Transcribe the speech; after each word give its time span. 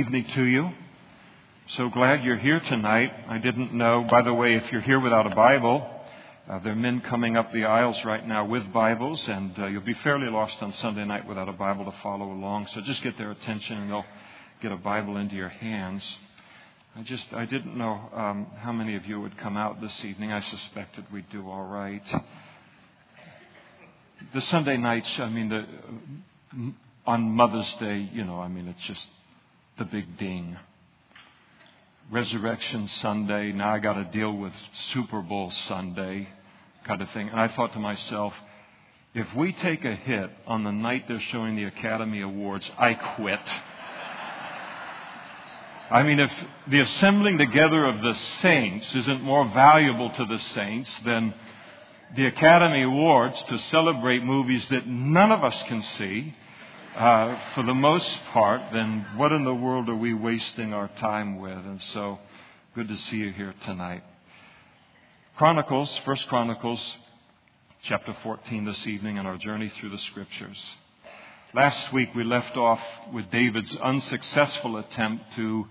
evening 0.00 0.24
to 0.32 0.44
you. 0.44 0.70
So 1.66 1.90
glad 1.90 2.24
you're 2.24 2.38
here 2.38 2.58
tonight. 2.58 3.12
I 3.28 3.36
didn't 3.36 3.74
know, 3.74 4.06
by 4.08 4.22
the 4.22 4.32
way, 4.32 4.54
if 4.54 4.72
you're 4.72 4.80
here 4.80 4.98
without 4.98 5.30
a 5.30 5.34
Bible, 5.34 5.86
uh, 6.48 6.58
there 6.60 6.72
are 6.72 6.76
men 6.76 7.02
coming 7.02 7.36
up 7.36 7.52
the 7.52 7.66
aisles 7.66 8.02
right 8.02 8.26
now 8.26 8.46
with 8.46 8.72
Bibles, 8.72 9.28
and 9.28 9.52
uh, 9.58 9.66
you'll 9.66 9.82
be 9.82 9.92
fairly 9.92 10.28
lost 10.28 10.62
on 10.62 10.72
Sunday 10.72 11.04
night 11.04 11.28
without 11.28 11.50
a 11.50 11.52
Bible 11.52 11.84
to 11.84 11.92
follow 11.98 12.32
along. 12.32 12.68
So 12.68 12.80
just 12.80 13.02
get 13.02 13.18
their 13.18 13.30
attention, 13.30 13.76
and 13.76 13.90
they'll 13.90 14.06
get 14.62 14.72
a 14.72 14.76
Bible 14.78 15.18
into 15.18 15.36
your 15.36 15.50
hands. 15.50 16.18
I 16.96 17.02
just 17.02 17.34
I 17.34 17.44
didn't 17.44 17.76
know 17.76 18.00
um, 18.14 18.46
how 18.56 18.72
many 18.72 18.96
of 18.96 19.04
you 19.04 19.20
would 19.20 19.36
come 19.36 19.58
out 19.58 19.82
this 19.82 20.02
evening. 20.02 20.32
I 20.32 20.40
suspected 20.40 21.04
we'd 21.12 21.28
do 21.28 21.46
all 21.46 21.66
right. 21.66 22.22
The 24.32 24.40
Sunday 24.40 24.78
nights, 24.78 25.20
I 25.20 25.28
mean, 25.28 25.50
the, 25.50 25.66
on 27.06 27.30
Mother's 27.32 27.74
Day, 27.74 28.08
you 28.14 28.24
know, 28.24 28.40
I 28.40 28.48
mean, 28.48 28.66
it's 28.66 28.86
just 28.86 29.06
the 29.80 29.86
big 29.86 30.18
ding. 30.18 30.58
Resurrection 32.10 32.86
Sunday, 32.86 33.50
now 33.50 33.70
I 33.70 33.78
got 33.78 33.94
to 33.94 34.04
deal 34.04 34.36
with 34.36 34.52
Super 34.74 35.22
Bowl 35.22 35.50
Sunday 35.50 36.28
kind 36.84 37.00
of 37.00 37.08
thing. 37.12 37.30
And 37.30 37.40
I 37.40 37.48
thought 37.48 37.72
to 37.72 37.78
myself, 37.78 38.34
if 39.14 39.34
we 39.34 39.54
take 39.54 39.86
a 39.86 39.94
hit 39.94 40.30
on 40.46 40.64
the 40.64 40.70
night 40.70 41.08
they're 41.08 41.18
showing 41.18 41.56
the 41.56 41.64
Academy 41.64 42.20
Awards, 42.20 42.70
I 42.76 42.92
quit. 42.92 43.40
I 45.90 46.02
mean, 46.02 46.20
if 46.20 46.44
the 46.66 46.80
assembling 46.80 47.38
together 47.38 47.86
of 47.86 48.02
the 48.02 48.14
saints 48.14 48.94
isn't 48.94 49.22
more 49.22 49.48
valuable 49.48 50.10
to 50.10 50.26
the 50.26 50.38
saints 50.38 50.94
than 51.06 51.32
the 52.14 52.26
Academy 52.26 52.82
Awards 52.82 53.42
to 53.44 53.58
celebrate 53.58 54.22
movies 54.22 54.68
that 54.68 54.86
none 54.86 55.32
of 55.32 55.42
us 55.42 55.62
can 55.62 55.80
see, 55.80 56.34
uh, 56.96 57.38
for 57.54 57.62
the 57.62 57.74
most 57.74 58.24
part, 58.32 58.60
then 58.72 59.06
what 59.16 59.32
in 59.32 59.44
the 59.44 59.54
world 59.54 59.88
are 59.88 59.94
we 59.94 60.12
wasting 60.12 60.74
our 60.74 60.88
time 60.98 61.38
with? 61.38 61.58
And 61.58 61.80
so, 61.80 62.18
good 62.74 62.88
to 62.88 62.96
see 62.96 63.18
you 63.18 63.30
here 63.30 63.54
tonight. 63.60 64.02
Chronicles, 65.36 65.96
First 65.98 66.28
Chronicles, 66.28 66.96
chapter 67.84 68.14
14 68.22 68.64
this 68.64 68.86
evening 68.86 69.18
in 69.18 69.26
our 69.26 69.38
journey 69.38 69.68
through 69.68 69.90
the 69.90 69.98
scriptures. 69.98 70.62
Last 71.54 71.92
week 71.92 72.14
we 72.14 72.24
left 72.24 72.56
off 72.56 72.80
with 73.12 73.30
David's 73.30 73.76
unsuccessful 73.76 74.76
attempt 74.76 75.34
to 75.36 75.66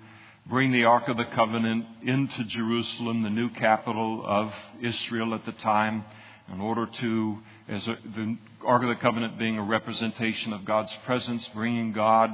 bring 0.46 0.72
the 0.72 0.86
Ark 0.86 1.10
of 1.10 1.18
the 1.18 1.26
Covenant 1.26 1.86
into 2.02 2.46
Jerusalem, 2.46 3.24
the 3.24 3.30
new 3.30 3.50
capital 3.50 4.24
of 4.26 4.54
Israel 4.82 5.34
at 5.34 5.46
the 5.46 5.52
time 5.52 6.06
in 6.52 6.62
order 6.62 6.86
to, 6.86 7.40
as 7.68 7.88
a, 7.88 7.98
the 8.16 8.38
Ark 8.66 8.84
of 8.84 8.90
the 8.90 8.96
Covenant 8.96 9.38
being 9.38 9.58
a 9.58 9.64
representation 9.64 10.54
of 10.54 10.66
God's 10.66 10.96
presence, 11.06 11.48
bringing 11.50 11.92
God, 11.92 12.32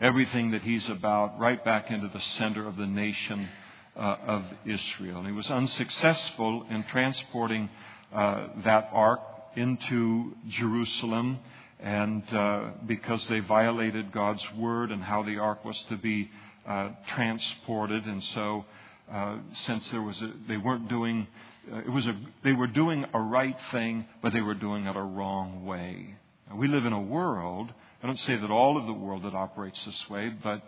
everything 0.00 0.50
that 0.50 0.62
He's 0.62 0.88
about, 0.88 1.38
right 1.38 1.64
back 1.64 1.90
into 1.90 2.08
the 2.08 2.20
center 2.20 2.66
of 2.66 2.76
the 2.76 2.86
nation 2.86 3.48
uh, 3.96 4.16
of 4.26 4.44
Israel. 4.64 5.18
And 5.18 5.26
He 5.26 5.32
was 5.32 5.50
unsuccessful 5.50 6.66
in 6.70 6.84
transporting 6.84 7.70
uh, 8.12 8.48
that 8.64 8.90
Ark 8.92 9.20
into 9.56 10.34
Jerusalem, 10.48 11.38
and 11.78 12.22
uh, 12.32 12.70
because 12.86 13.26
they 13.28 13.40
violated 13.40 14.12
God's 14.12 14.46
word 14.54 14.90
and 14.90 15.02
how 15.02 15.22
the 15.22 15.38
Ark 15.38 15.64
was 15.64 15.80
to 15.84 15.96
be 15.96 16.30
uh, 16.66 16.90
transported, 17.08 18.04
and 18.06 18.22
so 18.22 18.64
uh, 19.10 19.38
since 19.64 19.90
there 19.90 20.02
was 20.02 20.20
a, 20.22 20.32
they 20.48 20.56
weren't 20.56 20.88
doing 20.88 21.26
Uh, 21.70 21.78
it 21.78 21.90
was 21.90 22.06
a, 22.06 22.16
they 22.42 22.52
were 22.52 22.66
doing 22.66 23.04
a 23.12 23.20
right 23.20 23.56
thing, 23.70 24.06
but 24.20 24.32
they 24.32 24.40
were 24.40 24.54
doing 24.54 24.86
it 24.86 24.96
a 24.96 25.02
wrong 25.02 25.64
way. 25.64 26.16
Now, 26.48 26.56
we 26.56 26.66
live 26.66 26.84
in 26.86 26.92
a 26.92 27.00
world, 27.00 27.72
I 28.02 28.06
don't 28.06 28.18
say 28.18 28.36
that 28.36 28.50
all 28.50 28.76
of 28.76 28.86
the 28.86 28.92
world 28.92 29.22
that 29.22 29.34
operates 29.34 29.84
this 29.84 30.10
way, 30.10 30.28
but 30.28 30.60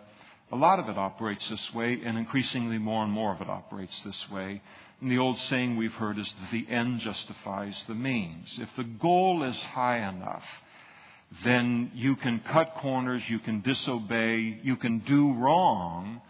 a 0.51 0.55
lot 0.55 0.79
of 0.79 0.87
it 0.87 0.97
operates 0.97 1.49
this 1.49 1.73
way, 1.73 1.99
and 2.05 2.17
increasingly 2.17 2.77
more 2.77 3.03
and 3.03 3.11
more 3.11 3.33
of 3.33 3.41
it 3.41 3.49
operates 3.49 3.99
this 4.01 4.29
way. 4.31 4.61
And 5.01 5.11
the 5.11 5.17
old 5.17 5.37
saying 5.37 5.75
we've 5.75 5.93
heard 5.93 6.17
is 6.17 6.33
that 6.39 6.51
the 6.51 6.65
end 6.69 7.01
justifies 7.01 7.83
the 7.87 7.95
means. 7.95 8.57
If 8.61 8.69
the 8.77 8.85
goal 8.85 9.43
is 9.43 9.57
high 9.57 10.07
enough, 10.07 10.45
then 11.43 11.91
you 11.93 12.15
can 12.15 12.39
cut 12.39 12.75
corners, 12.75 13.21
you 13.27 13.39
can 13.39 13.59
disobey, 13.61 14.59
you 14.63 14.77
can 14.77 14.99
do 14.99 15.33
wrong 15.33 16.21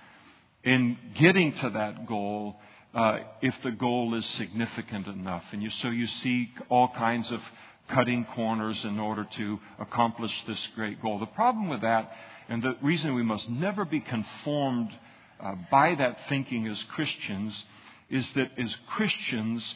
in 0.63 0.97
getting 1.19 1.53
to 1.53 1.69
that 1.69 2.07
goal 2.07 2.59
uh, 2.95 3.19
if 3.41 3.53
the 3.61 3.71
goal 3.71 4.15
is 4.15 4.25
significant 4.25 5.05
enough. 5.07 5.43
And 5.51 5.61
you, 5.61 5.69
so 5.69 5.89
you 5.89 6.07
see 6.07 6.49
all 6.69 6.87
kinds 6.87 7.29
of 7.29 7.41
cutting 7.89 8.25
corners 8.33 8.83
in 8.85 8.99
order 8.99 9.25
to 9.31 9.59
accomplish 9.77 10.43
this 10.47 10.65
great 10.75 11.01
goal. 11.01 11.19
The 11.19 11.25
problem 11.27 11.69
with 11.69 11.81
that, 11.81 12.11
and 12.47 12.63
the 12.63 12.77
reason 12.81 13.13
we 13.13 13.21
must 13.21 13.49
never 13.49 13.83
be 13.85 13.99
conformed 13.99 14.97
uh, 15.39 15.55
by 15.69 15.95
that 15.95 16.17
thinking 16.29 16.67
as 16.67 16.81
Christians, 16.83 17.65
is 18.09 18.31
that 18.33 18.51
as 18.57 18.75
Christians, 18.87 19.75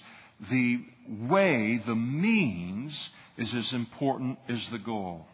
the 0.50 0.82
way, 1.08 1.82
the 1.86 1.96
means, 1.96 3.10
is 3.38 3.54
as 3.54 3.74
important 3.74 4.40
as 4.48 4.66
the 4.70 4.80
goal. 4.80 5.28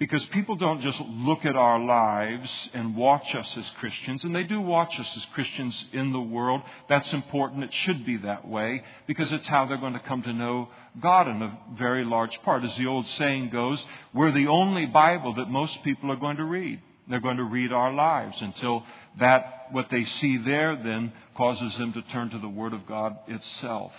Because 0.00 0.24
people 0.28 0.56
don't 0.56 0.80
just 0.80 0.98
look 0.98 1.44
at 1.44 1.56
our 1.56 1.78
lives 1.78 2.70
and 2.72 2.96
watch 2.96 3.34
us 3.34 3.54
as 3.58 3.68
Christians, 3.78 4.24
and 4.24 4.34
they 4.34 4.44
do 4.44 4.58
watch 4.58 4.98
us 4.98 5.14
as 5.14 5.26
Christians 5.26 5.84
in 5.92 6.10
the 6.12 6.20
world. 6.20 6.62
That's 6.88 7.12
important. 7.12 7.64
It 7.64 7.74
should 7.74 8.06
be 8.06 8.16
that 8.16 8.48
way 8.48 8.82
because 9.06 9.30
it's 9.30 9.46
how 9.46 9.66
they're 9.66 9.76
going 9.76 9.92
to 9.92 10.00
come 10.00 10.22
to 10.22 10.32
know 10.32 10.70
God 11.02 11.28
in 11.28 11.42
a 11.42 11.58
very 11.74 12.02
large 12.06 12.40
part. 12.40 12.64
As 12.64 12.74
the 12.78 12.86
old 12.86 13.06
saying 13.08 13.50
goes, 13.50 13.84
we're 14.14 14.32
the 14.32 14.46
only 14.46 14.86
Bible 14.86 15.34
that 15.34 15.50
most 15.50 15.84
people 15.84 16.10
are 16.10 16.16
going 16.16 16.38
to 16.38 16.44
read. 16.44 16.80
They're 17.06 17.20
going 17.20 17.36
to 17.36 17.44
read 17.44 17.70
our 17.70 17.92
lives 17.92 18.40
until 18.40 18.84
that, 19.18 19.66
what 19.70 19.90
they 19.90 20.06
see 20.06 20.38
there 20.38 20.76
then 20.82 21.12
causes 21.36 21.76
them 21.76 21.92
to 21.92 22.00
turn 22.00 22.30
to 22.30 22.38
the 22.38 22.48
Word 22.48 22.72
of 22.72 22.86
God 22.86 23.18
itself. 23.28 23.92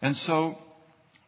And 0.00 0.16
so 0.18 0.56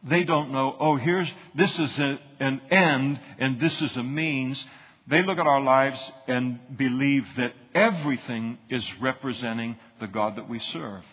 they 0.05 0.23
don't 0.23 0.51
know, 0.51 0.75
oh, 0.79 0.95
here's, 0.97 1.27
this 1.55 1.77
is 1.79 1.99
a, 1.99 2.19
an 2.39 2.61
end 2.69 3.19
and 3.39 3.59
this 3.59 3.81
is 3.81 3.95
a 3.97 4.03
means. 4.03 4.63
They 5.07 5.23
look 5.23 5.39
at 5.39 5.47
our 5.47 5.61
lives 5.61 6.11
and 6.27 6.59
believe 6.77 7.25
that 7.37 7.53
everything 7.73 8.57
is 8.69 8.87
representing 9.01 9.77
the 9.99 10.07
God 10.07 10.35
that 10.37 10.47
we 10.47 10.59
serve. 10.59 11.03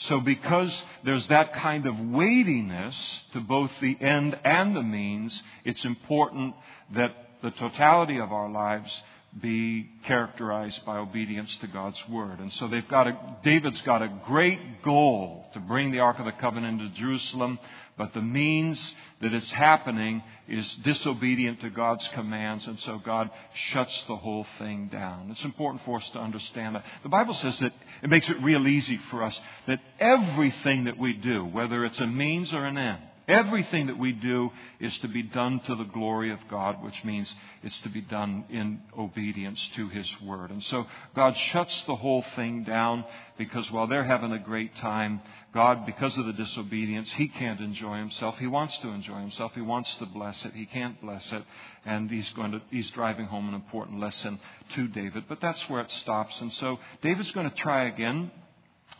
So, 0.00 0.20
because 0.20 0.84
there's 1.04 1.26
that 1.26 1.52
kind 1.54 1.84
of 1.86 1.98
weightiness 1.98 3.24
to 3.32 3.40
both 3.40 3.72
the 3.80 3.96
end 4.00 4.38
and 4.44 4.76
the 4.76 4.82
means, 4.82 5.42
it's 5.64 5.84
important 5.84 6.54
that 6.94 7.16
the 7.42 7.50
totality 7.50 8.18
of 8.18 8.32
our 8.32 8.48
lives 8.48 9.02
be 9.40 9.88
characterized 10.04 10.84
by 10.84 10.96
obedience 10.96 11.54
to 11.58 11.66
God's 11.66 12.02
word. 12.08 12.40
And 12.40 12.52
so 12.54 12.66
they've 12.66 12.88
got 12.88 13.06
a, 13.06 13.36
David's 13.44 13.80
got 13.82 14.02
a 14.02 14.08
great 14.26 14.82
goal 14.82 15.46
to 15.52 15.60
bring 15.60 15.92
the 15.92 16.00
Ark 16.00 16.18
of 16.18 16.24
the 16.24 16.32
Covenant 16.32 16.80
into 16.80 16.94
Jerusalem, 16.94 17.58
but 17.96 18.14
the 18.14 18.22
means 18.22 18.94
that 19.20 19.34
it's 19.34 19.50
happening 19.50 20.22
is 20.48 20.74
disobedient 20.76 21.60
to 21.60 21.70
God's 21.70 22.06
commands, 22.08 22.66
and 22.66 22.78
so 22.80 22.98
God 22.98 23.30
shuts 23.54 24.04
the 24.06 24.16
whole 24.16 24.46
thing 24.58 24.88
down. 24.88 25.28
It's 25.30 25.44
important 25.44 25.84
for 25.84 25.98
us 25.98 26.08
to 26.10 26.20
understand 26.20 26.76
that. 26.76 26.84
The 27.02 27.08
Bible 27.08 27.34
says 27.34 27.58
that 27.58 27.72
it 28.02 28.08
makes 28.10 28.28
it 28.28 28.42
real 28.42 28.66
easy 28.66 28.96
for 29.10 29.22
us 29.22 29.38
that 29.66 29.80
everything 30.00 30.84
that 30.84 30.98
we 30.98 31.12
do, 31.12 31.44
whether 31.44 31.84
it's 31.84 32.00
a 32.00 32.06
means 32.06 32.52
or 32.52 32.64
an 32.64 32.78
end, 32.78 33.02
Everything 33.28 33.88
that 33.88 33.98
we 33.98 34.12
do 34.12 34.50
is 34.80 34.96
to 35.00 35.08
be 35.08 35.22
done 35.22 35.60
to 35.60 35.74
the 35.74 35.84
glory 35.84 36.32
of 36.32 36.40
God, 36.48 36.82
which 36.82 37.04
means 37.04 37.34
it's 37.62 37.78
to 37.82 37.90
be 37.90 38.00
done 38.00 38.46
in 38.48 38.80
obedience 38.96 39.68
to 39.76 39.88
His 39.90 40.10
Word. 40.22 40.50
And 40.50 40.62
so 40.64 40.86
God 41.14 41.36
shuts 41.36 41.82
the 41.82 41.94
whole 41.94 42.24
thing 42.36 42.64
down 42.64 43.04
because 43.36 43.70
while 43.70 43.86
they're 43.86 44.02
having 44.02 44.32
a 44.32 44.38
great 44.38 44.74
time, 44.76 45.20
God, 45.52 45.84
because 45.84 46.16
of 46.16 46.24
the 46.24 46.32
disobedience, 46.32 47.12
He 47.12 47.28
can't 47.28 47.60
enjoy 47.60 47.98
Himself. 47.98 48.38
He 48.38 48.46
wants 48.46 48.78
to 48.78 48.88
enjoy 48.88 49.20
Himself. 49.20 49.52
He 49.54 49.60
wants 49.60 49.94
to 49.96 50.06
bless 50.06 50.46
it. 50.46 50.54
He 50.54 50.64
can't 50.64 50.98
bless 51.02 51.30
it. 51.30 51.44
And 51.84 52.10
He's 52.10 52.30
going 52.30 52.52
to, 52.52 52.62
He's 52.70 52.90
driving 52.92 53.26
home 53.26 53.48
an 53.48 53.54
important 53.54 54.00
lesson 54.00 54.40
to 54.74 54.88
David. 54.88 55.24
But 55.28 55.42
that's 55.42 55.68
where 55.68 55.82
it 55.82 55.90
stops. 55.90 56.40
And 56.40 56.50
so 56.54 56.78
David's 57.02 57.32
going 57.32 57.50
to 57.50 57.56
try 57.56 57.88
again 57.88 58.30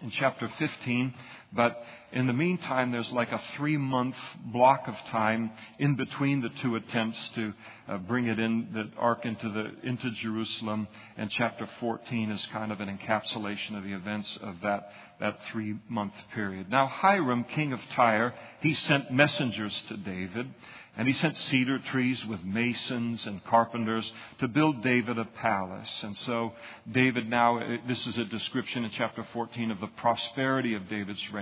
in 0.02 0.10
chapter 0.10 0.48
15. 0.58 1.14
But 1.52 1.82
in 2.12 2.26
the 2.26 2.32
meantime, 2.32 2.90
there's 2.90 3.10
like 3.12 3.32
a 3.32 3.40
three 3.56 3.76
month 3.76 4.16
block 4.46 4.86
of 4.86 4.94
time 5.10 5.50
in 5.78 5.94
between 5.94 6.42
the 6.42 6.50
two 6.60 6.76
attempts 6.76 7.28
to 7.30 7.54
uh, 7.88 7.98
bring 7.98 8.26
it 8.26 8.38
in, 8.38 8.68
the 8.72 8.90
ark 8.98 9.24
into, 9.24 9.48
the, 9.50 9.72
into 9.82 10.10
Jerusalem. 10.10 10.88
And 11.16 11.30
chapter 11.30 11.68
14 11.80 12.30
is 12.30 12.44
kind 12.46 12.70
of 12.70 12.80
an 12.80 12.96
encapsulation 12.96 13.76
of 13.76 13.84
the 13.84 13.92
events 13.92 14.38
of 14.42 14.60
that, 14.62 14.90
that 15.20 15.38
three 15.50 15.76
month 15.88 16.14
period. 16.34 16.70
Now, 16.70 16.86
Hiram, 16.86 17.44
king 17.44 17.72
of 17.72 17.80
Tyre, 17.94 18.34
he 18.60 18.74
sent 18.74 19.10
messengers 19.10 19.82
to 19.88 19.96
David 19.96 20.52
and 20.98 21.06
he 21.06 21.14
sent 21.14 21.36
cedar 21.36 21.78
trees 21.78 22.26
with 22.26 22.42
masons 22.42 23.24
and 23.24 23.44
carpenters 23.44 24.10
to 24.40 24.48
build 24.48 24.82
David 24.82 25.16
a 25.16 25.24
palace. 25.24 26.02
And 26.02 26.16
so, 26.18 26.54
David 26.90 27.30
now, 27.30 27.60
uh, 27.60 27.76
this 27.86 28.04
is 28.08 28.18
a 28.18 28.24
description 28.24 28.84
in 28.84 28.90
chapter 28.90 29.24
14 29.32 29.70
of 29.70 29.78
the 29.78 29.86
prosperity 29.86 30.74
of 30.74 30.88
David's 30.88 31.32
reign. 31.32 31.37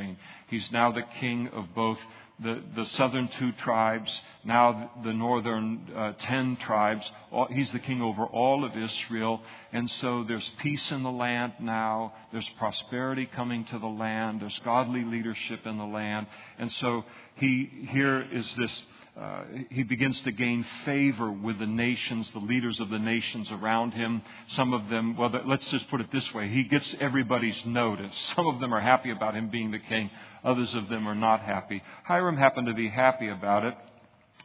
He's 0.49 0.71
now 0.73 0.93
the 0.93 1.03
king 1.03 1.49
of 1.49 1.75
both 1.75 1.99
the, 2.39 2.63
the 2.75 2.85
southern 2.85 3.29
two 3.29 3.53
tribes, 3.53 4.21
now 4.45 4.91
the 5.03 5.13
northern 5.13 5.89
uh, 5.97 6.13
ten 6.19 6.57
tribes. 6.57 7.11
All, 7.33 7.47
he's 7.47 7.73
the 7.73 7.79
king 7.79 8.03
over 8.03 8.25
all 8.25 8.65
of 8.65 8.77
Israel. 8.77 9.41
And 9.73 9.91
so 9.91 10.23
there's 10.23 10.47
peace 10.61 10.93
in 10.93 11.03
the 11.03 11.11
land 11.11 11.55
now. 11.61 12.13
There's 12.33 12.49
prosperity 12.59 13.27
coming 13.27 13.65
to 13.67 13.79
the 13.79 13.87
land. 13.87 14.43
There's 14.43 14.59
godly 14.65 15.05
leadership 15.05 15.67
in 15.67 15.79
the 15.79 15.87
land. 15.87 16.27
And 16.59 16.71
so 16.73 17.05
he, 17.37 17.71
here 17.89 18.21
is 18.21 18.55
this 18.57 18.87
uh, 19.19 19.45
he 19.71 19.83
begins 19.83 20.21
to 20.23 20.33
gain 20.33 20.65
favor 20.85 21.33
with 21.33 21.59
the 21.59 21.67
nations, 21.67 22.31
the 22.33 22.39
leaders 22.39 22.81
of 22.81 22.91
the 22.91 22.99
nations 22.99 23.51
around 23.51 23.93
him. 23.93 24.21
Some 24.49 24.75
of 24.75 24.91
them, 24.91 25.17
well, 25.17 25.33
let's 25.47 25.71
just 25.71 25.89
put 25.89 26.03
it 26.03 26.11
this 26.11 26.35
way 26.35 26.49
he 26.49 26.65
gets 26.65 26.95
everybody's 27.01 27.65
notice. 27.65 28.15
Some 28.37 28.47
of 28.47 28.61
them 28.61 28.75
are 28.75 28.81
happy 28.81 29.11
about 29.11 29.35
him 29.35 29.49
being 29.49 29.71
the 29.71 29.79
king, 29.79 30.11
others 30.45 30.75
of 30.75 30.91
them 30.91 31.07
are 31.07 31.15
not 31.15 31.41
happy. 31.41 31.83
Hiram 32.05 32.37
happened 32.37 32.67
to 32.67 32.75
be 32.75 32.89
happy 32.89 33.29
about 33.29 33.65
it. 33.65 33.75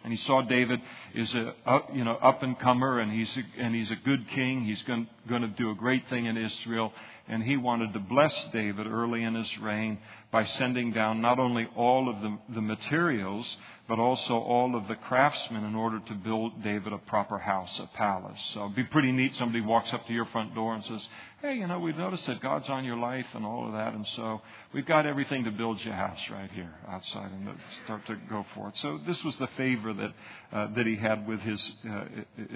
And 0.03 0.11
he 0.11 0.17
saw 0.17 0.41
David 0.41 0.81
is 1.13 1.35
a 1.35 1.53
you 1.93 2.03
know 2.03 2.15
up 2.15 2.41
and 2.41 2.57
comer, 2.57 2.99
and 2.99 3.11
he's 3.11 3.37
a, 3.37 3.43
and 3.59 3.75
he's 3.75 3.91
a 3.91 3.95
good 3.97 4.27
king. 4.29 4.63
He's 4.63 4.81
going, 4.81 5.07
going 5.27 5.41
to 5.41 5.47
do 5.47 5.71
a 5.71 5.75
great 5.75 6.07
thing 6.09 6.25
in 6.25 6.37
Israel, 6.37 6.93
and 7.27 7.43
he 7.43 7.57
wanted 7.57 7.93
to 7.93 7.99
bless 7.99 8.45
David 8.51 8.87
early 8.87 9.23
in 9.23 9.35
his 9.35 9.57
reign 9.59 9.99
by 10.31 10.43
sending 10.43 10.91
down 10.91 11.21
not 11.21 11.39
only 11.39 11.67
all 11.75 12.09
of 12.09 12.21
the, 12.21 12.37
the 12.49 12.61
materials, 12.61 13.57
but 13.87 13.99
also 13.99 14.37
all 14.37 14.75
of 14.75 14.87
the 14.87 14.95
craftsmen 14.95 15.65
in 15.65 15.75
order 15.75 15.99
to 15.99 16.13
build 16.13 16.63
David 16.63 16.93
a 16.93 16.97
proper 16.97 17.37
house, 17.37 17.77
a 17.79 17.87
palace. 17.87 18.41
So 18.53 18.63
it'd 18.63 18.75
be 18.75 18.85
pretty 18.85 19.11
neat. 19.11 19.35
Somebody 19.35 19.59
walks 19.59 19.93
up 19.93 20.07
to 20.07 20.13
your 20.13 20.23
front 20.25 20.55
door 20.55 20.73
and 20.75 20.83
says, 20.83 21.07
Hey, 21.41 21.55
you 21.55 21.67
know, 21.67 21.79
we've 21.79 21.97
noticed 21.97 22.25
that 22.27 22.39
God's 22.39 22.69
on 22.69 22.85
your 22.85 22.97
life 22.97 23.25
and 23.33 23.43
all 23.43 23.65
of 23.65 23.73
that, 23.73 23.93
and 23.93 24.05
so 24.09 24.41
we've 24.73 24.85
got 24.85 25.07
everything 25.07 25.43
to 25.45 25.51
build 25.51 25.83
your 25.83 25.95
house 25.95 26.19
right 26.29 26.51
here 26.51 26.71
outside 26.87 27.31
and 27.31 27.49
start 27.83 28.05
to 28.05 28.15
go 28.29 28.45
for 28.53 28.69
it. 28.69 28.77
So 28.77 28.99
this 29.07 29.23
was 29.23 29.35
the 29.37 29.47
favor 29.57 29.91
that, 29.91 30.13
uh, 30.53 30.67
that 30.75 30.85
he 30.85 30.95
had 30.95 31.27
with 31.27 31.39
his, 31.41 31.71
uh, 31.89 32.03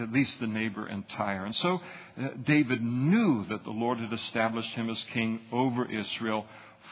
at 0.01 0.13
least 0.13 0.39
the 0.39 0.45
neighbor 0.45 0.85
and 0.85 1.09
Tyre. 1.09 1.45
And 1.45 1.55
so 1.55 1.81
uh, 2.21 2.27
David 2.45 2.54
knew 2.63 3.45
that 3.45 3.63
the 3.63 3.71
Lord 3.71 3.99
had 3.99 4.13
established 4.13 4.71
him 4.71 4.89
as 4.89 5.03
king 5.13 5.39
over 5.51 5.85
Israel 5.85 6.45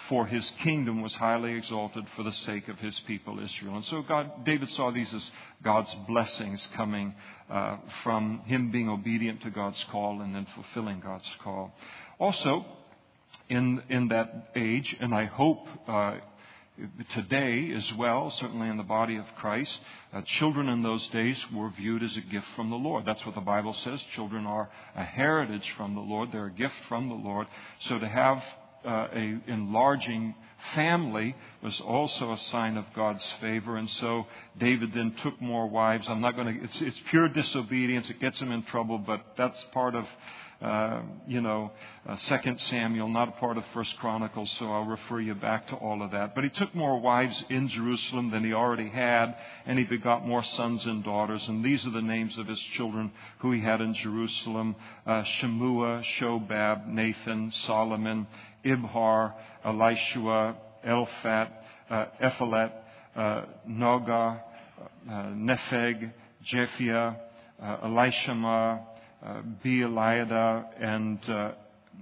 for 0.10 0.26
his 0.26 0.50
kingdom 0.62 1.02
was 1.02 1.14
highly 1.14 1.54
exalted 1.54 2.06
for 2.16 2.24
the 2.24 2.32
sake 2.32 2.68
of 2.68 2.80
his 2.80 3.00
people 3.02 3.40
Israel. 3.40 3.76
And 3.76 3.86
so 3.86 4.02
God, 4.02 4.44
David 4.44 4.70
saw 4.72 4.92
these 4.92 5.14
as 5.14 5.32
God's 5.64 5.94
blessings 6.08 6.68
coming 6.76 7.14
uh, 7.50 7.78
from 8.02 8.42
him 8.46 8.72
being 8.72 8.90
obedient 8.90 9.42
to 9.42 9.50
God's 9.50 9.84
call 9.86 10.22
and 10.22 10.36
then 10.36 10.48
fulfilling 10.56 11.00
God's 11.00 11.30
call. 11.44 11.74
Also, 12.20 12.66
in 13.50 13.84
in 13.90 14.08
that 14.10 14.52
age, 14.56 14.96
and 15.00 15.14
I 15.14 15.26
hope. 15.26 15.68
Uh, 15.88 16.18
today 17.10 17.72
as 17.72 17.94
well, 17.94 18.32
certainly 18.32 18.68
in 18.68 18.78
the 18.78 18.84
body 18.84 19.18
of 19.18 19.26
Christ, 19.36 19.80
uh, 20.12 20.22
children 20.22 20.70
in 20.70 20.82
those 20.82 21.08
days 21.10 21.40
were 21.52 21.70
viewed 21.70 22.04
as 22.04 22.18
a 22.18 22.22
gift 22.22 22.48
from 22.56 22.70
the 22.70 22.76
Lord. 22.76 23.06
That's 23.06 23.26
what 23.26 23.36
the 23.36 23.42
Bible 23.42 23.74
says. 23.74 24.02
Children 24.16 24.46
are 24.48 24.70
a 24.96 25.04
heritage 25.04 25.70
from 25.78 25.94
the 25.94 26.02
Lord. 26.02 26.32
They're 26.32 26.48
a 26.48 26.52
gift 26.52 26.76
from 26.88 27.10
the 27.10 27.16
Lord. 27.16 27.48
So 27.80 28.00
to 28.00 28.08
have 28.08 28.44
uh, 28.86 29.08
a 29.14 29.40
enlarging 29.48 30.36
family 30.74 31.36
was 31.62 31.80
also 31.82 32.32
a 32.32 32.38
sign 32.38 32.78
of 32.78 32.86
God's 32.94 33.26
favor. 33.42 33.78
And 33.78 33.90
so 33.90 34.26
David 34.58 34.94
then 34.94 35.12
took 35.22 35.42
more 35.42 35.68
wives. 35.68 36.08
I'm 36.10 36.22
not 36.22 36.36
going 36.36 36.58
to, 36.58 36.64
it's, 36.64 36.82
it's 36.82 37.02
pure 37.10 37.28
disobedience. 37.28 38.10
It 38.10 38.20
gets 38.20 38.40
him 38.40 38.52
in 38.52 38.64
trouble, 38.64 38.98
but 38.98 39.22
that's 39.38 39.62
part 39.74 39.96
of, 39.96 40.08
uh, 40.62 41.02
you 41.28 41.42
know, 41.42 41.72
uh, 42.08 42.16
Second 42.16 42.60
Samuel, 42.62 43.08
not 43.10 43.30
a 43.30 43.32
part 43.34 43.58
of 43.58 43.66
First 43.74 43.98
Chronicles, 43.98 44.52
so 44.52 44.72
I'll 44.72 44.86
refer 44.86 45.20
you 45.20 45.36
back 45.36 45.68
to 45.68 45.76
all 45.76 46.02
of 46.02 46.12
that. 46.12 46.36
But 46.36 46.44
he 46.44 46.50
took 46.50 46.74
more 46.74 47.00
wives 47.00 47.44
in 47.50 47.68
Jerusalem 47.68 48.32
than 48.32 48.44
he 48.44 48.54
already 48.54 48.90
had, 48.90 49.36
and 49.66 49.78
he 49.78 49.86
begot 49.86 50.26
more 50.26 50.44
sons 50.44 50.86
and 50.86 51.04
daughters. 51.04 51.48
And 51.48 51.64
these 51.64 51.86
are 51.86 51.92
the 51.92 52.02
names 52.02 52.38
of 52.38 52.48
his 52.48 52.60
children 52.60 53.12
who 53.40 53.52
he 53.52 53.62
had 53.62 53.82
in 53.82 53.94
Jerusalem 53.94 54.76
uh, 55.06 55.24
Shemua, 55.24 56.04
Shobab, 56.04 56.88
Nathan, 56.88 57.52
Solomon, 57.52 58.28
Ibhar, 58.64 59.34
Elishua, 59.66 60.56
Elphat, 60.86 61.50
uh, 61.90 62.06
Ephelet, 62.22 62.72
uh, 63.16 63.42
Nogah, 63.68 64.40
uh, 65.10 65.12
Nepheg, 65.12 66.12
Japhia, 66.46 67.18
uh, 67.62 67.78
Elishama, 67.88 68.82
uh, 69.24 69.42
Beeliada, 69.64 70.66
and 70.80 71.20
uh, 71.30 71.52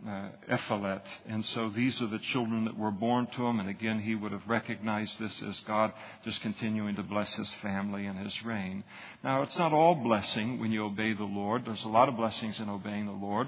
uh, 0.07 0.29
Ephelet. 0.49 1.03
And 1.27 1.45
so 1.45 1.69
these 1.69 2.01
are 2.01 2.07
the 2.07 2.19
children 2.19 2.65
that 2.65 2.77
were 2.77 2.91
born 2.91 3.27
to 3.27 3.45
him. 3.45 3.59
And 3.59 3.69
again, 3.69 3.99
he 3.99 4.15
would 4.15 4.31
have 4.31 4.47
recognized 4.47 5.19
this 5.19 5.41
as 5.43 5.59
God 5.61 5.93
just 6.23 6.41
continuing 6.41 6.95
to 6.95 7.03
bless 7.03 7.35
his 7.35 7.51
family 7.61 8.05
and 8.05 8.17
his 8.17 8.43
reign. 8.43 8.83
Now, 9.23 9.43
it's 9.43 9.57
not 9.57 9.73
all 9.73 9.95
blessing 9.95 10.59
when 10.59 10.71
you 10.71 10.85
obey 10.85 11.13
the 11.13 11.23
Lord. 11.23 11.65
There's 11.65 11.83
a 11.83 11.89
lot 11.89 12.09
of 12.09 12.17
blessings 12.17 12.59
in 12.59 12.69
obeying 12.69 13.05
the 13.05 13.11
Lord. 13.11 13.47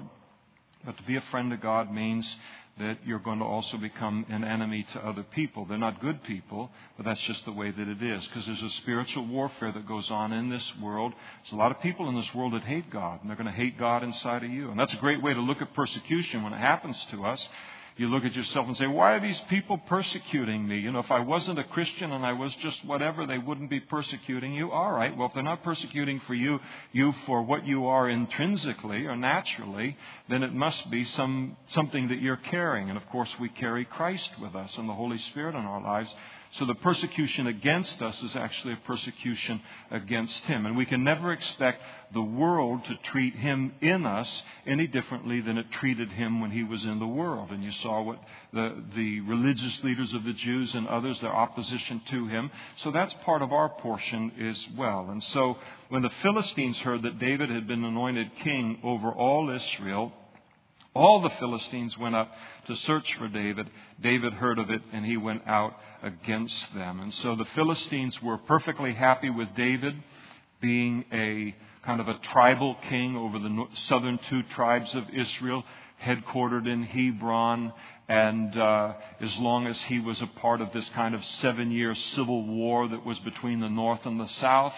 But 0.84 0.96
to 0.98 1.02
be 1.04 1.16
a 1.16 1.22
friend 1.22 1.52
of 1.52 1.60
God 1.60 1.92
means 1.92 2.36
that 2.78 2.98
you're 3.04 3.20
going 3.20 3.38
to 3.38 3.44
also 3.44 3.76
become 3.76 4.26
an 4.28 4.42
enemy 4.42 4.84
to 4.92 5.06
other 5.06 5.22
people. 5.22 5.64
They're 5.64 5.78
not 5.78 6.00
good 6.00 6.24
people, 6.24 6.70
but 6.96 7.06
that's 7.06 7.20
just 7.20 7.44
the 7.44 7.52
way 7.52 7.70
that 7.70 7.88
it 7.88 8.02
is. 8.02 8.26
Because 8.26 8.46
there's 8.46 8.62
a 8.62 8.70
spiritual 8.70 9.26
warfare 9.26 9.70
that 9.70 9.86
goes 9.86 10.10
on 10.10 10.32
in 10.32 10.50
this 10.50 10.76
world. 10.78 11.12
There's 11.42 11.52
a 11.52 11.56
lot 11.56 11.70
of 11.70 11.80
people 11.80 12.08
in 12.08 12.16
this 12.16 12.34
world 12.34 12.52
that 12.54 12.64
hate 12.64 12.90
God, 12.90 13.20
and 13.20 13.30
they're 13.30 13.36
going 13.36 13.46
to 13.46 13.52
hate 13.52 13.78
God 13.78 14.02
inside 14.02 14.42
of 14.42 14.50
you. 14.50 14.70
And 14.70 14.78
that's 14.78 14.92
a 14.92 14.98
great 14.98 15.22
way 15.22 15.32
to 15.32 15.40
look 15.40 15.62
at 15.62 15.72
persecution 15.74 16.42
when 16.42 16.52
it 16.52 16.58
happens 16.58 17.06
to 17.12 17.24
us 17.24 17.48
you 17.96 18.08
look 18.08 18.24
at 18.24 18.34
yourself 18.34 18.66
and 18.66 18.76
say, 18.76 18.88
why 18.88 19.12
are 19.12 19.20
these 19.20 19.40
people 19.42 19.78
persecuting 19.78 20.66
me? 20.66 20.78
You 20.78 20.90
know, 20.90 20.98
if 20.98 21.12
I 21.12 21.20
wasn't 21.20 21.60
a 21.60 21.64
Christian 21.64 22.10
and 22.10 22.26
I 22.26 22.32
was 22.32 22.52
just 22.56 22.84
whatever, 22.84 23.24
they 23.24 23.38
wouldn't 23.38 23.70
be 23.70 23.78
persecuting 23.78 24.52
you. 24.52 24.72
All 24.72 24.90
right. 24.90 25.16
Well, 25.16 25.28
if 25.28 25.34
they're 25.34 25.44
not 25.44 25.62
persecuting 25.62 26.18
for 26.20 26.34
you, 26.34 26.58
you 26.92 27.12
for 27.24 27.42
what 27.42 27.64
you 27.64 27.86
are 27.86 28.08
intrinsically 28.08 29.06
or 29.06 29.14
naturally, 29.14 29.96
then 30.28 30.42
it 30.42 30.52
must 30.52 30.90
be 30.90 31.04
some, 31.04 31.56
something 31.66 32.08
that 32.08 32.20
you're 32.20 32.36
carrying. 32.36 32.88
And 32.88 32.96
of 32.96 33.08
course, 33.10 33.32
we 33.38 33.48
carry 33.48 33.84
Christ 33.84 34.40
with 34.40 34.56
us 34.56 34.76
and 34.76 34.88
the 34.88 34.94
Holy 34.94 35.18
Spirit 35.18 35.54
in 35.54 35.64
our 35.64 35.80
lives. 35.80 36.12
So 36.54 36.64
the 36.66 36.74
persecution 36.76 37.48
against 37.48 38.00
us 38.00 38.22
is 38.22 38.36
actually 38.36 38.74
a 38.74 38.86
persecution 38.86 39.60
against 39.90 40.44
him. 40.44 40.66
And 40.66 40.76
we 40.76 40.86
can 40.86 41.02
never 41.02 41.32
expect 41.32 41.82
the 42.12 42.22
world 42.22 42.84
to 42.84 42.94
treat 43.02 43.34
him 43.34 43.74
in 43.80 44.06
us 44.06 44.44
any 44.64 44.86
differently 44.86 45.40
than 45.40 45.58
it 45.58 45.72
treated 45.72 46.12
him 46.12 46.40
when 46.40 46.52
he 46.52 46.62
was 46.62 46.84
in 46.84 47.00
the 47.00 47.08
world. 47.08 47.50
And 47.50 47.64
you 47.64 47.72
saw 47.72 48.02
what 48.02 48.22
the, 48.52 48.84
the 48.94 49.20
religious 49.22 49.82
leaders 49.82 50.14
of 50.14 50.22
the 50.22 50.32
Jews 50.32 50.76
and 50.76 50.86
others, 50.86 51.20
their 51.20 51.34
opposition 51.34 52.00
to 52.06 52.28
him. 52.28 52.52
So 52.76 52.92
that's 52.92 53.14
part 53.24 53.42
of 53.42 53.52
our 53.52 53.68
portion 53.68 54.30
as 54.40 54.68
well. 54.76 55.08
And 55.10 55.24
so 55.24 55.58
when 55.88 56.02
the 56.02 56.10
Philistines 56.22 56.78
heard 56.78 57.02
that 57.02 57.18
David 57.18 57.50
had 57.50 57.66
been 57.66 57.82
anointed 57.82 58.30
king 58.44 58.78
over 58.84 59.10
all 59.10 59.50
Israel, 59.50 60.12
all 60.94 61.20
the 61.20 61.30
Philistines 61.30 61.98
went 61.98 62.14
up 62.14 62.32
to 62.66 62.76
search 62.76 63.14
for 63.14 63.28
David. 63.28 63.68
David 64.00 64.34
heard 64.34 64.58
of 64.58 64.70
it 64.70 64.82
and 64.92 65.04
he 65.04 65.16
went 65.16 65.42
out 65.46 65.76
against 66.02 66.72
them. 66.74 67.00
And 67.00 67.12
so 67.12 67.34
the 67.34 67.44
Philistines 67.46 68.22
were 68.22 68.38
perfectly 68.38 68.94
happy 68.94 69.30
with 69.30 69.54
David 69.56 69.96
being 70.60 71.04
a 71.12 71.54
kind 71.84 72.00
of 72.00 72.08
a 72.08 72.18
tribal 72.18 72.76
king 72.88 73.16
over 73.16 73.38
the 73.38 73.66
southern 73.74 74.18
two 74.28 74.42
tribes 74.44 74.94
of 74.94 75.10
Israel, 75.10 75.64
headquartered 76.02 76.66
in 76.66 76.84
Hebron. 76.84 77.72
And 78.08 78.56
uh, 78.56 78.94
as 79.20 79.36
long 79.38 79.66
as 79.66 79.80
he 79.82 79.98
was 79.98 80.20
a 80.22 80.26
part 80.26 80.60
of 80.60 80.72
this 80.72 80.88
kind 80.90 81.14
of 81.14 81.24
seven 81.24 81.70
year 81.70 81.94
civil 81.94 82.46
war 82.46 82.86
that 82.88 83.04
was 83.04 83.18
between 83.20 83.60
the 83.60 83.68
north 83.68 84.06
and 84.06 84.20
the 84.20 84.28
south, 84.28 84.74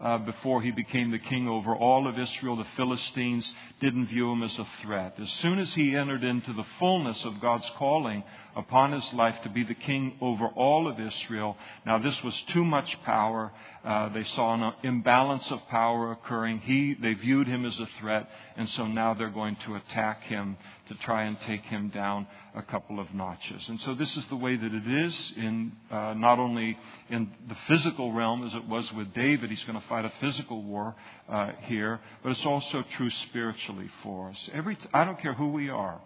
uh, 0.00 0.18
before 0.18 0.62
he 0.62 0.70
became 0.70 1.10
the 1.10 1.18
king 1.18 1.48
over 1.48 1.74
all 1.74 2.06
of 2.06 2.18
Israel, 2.18 2.56
the 2.56 2.66
Philistines 2.76 3.54
didn't 3.80 4.06
view 4.06 4.30
him 4.30 4.42
as 4.42 4.56
a 4.58 4.68
threat. 4.82 5.18
As 5.18 5.30
soon 5.30 5.58
as 5.58 5.74
he 5.74 5.96
entered 5.96 6.22
into 6.22 6.52
the 6.52 6.66
fullness 6.78 7.24
of 7.24 7.40
God's 7.40 7.68
calling 7.76 8.22
upon 8.58 8.90
his 8.90 9.14
life 9.14 9.40
to 9.42 9.48
be 9.48 9.62
the 9.62 9.74
king 9.74 10.18
over 10.20 10.48
all 10.48 10.88
of 10.88 10.98
Israel, 10.98 11.56
now 11.86 11.96
this 11.96 12.22
was 12.24 12.38
too 12.48 12.64
much 12.64 13.00
power. 13.04 13.52
Uh, 13.84 14.08
they 14.08 14.24
saw 14.24 14.52
an 14.54 14.74
imbalance 14.82 15.48
of 15.52 15.66
power 15.68 16.10
occurring. 16.10 16.58
He, 16.58 16.94
they 16.94 17.14
viewed 17.14 17.46
him 17.46 17.64
as 17.64 17.78
a 17.78 17.86
threat, 18.00 18.28
and 18.56 18.68
so 18.68 18.88
now 18.88 19.14
they're 19.14 19.30
going 19.30 19.54
to 19.56 19.76
attack 19.76 20.24
him 20.24 20.56
to 20.88 20.94
try 20.96 21.22
and 21.24 21.40
take 21.42 21.64
him 21.66 21.88
down 21.90 22.26
a 22.56 22.62
couple 22.62 22.98
of 22.98 23.14
notches. 23.14 23.68
And 23.68 23.78
so 23.78 23.94
this 23.94 24.16
is 24.16 24.26
the 24.26 24.36
way 24.36 24.56
that 24.56 24.74
it 24.74 24.88
is 24.88 25.34
in 25.36 25.72
uh, 25.90 26.14
not 26.14 26.40
only 26.40 26.76
in 27.10 27.30
the 27.46 27.54
physical 27.68 28.12
realm 28.12 28.44
as 28.44 28.54
it 28.54 28.66
was 28.66 28.92
with 28.92 29.14
David. 29.14 29.50
He's 29.50 29.64
going 29.64 29.80
to 29.80 29.86
fight 29.86 30.04
a 30.04 30.12
physical 30.20 30.62
war 30.64 30.96
uh, 31.28 31.52
here, 31.62 32.00
but 32.24 32.30
it's 32.30 32.44
also 32.44 32.82
true 32.96 33.10
spiritually 33.10 33.88
for 34.02 34.30
us. 34.30 34.50
Every 34.52 34.74
t- 34.74 34.88
I 34.92 35.04
don't 35.04 35.20
care 35.20 35.34
who 35.34 35.50
we 35.50 35.68
are. 35.68 36.00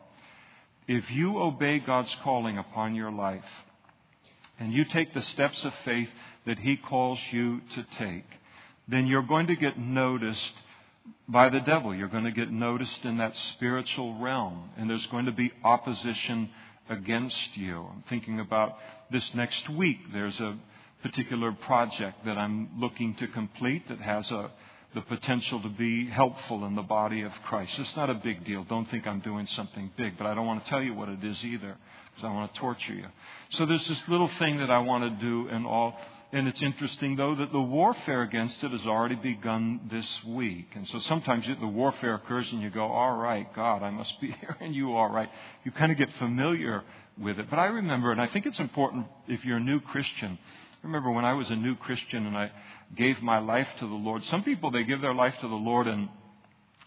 If 0.92 1.10
you 1.10 1.38
obey 1.38 1.78
God's 1.78 2.14
calling 2.16 2.58
upon 2.58 2.94
your 2.94 3.10
life 3.10 3.50
and 4.60 4.74
you 4.74 4.84
take 4.84 5.14
the 5.14 5.22
steps 5.22 5.64
of 5.64 5.72
faith 5.86 6.10
that 6.44 6.58
He 6.58 6.76
calls 6.76 7.18
you 7.30 7.62
to 7.70 7.86
take, 7.96 8.26
then 8.86 9.06
you're 9.06 9.22
going 9.22 9.46
to 9.46 9.56
get 9.56 9.78
noticed 9.78 10.52
by 11.26 11.48
the 11.48 11.60
devil. 11.60 11.94
You're 11.94 12.08
going 12.08 12.24
to 12.24 12.30
get 12.30 12.52
noticed 12.52 13.06
in 13.06 13.16
that 13.16 13.34
spiritual 13.34 14.18
realm, 14.18 14.68
and 14.76 14.90
there's 14.90 15.06
going 15.06 15.24
to 15.24 15.32
be 15.32 15.50
opposition 15.64 16.50
against 16.90 17.56
you. 17.56 17.86
I'm 17.90 18.04
thinking 18.10 18.38
about 18.38 18.76
this 19.10 19.32
next 19.32 19.70
week. 19.70 19.98
There's 20.12 20.40
a 20.40 20.58
particular 21.02 21.52
project 21.52 22.26
that 22.26 22.36
I'm 22.36 22.68
looking 22.78 23.14
to 23.14 23.28
complete 23.28 23.88
that 23.88 24.02
has 24.02 24.30
a, 24.30 24.50
the 24.94 25.00
potential 25.02 25.60
to 25.62 25.68
be 25.68 26.06
helpful 26.06 26.64
in 26.66 26.74
the 26.74 26.82
body 26.82 27.22
of 27.22 27.32
Christ. 27.44 27.78
It's 27.78 27.96
not 27.96 28.10
a 28.10 28.14
big 28.14 28.44
deal. 28.44 28.64
Don't 28.64 28.88
think 28.90 29.06
I'm 29.06 29.20
doing 29.20 29.46
something 29.46 29.90
big, 29.96 30.18
but 30.18 30.26
I 30.26 30.34
don't 30.34 30.46
want 30.46 30.64
to 30.64 30.70
tell 30.70 30.82
you 30.82 30.94
what 30.94 31.08
it 31.08 31.24
is 31.24 31.44
either 31.44 31.76
because 32.10 32.28
I 32.28 32.32
want 32.32 32.52
to 32.52 32.60
torture 32.60 32.94
you. 32.94 33.06
So 33.50 33.64
there's 33.64 33.86
this 33.88 34.02
little 34.08 34.28
thing 34.28 34.58
that 34.58 34.70
I 34.70 34.78
want 34.78 35.04
to 35.04 35.24
do 35.24 35.48
and 35.48 35.66
all. 35.66 35.96
And 36.34 36.48
it's 36.48 36.62
interesting, 36.62 37.16
though, 37.16 37.34
that 37.34 37.52
the 37.52 37.60
warfare 37.60 38.22
against 38.22 38.62
it 38.64 38.70
has 38.70 38.86
already 38.86 39.16
begun 39.16 39.80
this 39.90 40.24
week. 40.24 40.72
And 40.74 40.86
so 40.88 40.98
sometimes 41.00 41.46
the 41.46 41.66
warfare 41.66 42.14
occurs 42.14 42.50
and 42.52 42.62
you 42.62 42.70
go, 42.70 42.86
all 42.86 43.16
right, 43.16 43.52
God, 43.54 43.82
I 43.82 43.90
must 43.90 44.18
be 44.20 44.34
hearing 44.58 44.74
you 44.74 44.94
all 44.94 45.10
right. 45.10 45.28
You 45.64 45.72
kind 45.72 45.92
of 45.92 45.98
get 45.98 46.10
familiar 46.14 46.82
with 47.18 47.38
it. 47.38 47.50
But 47.50 47.58
I 47.58 47.66
remember, 47.66 48.12
and 48.12 48.20
I 48.20 48.26
think 48.28 48.46
it's 48.46 48.60
important 48.60 49.06
if 49.28 49.44
you're 49.44 49.58
a 49.58 49.60
new 49.60 49.80
Christian, 49.80 50.38
I 50.82 50.86
remember 50.86 51.10
when 51.10 51.24
I 51.24 51.34
was 51.34 51.50
a 51.50 51.56
new 51.56 51.76
Christian 51.76 52.26
and 52.26 52.36
I 52.36 52.50
gave 52.94 53.22
my 53.22 53.38
life 53.38 53.68
to 53.78 53.86
the 53.86 53.94
Lord. 53.94 54.24
Some 54.24 54.42
people, 54.42 54.70
they 54.70 54.84
give 54.84 55.00
their 55.00 55.14
life 55.14 55.34
to 55.40 55.48
the 55.48 55.54
Lord 55.54 55.86
and, 55.86 56.08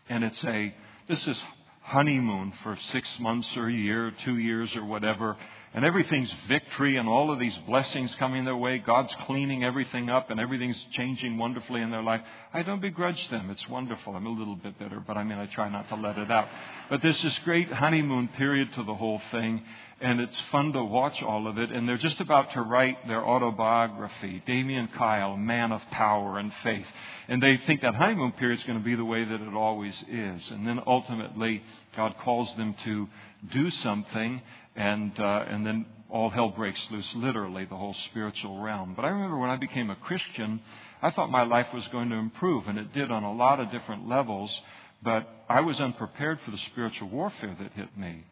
and 0.10 0.24
it's 0.24 0.44
a, 0.44 0.74
this 1.08 1.28
is 1.28 1.44
honeymoon 1.82 2.54
for 2.64 2.76
six 2.76 3.20
months 3.20 3.56
or 3.58 3.68
a 3.68 3.74
year, 3.74 4.08
or 4.08 4.12
two 4.12 4.38
years 4.38 4.76
or 4.76 4.84
whatever 4.86 5.38
and 5.76 5.84
everything's 5.84 6.32
victory 6.48 6.96
and 6.96 7.10
all 7.10 7.30
of 7.30 7.38
these 7.38 7.58
blessings 7.68 8.16
coming 8.16 8.46
their 8.46 8.56
way. 8.56 8.78
God's 8.78 9.14
cleaning 9.26 9.66
everything 9.66 10.10
up 10.10 10.30
and 10.30 10.40
everything's 10.40 10.82
changing 10.92 11.38
wonderfully 11.38 11.82
in 11.82 11.92
their 11.92 12.02
life. 12.02 12.22
I 12.54 12.64
don't 12.64 12.80
begrudge 12.80 13.28
them. 13.28 13.50
It's 13.50 13.68
wonderful. 13.68 14.16
I'm 14.16 14.26
a 14.26 14.30
little 14.30 14.56
bit 14.56 14.80
bitter, 14.80 15.02
but 15.06 15.18
I 15.18 15.26
mean, 15.26 15.38
I 15.38 15.48
try 15.48 15.68
not 15.68 15.90
to 15.90 15.96
let 15.96 16.18
it 16.18 16.32
out. 16.32 16.48
But 16.90 17.02
there's 17.02 17.22
this 17.22 17.38
great 17.40 17.70
honeymoon 17.70 18.30
period 18.30 18.72
to 18.76 18.84
the 18.84 18.96
whole 18.96 19.22
thing, 19.32 19.64
and 20.06 20.22
it's 20.22 20.40
fun 20.52 20.72
to 20.72 20.84
watch 20.84 21.24
all 21.24 21.48
of 21.48 21.58
it. 21.58 21.72
And 21.72 21.90
they're 21.90 21.98
just 21.98 22.22
about 22.22 22.52
to 22.52 22.62
write 22.62 23.08
their 23.08 23.26
autobiography, 23.26 24.44
Damian 24.46 24.88
Kyle, 24.90 25.36
man 25.36 25.72
of 25.72 25.82
power 25.90 26.38
and 26.38 26.54
faith. 26.62 26.86
And 27.28 27.42
they 27.42 27.58
think 27.58 27.82
that 27.82 27.96
honeymoon 27.96 28.34
period 28.34 28.60
is 28.60 28.66
going 28.66 28.78
to 28.78 28.86
be 28.86 28.94
the 28.94 29.04
way 29.04 29.26
that 29.26 29.42
it 29.42 29.54
always 29.56 30.06
is. 30.08 30.52
And 30.52 30.68
then 30.68 30.80
ultimately, 30.86 31.64
God 31.96 32.20
calls 32.20 32.56
them 32.56 32.76
to 32.84 33.10
do 33.50 33.72
something, 33.72 34.44
and, 34.76 35.20
uh, 35.20 35.46
and 35.48 35.66
then 35.66 35.88
all 36.12 36.30
hell 36.30 36.50
breaks 36.50 36.80
loose, 36.92 37.16
literally, 37.16 37.66
the 37.66 37.76
whole 37.76 37.96
spiritual 37.96 38.62
realm. 38.62 38.94
But 38.96 39.06
I 39.06 39.08
remember 39.08 39.40
when 39.40 39.50
I 39.50 39.56
became 39.56 39.90
a 39.90 39.96
Christian, 39.96 40.62
I 41.02 41.10
thought 41.10 41.32
my 41.32 41.46
life 41.46 41.74
was 41.74 41.88
going 41.88 42.12
to 42.12 42.16
improve, 42.18 42.68
and 42.68 42.78
it 42.78 42.94
did 42.94 43.10
on 43.10 43.24
a 43.24 43.34
lot 43.34 43.60
of 43.60 43.72
different 43.72 44.08
levels, 44.08 44.56
but 45.02 45.28
I 45.50 45.62
was 45.62 45.82
unprepared 45.82 46.42
for 46.42 46.52
the 46.52 46.60
spiritual 46.60 47.10
warfare 47.10 47.56
that 47.60 47.72
hit 47.72 47.98
me. 47.98 48.24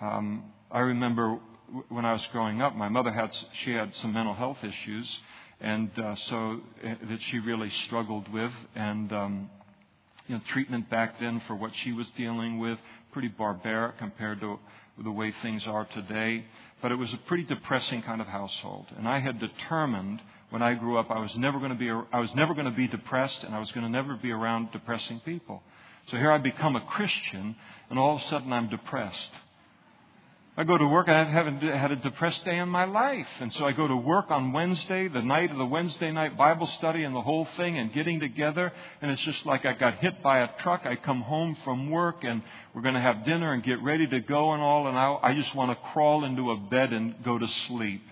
Um, 0.00 0.44
I 0.70 0.80
remember 0.80 1.38
when 1.88 2.04
I 2.04 2.12
was 2.12 2.26
growing 2.32 2.60
up, 2.60 2.76
my 2.76 2.88
mother 2.88 3.10
had 3.10 3.34
she 3.64 3.72
had 3.72 3.94
some 3.96 4.12
mental 4.12 4.34
health 4.34 4.62
issues, 4.62 5.20
and 5.60 5.90
uh, 5.98 6.14
so 6.16 6.60
uh, 6.84 6.94
that 7.08 7.20
she 7.22 7.38
really 7.38 7.70
struggled 7.70 8.32
with, 8.32 8.52
and 8.74 9.12
um, 9.12 9.50
you 10.26 10.34
know, 10.34 10.40
treatment 10.48 10.90
back 10.90 11.18
then 11.20 11.40
for 11.46 11.54
what 11.54 11.74
she 11.74 11.92
was 11.92 12.08
dealing 12.16 12.58
with 12.58 12.78
pretty 13.12 13.28
barbaric 13.28 13.96
compared 13.98 14.40
to 14.40 14.58
the 15.02 15.10
way 15.10 15.32
things 15.42 15.66
are 15.66 15.84
today. 15.86 16.44
But 16.82 16.92
it 16.92 16.96
was 16.96 17.12
a 17.12 17.16
pretty 17.18 17.44
depressing 17.44 18.02
kind 18.02 18.20
of 18.20 18.26
household. 18.26 18.86
And 18.96 19.08
I 19.08 19.20
had 19.20 19.38
determined 19.38 20.20
when 20.50 20.62
I 20.62 20.74
grew 20.74 20.98
up 20.98 21.10
I 21.10 21.20
was 21.20 21.34
never 21.36 21.58
going 21.58 21.70
to 21.70 21.76
be, 21.76 21.90
I 21.90 22.20
was 22.20 22.34
never 22.34 22.54
going 22.54 22.66
to 22.66 22.70
be 22.70 22.88
depressed 22.88 23.44
and 23.44 23.54
I 23.54 23.58
was 23.58 23.72
going 23.72 23.86
to 23.86 23.90
never 23.90 24.16
be 24.16 24.30
around 24.30 24.72
depressing 24.72 25.20
people. 25.20 25.62
So 26.08 26.16
here 26.16 26.30
I 26.30 26.38
become 26.38 26.76
a 26.76 26.80
Christian 26.82 27.56
and 27.88 27.98
all 27.98 28.16
of 28.16 28.22
a 28.22 28.26
sudden 28.26 28.52
I'm 28.52 28.68
depressed. 28.68 29.30
I 30.56 30.62
go 30.62 30.78
to 30.78 30.86
work. 30.86 31.08
I 31.08 31.24
haven't 31.24 31.62
had 31.62 31.90
a 31.90 31.96
depressed 31.96 32.44
day 32.44 32.58
in 32.58 32.68
my 32.68 32.84
life. 32.84 33.26
And 33.40 33.52
so 33.52 33.66
I 33.66 33.72
go 33.72 33.88
to 33.88 33.96
work 33.96 34.30
on 34.30 34.52
Wednesday, 34.52 35.08
the 35.08 35.20
night 35.20 35.50
of 35.50 35.58
the 35.58 35.66
Wednesday 35.66 36.12
night 36.12 36.36
Bible 36.36 36.68
study 36.68 37.02
and 37.02 37.12
the 37.12 37.22
whole 37.22 37.44
thing 37.56 37.76
and 37.76 37.92
getting 37.92 38.20
together. 38.20 38.72
And 39.02 39.10
it's 39.10 39.22
just 39.22 39.44
like 39.46 39.66
I 39.66 39.72
got 39.72 39.96
hit 39.96 40.22
by 40.22 40.40
a 40.40 40.48
truck. 40.58 40.86
I 40.86 40.94
come 40.94 41.22
home 41.22 41.56
from 41.64 41.90
work 41.90 42.22
and 42.22 42.40
we're 42.72 42.82
going 42.82 42.94
to 42.94 43.00
have 43.00 43.24
dinner 43.24 43.52
and 43.52 43.64
get 43.64 43.82
ready 43.82 44.06
to 44.06 44.20
go 44.20 44.52
and 44.52 44.62
all. 44.62 44.86
And 44.86 44.96
I, 44.96 45.18
I 45.20 45.34
just 45.34 45.52
want 45.56 45.72
to 45.72 45.88
crawl 45.92 46.24
into 46.24 46.52
a 46.52 46.56
bed 46.56 46.92
and 46.92 47.20
go 47.24 47.36
to 47.36 47.48
sleep. 47.48 48.02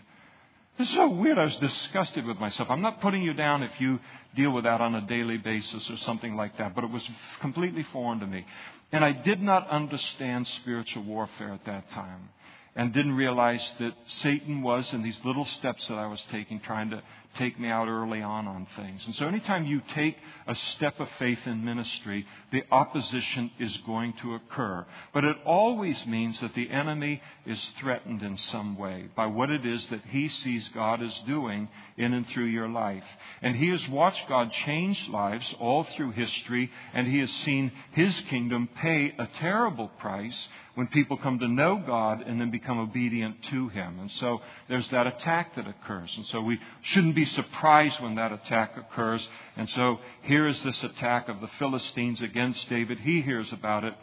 This 0.78 0.88
is 0.88 0.94
so 0.94 1.08
weird. 1.08 1.38
I 1.38 1.44
was 1.44 1.56
disgusted 1.56 2.24
with 2.24 2.38
myself. 2.38 2.70
I'm 2.70 2.80
not 2.80 3.00
putting 3.02 3.22
you 3.22 3.34
down 3.34 3.62
if 3.62 3.78
you 3.78 4.00
deal 4.34 4.52
with 4.52 4.64
that 4.64 4.80
on 4.80 4.94
a 4.94 5.02
daily 5.02 5.36
basis 5.36 5.88
or 5.90 5.98
something 5.98 6.34
like 6.34 6.56
that, 6.56 6.74
but 6.74 6.82
it 6.82 6.90
was 6.90 7.06
completely 7.40 7.82
foreign 7.84 8.20
to 8.20 8.26
me. 8.26 8.46
And 8.90 9.04
I 9.04 9.12
did 9.12 9.42
not 9.42 9.68
understand 9.68 10.46
spiritual 10.46 11.02
warfare 11.02 11.52
at 11.52 11.64
that 11.66 11.90
time 11.90 12.30
and 12.74 12.92
didn't 12.94 13.14
realize 13.14 13.74
that 13.80 13.92
Satan 14.06 14.62
was 14.62 14.90
in 14.94 15.02
these 15.02 15.22
little 15.26 15.44
steps 15.44 15.88
that 15.88 15.98
I 15.98 16.06
was 16.06 16.22
taking, 16.30 16.58
trying 16.60 16.88
to 16.90 17.02
take 17.34 17.58
me 17.58 17.68
out 17.68 17.88
early 17.88 18.20
on 18.22 18.46
on 18.46 18.66
things. 18.76 19.04
And 19.06 19.14
so 19.14 19.26
anytime 19.26 19.64
you 19.64 19.80
take 19.94 20.16
a 20.46 20.54
step 20.54 21.00
of 21.00 21.08
faith 21.18 21.46
in 21.46 21.64
ministry, 21.64 22.26
the 22.50 22.64
opposition 22.70 23.50
is 23.58 23.76
going 23.78 24.12
to 24.14 24.34
occur. 24.34 24.84
But 25.14 25.24
it 25.24 25.36
always 25.44 26.06
means 26.06 26.40
that 26.40 26.54
the 26.54 26.70
enemy 26.70 27.22
is 27.46 27.60
threatened 27.80 28.22
in 28.22 28.36
some 28.36 28.76
way 28.76 29.08
by 29.16 29.26
what 29.26 29.50
it 29.50 29.64
is 29.64 29.86
that 29.88 30.04
he 30.06 30.28
sees 30.28 30.68
God 30.70 31.02
is 31.02 31.16
doing 31.26 31.68
in 31.96 32.12
and 32.12 32.26
through 32.26 32.46
your 32.46 32.68
life. 32.68 33.04
And 33.40 33.56
he 33.56 33.68
has 33.68 33.88
watched 33.88 34.28
God 34.28 34.52
change 34.52 35.08
lives 35.08 35.54
all 35.60 35.84
through 35.84 36.12
history, 36.12 36.70
and 36.92 37.06
he 37.06 37.18
has 37.20 37.30
seen 37.30 37.72
his 37.92 38.18
kingdom 38.28 38.68
pay 38.76 39.14
a 39.18 39.26
terrible 39.26 39.88
price 39.98 40.48
when 40.74 40.86
people 40.86 41.16
come 41.16 41.38
to 41.38 41.48
know 41.48 41.82
God 41.84 42.22
and 42.26 42.40
then 42.40 42.50
become 42.50 42.78
obedient 42.78 43.42
to 43.44 43.68
him. 43.68 43.98
And 44.00 44.10
so 44.10 44.40
there's 44.68 44.88
that 44.88 45.06
attack 45.06 45.54
that 45.56 45.68
occurs. 45.68 46.12
And 46.16 46.24
so 46.26 46.40
we 46.40 46.58
shouldn't 46.80 47.14
be 47.14 47.21
be 47.22 47.26
surprised 47.26 48.00
when 48.00 48.16
that 48.16 48.32
attack 48.32 48.76
occurs. 48.76 49.28
And 49.56 49.68
so 49.70 50.00
here 50.22 50.44
is 50.44 50.60
this 50.64 50.82
attack 50.82 51.28
of 51.28 51.40
the 51.40 51.46
Philistines 51.60 52.20
against 52.20 52.68
David. 52.68 52.98
He 52.98 53.20
hears 53.20 53.52
about 53.52 53.84
it 53.84 53.94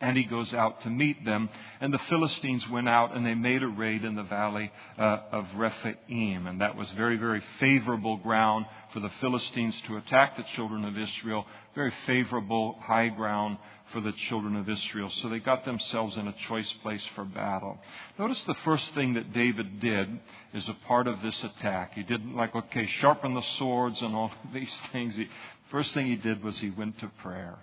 and 0.00 0.16
he 0.16 0.24
goes 0.24 0.54
out 0.54 0.80
to 0.82 0.90
meet 0.90 1.24
them. 1.24 1.48
And 1.80 1.92
the 1.92 1.98
Philistines 1.98 2.68
went 2.68 2.88
out 2.88 3.16
and 3.16 3.26
they 3.26 3.34
made 3.34 3.64
a 3.64 3.68
raid 3.68 4.04
in 4.04 4.14
the 4.14 4.22
valley 4.22 4.70
uh, 4.96 5.18
of 5.32 5.46
Rephaim. 5.56 6.46
And 6.46 6.60
that 6.60 6.76
was 6.76 6.88
very, 6.92 7.16
very 7.16 7.42
favorable 7.58 8.16
ground 8.16 8.66
for 8.92 9.00
the 9.00 9.10
Philistines 9.20 9.74
to 9.86 9.96
attack 9.96 10.36
the 10.36 10.44
children 10.54 10.84
of 10.84 10.96
Israel. 10.96 11.46
Very 11.74 11.92
favorable 12.06 12.78
high 12.80 13.08
ground 13.08 13.58
for 13.92 14.00
the 14.00 14.12
children 14.12 14.54
of 14.54 14.68
Israel. 14.68 15.10
So 15.10 15.28
they 15.28 15.40
got 15.40 15.64
themselves 15.64 16.16
in 16.16 16.28
a 16.28 16.34
choice 16.46 16.72
place 16.74 17.04
for 17.16 17.24
battle. 17.24 17.78
Notice 18.18 18.42
the 18.44 18.54
first 18.54 18.94
thing 18.94 19.14
that 19.14 19.32
David 19.32 19.80
did 19.80 20.20
is 20.54 20.68
a 20.68 20.76
part 20.86 21.08
of 21.08 21.22
this 21.22 21.42
attack. 21.42 21.94
He 21.94 22.04
didn't 22.04 22.36
like, 22.36 22.54
okay, 22.54 22.86
sharpen 22.86 23.34
the 23.34 23.42
swords 23.42 24.00
and 24.00 24.14
all 24.14 24.30
these 24.54 24.80
things. 24.92 25.16
He, 25.16 25.26
first 25.72 25.92
thing 25.92 26.06
he 26.06 26.16
did 26.16 26.44
was 26.44 26.58
he 26.58 26.70
went 26.70 27.00
to 27.00 27.08
prayer. 27.20 27.58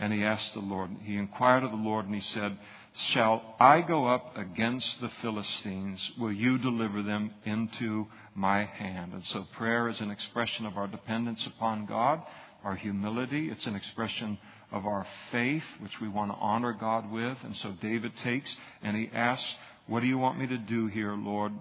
And 0.00 0.14
he 0.14 0.24
asked 0.24 0.54
the 0.54 0.60
Lord, 0.60 0.90
he 1.02 1.16
inquired 1.16 1.62
of 1.62 1.72
the 1.72 1.76
Lord 1.76 2.06
and 2.06 2.14
he 2.14 2.22
said, 2.22 2.56
Shall 2.94 3.54
I 3.60 3.82
go 3.82 4.06
up 4.06 4.36
against 4.36 5.00
the 5.00 5.10
Philistines? 5.20 6.10
Will 6.18 6.32
you 6.32 6.56
deliver 6.56 7.02
them 7.02 7.32
into 7.44 8.08
my 8.34 8.64
hand? 8.64 9.12
And 9.12 9.24
so 9.26 9.46
prayer 9.52 9.88
is 9.88 10.00
an 10.00 10.10
expression 10.10 10.64
of 10.64 10.78
our 10.78 10.88
dependence 10.88 11.46
upon 11.46 11.84
God, 11.84 12.22
our 12.64 12.74
humility. 12.74 13.50
It's 13.50 13.66
an 13.66 13.76
expression 13.76 14.38
of 14.72 14.86
our 14.86 15.06
faith, 15.30 15.64
which 15.80 16.00
we 16.00 16.08
want 16.08 16.32
to 16.32 16.38
honor 16.38 16.72
God 16.72 17.10
with. 17.12 17.36
And 17.44 17.54
so 17.56 17.72
David 17.82 18.16
takes 18.16 18.56
and 18.82 18.96
he 18.96 19.10
asks, 19.12 19.54
What 19.86 20.00
do 20.00 20.06
you 20.06 20.16
want 20.18 20.38
me 20.38 20.46
to 20.46 20.58
do 20.58 20.86
here, 20.86 21.12
Lord? 21.14 21.52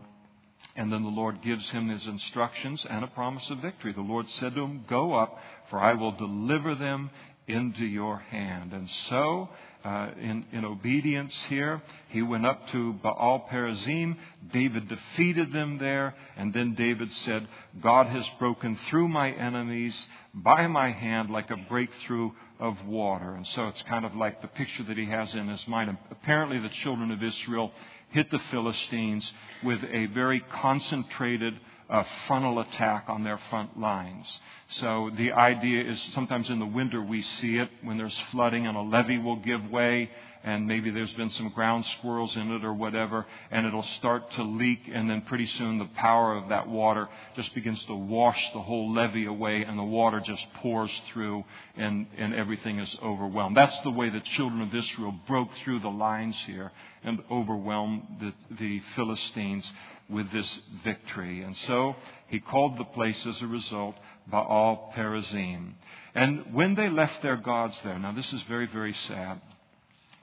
And 0.75 0.93
then 0.93 1.03
the 1.03 1.10
Lord 1.10 1.41
gives 1.41 1.69
him 1.72 1.89
his 1.89 2.05
instructions 2.08 2.86
and 2.89 3.03
a 3.03 3.08
promise 3.08 3.50
of 3.50 3.60
victory. 3.60 3.91
The 3.91 4.01
Lord 4.01 4.29
said 4.29 4.55
to 4.55 4.62
him, 4.62 4.86
Go 4.88 5.13
up, 5.13 5.38
for 5.69 5.79
I 5.79 5.93
will 5.93 6.12
deliver 6.12 6.75
them 6.75 7.10
into 7.50 7.86
your 7.86 8.18
hand. 8.18 8.74
And 8.74 8.89
so, 8.89 9.50
uh, 9.84 10.10
in, 10.20 10.46
in 10.51 10.65
obedience 10.65 11.34
here, 11.46 11.82
he 12.10 12.22
went 12.22 12.46
up 12.46 12.68
to 12.70 12.94
Baal 12.94 13.48
Perazim. 13.50 14.18
David 14.51 14.88
defeated 14.88 15.51
them 15.51 15.77
there. 15.77 16.15
And 16.38 16.53
then 16.53 16.75
David 16.75 17.12
said, 17.12 17.48
God 17.82 18.08
has 18.08 18.27
broken 18.39 18.77
through 18.89 19.08
my 19.08 19.32
enemies 19.32 20.08
by 20.34 20.68
my 20.68 20.91
hand 20.91 21.29
like 21.29 21.50
a 21.50 21.58
breakthrough 21.58 22.32
of 22.60 22.86
water. 22.86 23.34
And 23.36 23.48
so 23.48 23.68
it's 23.68 23.82
kind 23.84 24.06
of 24.06 24.15
like 24.15 24.41
the 24.41 24.48
picture 24.48 24.84
that 24.84 24.98
he 24.98 25.06
has 25.06 25.34
in 25.34 25.48
his 25.48 25.68
mind. 25.68 25.98
Apparently, 26.12 26.60
the 26.60 26.70
children 26.70 27.10
of 27.12 27.24
Israel 27.24 27.72
hit 28.10 28.29
the 28.32 28.39
Philistines 28.51 29.32
with 29.63 29.84
a 29.84 30.08
very 30.08 30.41
concentrated 30.41 31.53
uh, 31.89 32.03
frontal 32.27 32.60
attack 32.60 33.05
on 33.08 33.24
their 33.24 33.38
front 33.50 33.79
lines. 33.79 34.39
So 34.69 35.10
the 35.15 35.31
idea 35.31 35.84
is 35.84 36.00
sometimes 36.13 36.50
in 36.50 36.60
the 36.60 36.65
winter 36.65 37.01
we 37.01 37.22
see 37.22 37.58
it 37.58 37.69
when 37.81 37.98
there's 37.98 38.17
flooding 38.31 38.67
and 38.67 38.77
a 38.77 38.81
levee 38.81 39.17
will 39.17 39.38
give 39.38 39.69
way 39.72 40.10
and 40.43 40.67
maybe 40.67 40.89
there's 40.89 41.12
been 41.13 41.29
some 41.29 41.50
ground 41.50 41.86
squirrels 41.86 42.36
in 42.36 42.51
it 42.51 42.63
or 42.63 42.74
whatever, 42.74 43.25
and 43.51 43.65
it'll 43.65 43.84
start 43.84 44.31
to 44.31 44.43
leak, 44.43 44.89
and 44.91 45.10
then 45.10 45.22
pretty 45.22 45.46
soon 45.46 45.77
the 45.77 45.86
power 45.86 46.36
of 46.36 46.50
that 46.50 46.67
water 46.67 47.10
just 47.36 47.53
begins 47.53 47.84
to 47.86 47.96
wash 47.96 48.51
the 48.53 48.62
whole 48.62 48.93
levee 48.93 49.25
away, 49.25 49.63
and 49.63 49.77
the 49.77 49.84
water 49.84 50.19
just 50.19 50.51
pours 50.55 51.01
through, 51.12 51.43
and, 51.75 52.08
and 52.17 52.34
everything 52.34 52.79
is 52.79 52.98
overwhelmed. 53.03 53.58
That's 53.58 53.77
the 53.81 53.91
way 53.91 54.10
the 54.10 54.22
children 54.22 54.62
of 54.62 54.74
Israel 54.74 55.13
broke 55.27 55.50
through 55.63 55.79
the 55.79 55.89
lines 55.89 56.38
here 56.46 56.72
and 57.03 57.22
overwhelmed 57.29 58.03
the, 58.19 58.34
the 58.55 58.79
Philistines 58.96 59.69
with 60.09 60.31
this 60.31 60.59
victory. 60.83 61.41
And 61.43 61.55
so 61.55 61.95
he 62.27 62.39
called 62.39 62.77
the 62.77 62.85
place 62.85 63.25
as 63.25 63.41
a 63.41 63.47
result 63.47 63.95
Baal 64.27 64.91
Perazim. 64.95 65.73
And 66.15 66.53
when 66.53 66.75
they 66.75 66.89
left 66.89 67.21
their 67.21 67.37
gods 67.37 67.79
there, 67.83 67.99
now 67.99 68.11
this 68.11 68.31
is 68.33 68.41
very, 68.43 68.67
very 68.67 68.93
sad. 68.93 69.41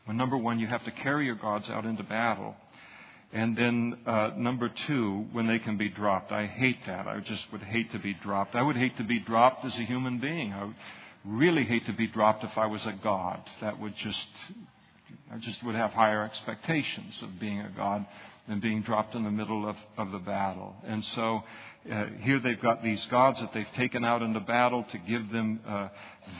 Well, 0.06 0.16
number 0.16 0.36
one, 0.36 0.58
you 0.60 0.66
have 0.66 0.84
to 0.84 0.90
carry 0.90 1.26
your 1.26 1.34
gods 1.34 1.68
out 1.70 1.84
into 1.84 2.02
battle. 2.02 2.56
And 3.32 3.56
then 3.56 3.98
uh, 4.06 4.30
number 4.36 4.68
two, 4.68 5.26
when 5.32 5.46
they 5.46 5.58
can 5.58 5.76
be 5.76 5.88
dropped. 5.88 6.32
I 6.32 6.46
hate 6.46 6.78
that. 6.86 7.08
I 7.08 7.18
just 7.20 7.50
would 7.52 7.62
hate 7.62 7.90
to 7.92 7.98
be 7.98 8.14
dropped. 8.14 8.54
I 8.54 8.62
would 8.62 8.76
hate 8.76 8.96
to 8.98 9.04
be 9.04 9.18
dropped 9.18 9.64
as 9.64 9.76
a 9.76 9.82
human 9.82 10.18
being. 10.18 10.52
I 10.52 10.64
would 10.64 10.76
really 11.24 11.64
hate 11.64 11.86
to 11.86 11.92
be 11.92 12.06
dropped 12.06 12.44
if 12.44 12.56
I 12.56 12.66
was 12.66 12.84
a 12.86 12.92
god. 12.92 13.40
That 13.60 13.80
would 13.80 13.96
just, 13.96 14.28
I 15.32 15.38
just 15.38 15.62
would 15.64 15.74
have 15.74 15.92
higher 15.92 16.24
expectations 16.24 17.20
of 17.22 17.40
being 17.40 17.60
a 17.60 17.70
god 17.76 18.06
and 18.48 18.60
being 18.60 18.82
dropped 18.82 19.14
in 19.14 19.24
the 19.24 19.30
middle 19.30 19.68
of, 19.68 19.76
of 19.96 20.12
the 20.12 20.18
battle. 20.18 20.74
And 20.86 21.04
so 21.04 21.42
uh, 21.90 22.06
here 22.20 22.38
they've 22.38 22.60
got 22.60 22.82
these 22.82 23.04
gods 23.06 23.40
that 23.40 23.52
they've 23.52 23.70
taken 23.74 24.04
out 24.04 24.22
into 24.22 24.40
battle 24.40 24.84
to 24.90 24.98
give 24.98 25.30
them 25.30 25.60
uh, 25.66 25.88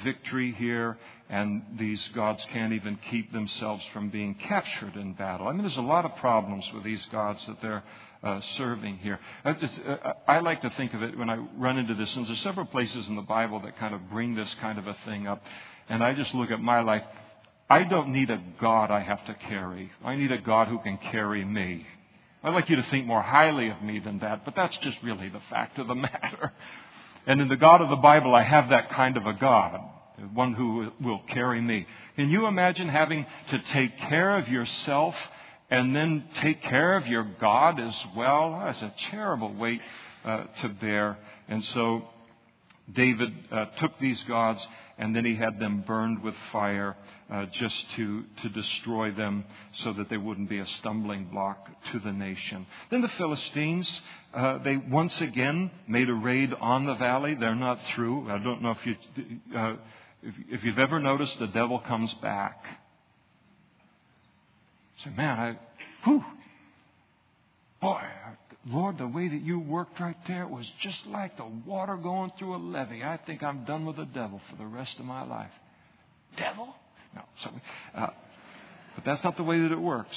victory 0.04 0.52
here, 0.52 0.98
and 1.28 1.62
these 1.78 2.06
gods 2.08 2.46
can't 2.52 2.72
even 2.72 2.98
keep 3.10 3.32
themselves 3.32 3.84
from 3.92 4.10
being 4.10 4.34
captured 4.34 4.94
in 4.96 5.14
battle. 5.14 5.48
I 5.48 5.52
mean, 5.52 5.62
there's 5.62 5.76
a 5.76 5.82
lot 5.82 6.04
of 6.04 6.16
problems 6.16 6.70
with 6.72 6.84
these 6.84 7.04
gods 7.06 7.44
that 7.46 7.60
they're 7.60 7.82
uh, 8.22 8.40
serving 8.40 8.98
here. 8.98 9.18
I, 9.44 9.52
just, 9.52 9.80
uh, 9.86 10.14
I 10.26 10.38
like 10.40 10.62
to 10.62 10.70
think 10.70 10.94
of 10.94 11.02
it 11.02 11.16
when 11.16 11.30
I 11.30 11.36
run 11.56 11.78
into 11.78 11.94
this, 11.94 12.14
and 12.16 12.26
there's 12.26 12.40
several 12.40 12.66
places 12.66 13.08
in 13.08 13.16
the 13.16 13.22
Bible 13.22 13.60
that 13.60 13.76
kind 13.78 13.94
of 13.94 14.08
bring 14.10 14.34
this 14.34 14.52
kind 14.54 14.78
of 14.78 14.86
a 14.86 14.94
thing 15.04 15.26
up, 15.26 15.42
and 15.88 16.02
I 16.02 16.14
just 16.14 16.34
look 16.34 16.50
at 16.50 16.60
my 16.60 16.80
life. 16.80 17.04
I 17.68 17.82
don't 17.82 18.08
need 18.08 18.30
a 18.30 18.40
God 18.60 18.90
I 18.90 19.00
have 19.00 19.24
to 19.26 19.34
carry. 19.34 19.90
I 20.04 20.14
need 20.14 20.30
a 20.30 20.38
God 20.38 20.68
who 20.68 20.78
can 20.78 20.98
carry 20.98 21.44
me. 21.44 21.86
I'd 22.42 22.54
like 22.54 22.70
you 22.70 22.76
to 22.76 22.82
think 22.84 23.06
more 23.06 23.22
highly 23.22 23.70
of 23.70 23.82
me 23.82 23.98
than 23.98 24.20
that, 24.20 24.44
but 24.44 24.54
that's 24.54 24.76
just 24.78 25.02
really 25.02 25.28
the 25.28 25.40
fact 25.50 25.78
of 25.78 25.88
the 25.88 25.94
matter. 25.96 26.52
And 27.26 27.40
in 27.40 27.48
the 27.48 27.56
God 27.56 27.80
of 27.80 27.88
the 27.88 27.96
Bible, 27.96 28.36
I 28.36 28.42
have 28.42 28.68
that 28.68 28.90
kind 28.90 29.16
of 29.16 29.26
a 29.26 29.32
God, 29.32 29.80
one 30.32 30.54
who 30.54 30.92
will 31.00 31.18
carry 31.26 31.60
me. 31.60 31.86
Can 32.14 32.30
you 32.30 32.46
imagine 32.46 32.88
having 32.88 33.26
to 33.48 33.58
take 33.58 33.98
care 33.98 34.38
of 34.38 34.48
yourself 34.48 35.16
and 35.68 35.94
then 35.94 36.24
take 36.36 36.62
care 36.62 36.94
of 36.94 37.08
your 37.08 37.24
God 37.40 37.80
as 37.80 38.00
well? 38.16 38.62
That's 38.64 38.82
a 38.82 38.94
terrible 39.10 39.52
weight 39.52 39.80
uh, 40.24 40.44
to 40.60 40.68
bear. 40.68 41.18
And 41.48 41.64
so 41.64 42.02
David 42.92 43.32
uh, 43.50 43.64
took 43.78 43.98
these 43.98 44.22
gods 44.22 44.64
and 44.98 45.14
then 45.14 45.24
he 45.24 45.36
had 45.36 45.60
them 45.60 45.84
burned 45.86 46.22
with 46.22 46.34
fire 46.52 46.96
uh, 47.30 47.46
just 47.46 47.90
to, 47.92 48.24
to 48.42 48.48
destroy 48.48 49.10
them 49.10 49.44
so 49.72 49.92
that 49.92 50.08
they 50.08 50.16
wouldn't 50.16 50.48
be 50.48 50.58
a 50.58 50.66
stumbling 50.66 51.26
block 51.26 51.68
to 51.92 51.98
the 51.98 52.12
nation. 52.12 52.66
Then 52.90 53.02
the 53.02 53.08
Philistines, 53.08 54.00
uh, 54.32 54.58
they 54.58 54.76
once 54.76 55.14
again 55.20 55.70
made 55.86 56.08
a 56.08 56.14
raid 56.14 56.54
on 56.54 56.86
the 56.86 56.94
valley. 56.94 57.34
They're 57.34 57.54
not 57.54 57.78
through. 57.94 58.30
I 58.30 58.38
don't 58.38 58.62
know 58.62 58.70
if, 58.70 58.86
you, 58.86 58.96
uh, 59.54 59.76
if, 60.22 60.34
if 60.48 60.64
you've 60.64 60.78
ever 60.78 60.98
noticed 60.98 61.38
the 61.38 61.48
devil 61.48 61.78
comes 61.80 62.12
back. 62.14 62.64
Say, 65.04 65.10
man, 65.10 65.38
I, 65.38 65.58
whew, 66.04 66.24
boy, 67.82 68.00
Lord, 68.68 68.98
the 68.98 69.06
way 69.06 69.28
that 69.28 69.42
you 69.42 69.60
worked 69.60 70.00
right 70.00 70.16
there 70.26 70.46
was 70.48 70.68
just 70.80 71.06
like 71.06 71.36
the 71.36 71.46
water 71.64 71.96
going 71.96 72.32
through 72.36 72.56
a 72.56 72.58
levee. 72.58 73.04
I 73.04 73.16
think 73.18 73.42
I'm 73.42 73.64
done 73.64 73.86
with 73.86 73.96
the 73.96 74.06
devil 74.06 74.40
for 74.50 74.56
the 74.56 74.66
rest 74.66 74.98
of 74.98 75.04
my 75.04 75.22
life. 75.22 75.52
Devil? 76.36 76.74
No, 77.14 77.22
sorry. 77.42 77.62
Uh, 77.94 78.08
but 78.96 79.04
that's 79.04 79.22
not 79.22 79.36
the 79.36 79.44
way 79.44 79.60
that 79.60 79.70
it 79.70 79.80
works. 79.80 80.16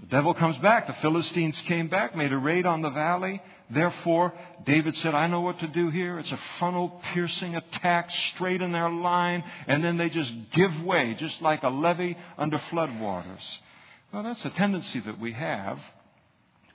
The 0.00 0.06
devil 0.06 0.32
comes 0.32 0.56
back. 0.58 0.86
The 0.86 0.92
Philistines 0.94 1.60
came 1.62 1.88
back, 1.88 2.14
made 2.14 2.32
a 2.32 2.38
raid 2.38 2.66
on 2.66 2.82
the 2.82 2.90
valley. 2.90 3.42
Therefore, 3.68 4.32
David 4.64 4.94
said, 4.96 5.16
I 5.16 5.26
know 5.26 5.40
what 5.40 5.58
to 5.58 5.66
do 5.66 5.90
here. 5.90 6.20
It's 6.20 6.30
a 6.30 6.38
frontal 6.58 7.00
piercing 7.12 7.56
attack 7.56 8.10
straight 8.10 8.62
in 8.62 8.70
their 8.70 8.90
line, 8.90 9.42
and 9.66 9.82
then 9.82 9.96
they 9.96 10.08
just 10.08 10.32
give 10.52 10.84
way, 10.84 11.14
just 11.18 11.42
like 11.42 11.64
a 11.64 11.68
levee 11.68 12.16
under 12.38 12.58
floodwaters. 12.58 13.58
Well, 14.12 14.22
that's 14.22 14.44
a 14.44 14.50
tendency 14.50 15.00
that 15.00 15.18
we 15.18 15.32
have 15.32 15.80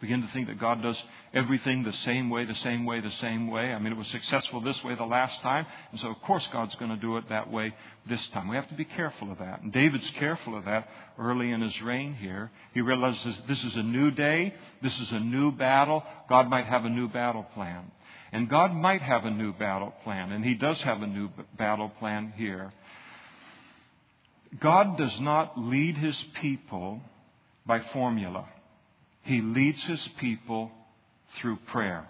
begin 0.03 0.21
to 0.21 0.27
think 0.33 0.47
that 0.47 0.59
God 0.59 0.81
does 0.81 1.01
everything 1.33 1.83
the 1.83 1.93
same 1.93 2.29
way, 2.29 2.43
the 2.43 2.53
same 2.55 2.83
way, 2.83 2.99
the 2.99 3.09
same 3.09 3.47
way. 3.49 3.73
I 3.73 3.79
mean, 3.79 3.93
it 3.93 3.97
was 3.97 4.07
successful 4.07 4.59
this 4.59 4.83
way 4.83 4.95
the 4.95 5.05
last 5.05 5.39
time, 5.39 5.65
and 5.91 5.99
so 6.01 6.09
of 6.09 6.21
course 6.23 6.45
God's 6.51 6.75
going 6.75 6.91
to 6.91 6.97
do 6.97 7.15
it 7.15 7.29
that 7.29 7.49
way 7.49 7.73
this 8.05 8.27
time. 8.29 8.49
We 8.49 8.57
have 8.57 8.67
to 8.67 8.75
be 8.75 8.83
careful 8.83 9.31
of 9.31 9.37
that. 9.37 9.61
And 9.61 9.71
David's 9.71 10.09
careful 10.09 10.57
of 10.57 10.65
that 10.65 10.89
early 11.17 11.51
in 11.51 11.61
his 11.61 11.81
reign 11.81 12.15
here. 12.15 12.51
He 12.73 12.81
realizes 12.81 13.33
this 13.47 13.63
is 13.63 13.77
a 13.77 13.81
new 13.81 14.11
day, 14.11 14.53
this 14.81 14.99
is 14.99 15.09
a 15.13 15.21
new 15.21 15.53
battle. 15.53 16.03
God 16.27 16.49
might 16.49 16.65
have 16.65 16.83
a 16.83 16.89
new 16.89 17.07
battle 17.07 17.43
plan. 17.53 17.89
And 18.33 18.49
God 18.49 18.75
might 18.75 19.01
have 19.01 19.23
a 19.23 19.31
new 19.31 19.53
battle 19.53 19.93
plan, 20.03 20.33
and 20.33 20.43
He 20.43 20.55
does 20.55 20.81
have 20.81 21.01
a 21.01 21.07
new 21.07 21.29
battle 21.57 21.87
plan 21.99 22.33
here. 22.35 22.73
God 24.59 24.97
does 24.97 25.17
not 25.21 25.57
lead 25.57 25.95
His 25.95 26.21
people 26.41 26.99
by 27.65 27.79
formula. 27.79 28.49
He 29.23 29.41
leads 29.41 29.83
his 29.85 30.07
people 30.19 30.71
through 31.35 31.57
prayer. 31.67 32.07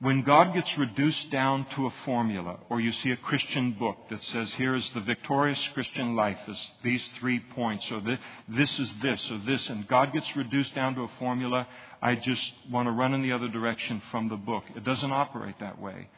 When 0.00 0.22
God 0.22 0.54
gets 0.54 0.78
reduced 0.78 1.30
down 1.30 1.66
to 1.74 1.86
a 1.86 1.90
formula, 2.06 2.58
or 2.70 2.80
you 2.80 2.90
see 2.90 3.10
a 3.10 3.18
Christian 3.18 3.72
book 3.72 3.98
that 4.08 4.22
says, 4.22 4.54
here 4.54 4.74
is 4.74 4.90
the 4.92 5.00
victorious 5.00 5.62
Christian 5.74 6.16
life, 6.16 6.38
is 6.48 6.72
these 6.82 7.06
three 7.18 7.38
points, 7.38 7.90
or 7.92 8.00
this 8.48 8.80
is 8.80 8.90
this, 9.02 9.30
or 9.30 9.36
this, 9.38 9.68
and 9.68 9.86
God 9.86 10.14
gets 10.14 10.34
reduced 10.36 10.74
down 10.74 10.94
to 10.94 11.02
a 11.02 11.10
formula, 11.18 11.66
I 12.00 12.14
just 12.14 12.50
want 12.70 12.86
to 12.86 12.92
run 12.92 13.12
in 13.12 13.20
the 13.20 13.32
other 13.32 13.48
direction 13.48 14.00
from 14.10 14.30
the 14.30 14.36
book. 14.36 14.64
It 14.74 14.84
doesn't 14.84 15.12
operate 15.12 15.58
that 15.60 15.78
way. 15.78 16.08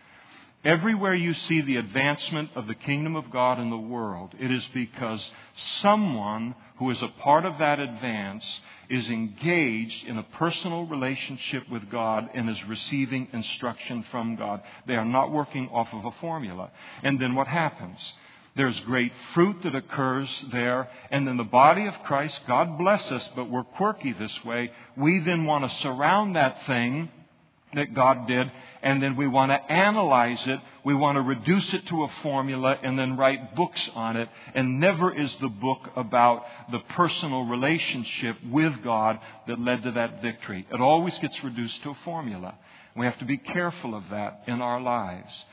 Everywhere 0.64 1.14
you 1.14 1.34
see 1.34 1.60
the 1.60 1.76
advancement 1.76 2.50
of 2.54 2.68
the 2.68 2.76
kingdom 2.76 3.16
of 3.16 3.32
God 3.32 3.58
in 3.58 3.70
the 3.70 3.76
world, 3.76 4.34
it 4.38 4.50
is 4.50 4.64
because 4.72 5.28
someone 5.56 6.54
who 6.76 6.88
is 6.90 7.02
a 7.02 7.08
part 7.08 7.44
of 7.44 7.58
that 7.58 7.80
advance 7.80 8.60
is 8.88 9.10
engaged 9.10 10.06
in 10.06 10.18
a 10.18 10.22
personal 10.22 10.86
relationship 10.86 11.68
with 11.68 11.90
God 11.90 12.30
and 12.34 12.48
is 12.48 12.64
receiving 12.66 13.26
instruction 13.32 14.04
from 14.04 14.36
God. 14.36 14.62
They 14.86 14.94
are 14.94 15.04
not 15.04 15.32
working 15.32 15.68
off 15.68 15.92
of 15.92 16.04
a 16.04 16.12
formula. 16.20 16.70
And 17.02 17.18
then 17.20 17.34
what 17.34 17.48
happens? 17.48 18.14
There's 18.54 18.78
great 18.80 19.12
fruit 19.32 19.62
that 19.62 19.74
occurs 19.74 20.44
there. 20.52 20.88
And 21.10 21.28
in 21.28 21.38
the 21.38 21.44
body 21.44 21.86
of 21.86 22.02
Christ, 22.04 22.40
God 22.46 22.78
bless 22.78 23.10
us, 23.10 23.28
but 23.34 23.50
we're 23.50 23.64
quirky 23.64 24.12
this 24.12 24.44
way. 24.44 24.70
We 24.96 25.20
then 25.20 25.44
want 25.44 25.64
to 25.64 25.76
surround 25.78 26.36
that 26.36 26.66
thing 26.66 27.10
that 27.74 27.94
God 27.94 28.26
did, 28.26 28.50
and 28.82 29.02
then 29.02 29.16
we 29.16 29.26
want 29.26 29.50
to 29.50 29.72
analyze 29.72 30.46
it. 30.46 30.60
We 30.84 30.94
want 30.94 31.16
to 31.16 31.22
reduce 31.22 31.72
it 31.72 31.86
to 31.86 32.04
a 32.04 32.08
formula 32.22 32.78
and 32.82 32.98
then 32.98 33.16
write 33.16 33.54
books 33.54 33.90
on 33.94 34.16
it. 34.16 34.28
And 34.54 34.80
never 34.80 35.14
is 35.14 35.34
the 35.36 35.48
book 35.48 35.90
about 35.96 36.44
the 36.70 36.80
personal 36.80 37.44
relationship 37.44 38.36
with 38.50 38.82
God 38.82 39.20
that 39.46 39.60
led 39.60 39.84
to 39.84 39.92
that 39.92 40.20
victory. 40.20 40.66
It 40.70 40.80
always 40.80 41.18
gets 41.18 41.42
reduced 41.44 41.82
to 41.84 41.90
a 41.90 41.94
formula. 42.04 42.54
We 42.96 43.06
have 43.06 43.18
to 43.18 43.24
be 43.24 43.38
careful 43.38 43.94
of 43.94 44.04
that 44.10 44.42
in 44.46 44.60
our 44.60 44.80
lives. 44.80 45.44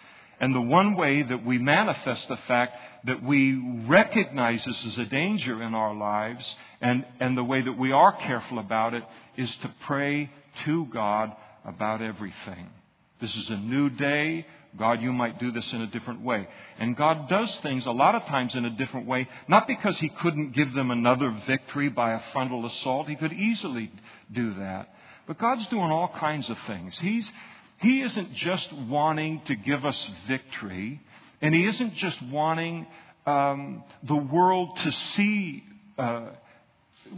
And 0.42 0.56
the 0.56 0.62
one 0.62 0.96
way 0.96 1.22
that 1.22 1.46
we 1.46 1.58
manifest 1.58 2.28
the 2.30 2.38
fact 2.38 2.78
that 3.06 3.22
we 3.22 3.56
recognize 3.88 4.64
this 4.64 4.86
as 4.86 4.98
a 4.98 5.06
danger 5.06 5.62
in 5.62 5.76
our 5.76 5.94
lives 5.94 6.56
and, 6.82 7.06
and 7.20 7.38
the 7.38 7.44
way 7.44 7.62
that 7.62 7.78
we 7.78 7.92
are 7.92 8.14
careful 8.14 8.60
about 8.60 8.94
it 8.94 9.04
is 9.36 9.54
to 9.58 9.74
pray 9.82 10.32
to 10.64 10.86
God 10.86 11.36
about 11.66 12.02
everything. 12.02 12.70
This 13.20 13.36
is 13.36 13.50
a 13.50 13.58
new 13.58 13.90
day. 13.90 14.46
God, 14.78 15.02
you 15.02 15.12
might 15.12 15.40
do 15.40 15.52
this 15.52 15.74
in 15.74 15.82
a 15.82 15.88
different 15.88 16.22
way. 16.22 16.48
And 16.78 16.96
God 16.96 17.28
does 17.28 17.56
things 17.58 17.86
a 17.86 17.92
lot 17.92 18.16
of 18.16 18.24
times 18.26 18.56
in 18.56 18.66
a 18.66 18.70
different 18.70 19.08
way, 19.08 19.28
not 19.48 19.68
because 19.68 19.98
He 20.00 20.10
couldn't 20.10 20.52
give 20.52 20.74
them 20.74 20.92
another 20.92 21.32
victory 21.48 21.90
by 21.90 22.14
a 22.14 22.20
frontal 22.32 22.66
assault. 22.66 23.08
He 23.08 23.16
could 23.16 23.34
easily 23.34 23.92
do 24.32 24.54
that. 24.56 24.94
But 25.28 25.38
God's 25.38 25.66
doing 25.68 25.92
all 25.92 26.08
kinds 26.08 26.50
of 26.50 26.58
things. 26.68 26.98
He's, 27.00 27.30
he 27.78 28.02
isn't 28.02 28.34
just 28.36 28.72
wanting 28.74 29.42
to 29.46 29.56
give 29.56 29.86
us 29.86 30.10
victory, 30.28 31.02
and 31.42 31.54
He 31.54 31.66
isn't 31.66 31.96
just 31.96 32.22
wanting 32.24 32.88
um, 33.26 33.84
the 34.04 34.16
world 34.16 34.78
to 34.78 34.92
see. 34.92 35.64
Uh, 35.98 36.28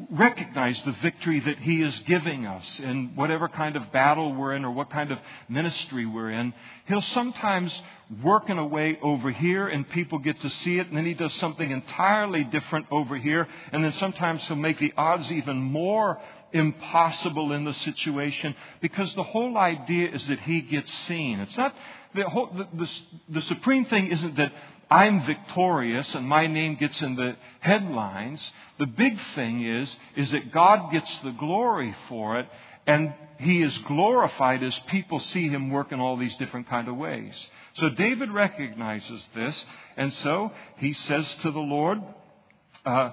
recognize 0.10 0.82
the 0.84 0.91
victory 0.94 1.39
that 1.39 1.60
He 1.60 1.82
is 1.82 1.98
giving 2.00 2.46
us 2.46 2.80
in 2.80 3.15
whatever 3.15 3.48
kind 3.48 3.76
of 3.76 3.91
battle 3.91 4.34
we're 4.34 4.54
in 4.54 4.63
or 4.63 4.72
what 4.72 4.89
kind 4.89 5.12
of 5.12 5.20
ministry 5.50 6.06
we're 6.06 6.32
in. 6.32 6.54
He'll 6.86 7.02
sometimes 7.02 7.82
work 8.24 8.50
in 8.50 8.58
a 8.58 8.65
way 8.65 8.98
over 9.02 9.32
here 9.32 9.67
and 9.67 9.88
people 9.89 10.20
get 10.20 10.39
to 10.41 10.50
see 10.50 10.80
it, 10.80 10.88
and 10.88 10.98
then 10.98 11.06
He 11.06 11.13
does 11.13 11.34
something 11.34 11.70
entirely 11.70 12.44
different 12.44 12.88
over 12.91 13.17
here, 13.17 13.48
and 13.72 13.84
then 13.84 13.94
sometimes 13.94 14.48
He'll 14.48 14.58
make 14.58 14.80
the 14.80 14.94
odds 14.96 15.32
even 15.32 15.58
more 15.58 16.20
impossible 16.54 17.54
in 17.54 17.63
the 17.63 17.74
situation 17.74 18.56
because 18.82 19.13
the 19.15 19.24
whole 19.24 19.58
idea 19.58 20.10
is 20.10 20.28
that 20.28 20.39
He 20.39 20.62
gets 20.62 20.91
seen. 20.91 21.39
It's 21.39 21.58
not 21.58 21.76
the, 22.13 22.28
whole, 22.28 22.48
the, 22.48 22.67
the, 22.74 22.91
the 23.30 23.41
supreme 23.41 23.86
thing 23.86 24.08
isn't 24.08 24.36
that 24.36 24.52
I'm 24.91 25.23
victorious 25.23 26.13
and 26.15 26.27
my 26.27 26.47
name 26.47 26.75
gets 26.75 27.01
in 27.01 27.15
the 27.15 27.38
headlines. 27.62 28.51
The 28.77 28.86
big 28.86 29.17
thing 29.36 29.65
is, 29.65 29.97
is 30.17 30.32
that 30.32 30.51
God 30.51 30.91
gets 30.91 31.17
the 31.19 31.32
glory 31.32 31.95
for 32.10 32.38
it 32.39 32.49
and 32.86 33.13
he 33.39 33.62
is 33.62 33.77
glorified 33.80 34.62
as 34.63 34.77
people 34.88 35.19
see 35.19 35.47
him 35.47 35.69
work 35.69 35.93
in 35.93 36.01
all 36.01 36.17
these 36.17 36.36
different 36.36 36.67
kind 36.67 36.89
of 36.89 36.97
ways. 36.97 37.47
So 37.75 37.89
David 37.89 38.32
recognizes 38.32 39.25
this 39.34 39.65
and 39.95 40.13
so 40.13 40.51
he 40.75 40.91
says 40.91 41.36
to 41.36 41.51
the 41.51 41.60
Lord, 41.60 42.01
uh, 42.86 43.12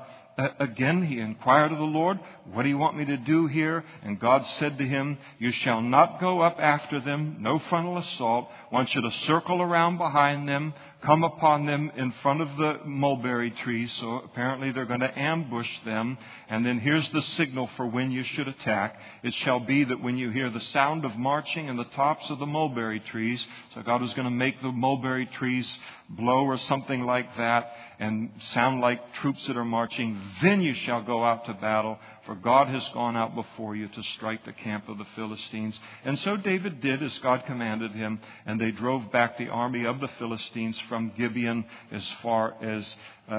again, 0.58 1.04
he 1.04 1.20
inquired 1.20 1.70
of 1.70 1.78
the 1.78 1.84
Lord, 1.84 2.18
What 2.52 2.62
do 2.62 2.68
you 2.68 2.78
want 2.78 2.96
me 2.96 3.04
to 3.06 3.16
do 3.16 3.46
here? 3.46 3.84
And 4.02 4.18
God 4.18 4.44
said 4.46 4.78
to 4.78 4.84
him, 4.86 5.18
You 5.38 5.50
shall 5.50 5.82
not 5.82 6.18
go 6.18 6.40
up 6.40 6.58
after 6.58 7.00
them, 7.00 7.36
no 7.40 7.58
frontal 7.58 7.98
assault. 7.98 8.48
I 8.70 8.74
want 8.74 8.94
you 8.94 9.02
to 9.02 9.10
circle 9.10 9.60
around 9.60 9.98
behind 9.98 10.48
them, 10.48 10.72
come 11.02 11.24
upon 11.24 11.66
them 11.66 11.92
in 11.96 12.10
front 12.22 12.40
of 12.40 12.56
the 12.56 12.80
mulberry 12.84 13.50
trees. 13.50 13.92
So 13.92 14.16
apparently 14.16 14.72
they're 14.72 14.86
going 14.86 15.00
to 15.00 15.18
ambush 15.18 15.70
them. 15.84 16.16
And 16.48 16.64
then 16.64 16.80
here's 16.80 17.08
the 17.10 17.22
signal 17.22 17.68
for 17.76 17.86
when 17.86 18.10
you 18.10 18.22
should 18.24 18.48
attack. 18.48 18.98
It 19.22 19.34
shall 19.34 19.60
be 19.60 19.84
that 19.84 20.02
when 20.02 20.16
you 20.16 20.30
hear 20.30 20.48
the 20.48 20.60
sound 20.60 21.04
of 21.04 21.16
marching 21.16 21.68
in 21.68 21.76
the 21.76 21.84
tops 21.84 22.30
of 22.30 22.38
the 22.38 22.46
mulberry 22.46 23.00
trees, 23.00 23.46
so 23.74 23.82
God 23.82 24.02
is 24.02 24.14
going 24.14 24.24
to 24.26 24.30
make 24.30 24.60
the 24.62 24.72
mulberry 24.72 25.26
trees 25.26 25.70
blow 26.08 26.44
or 26.44 26.56
something 26.56 27.02
like 27.02 27.36
that 27.36 27.72
and 27.98 28.30
sound 28.38 28.80
like 28.80 29.12
troops 29.14 29.46
that 29.46 29.56
are 29.56 29.64
marching, 29.64 30.18
then 30.42 30.62
you 30.62 30.72
shall 30.72 31.02
go 31.02 31.24
out 31.24 31.44
to 31.46 31.54
battle, 31.54 31.98
for 32.28 32.34
God 32.34 32.68
has 32.68 32.86
gone 32.90 33.16
out 33.16 33.34
before 33.34 33.74
you 33.74 33.88
to 33.88 34.02
strike 34.02 34.44
the 34.44 34.52
camp 34.52 34.86
of 34.90 34.98
the 34.98 35.06
Philistines. 35.16 35.80
And 36.04 36.18
so 36.18 36.36
David 36.36 36.82
did 36.82 37.02
as 37.02 37.18
God 37.20 37.46
commanded 37.46 37.92
him, 37.92 38.20
and 38.44 38.60
they 38.60 38.70
drove 38.70 39.10
back 39.10 39.38
the 39.38 39.48
army 39.48 39.86
of 39.86 39.98
the 39.98 40.08
Philistines 40.18 40.78
from 40.90 41.10
Gibeon 41.16 41.64
as 41.90 42.06
far 42.22 42.54
as 42.60 42.96
uh, 43.30 43.32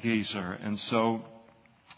Gezer. 0.00 0.64
And 0.64 0.78
so 0.78 1.24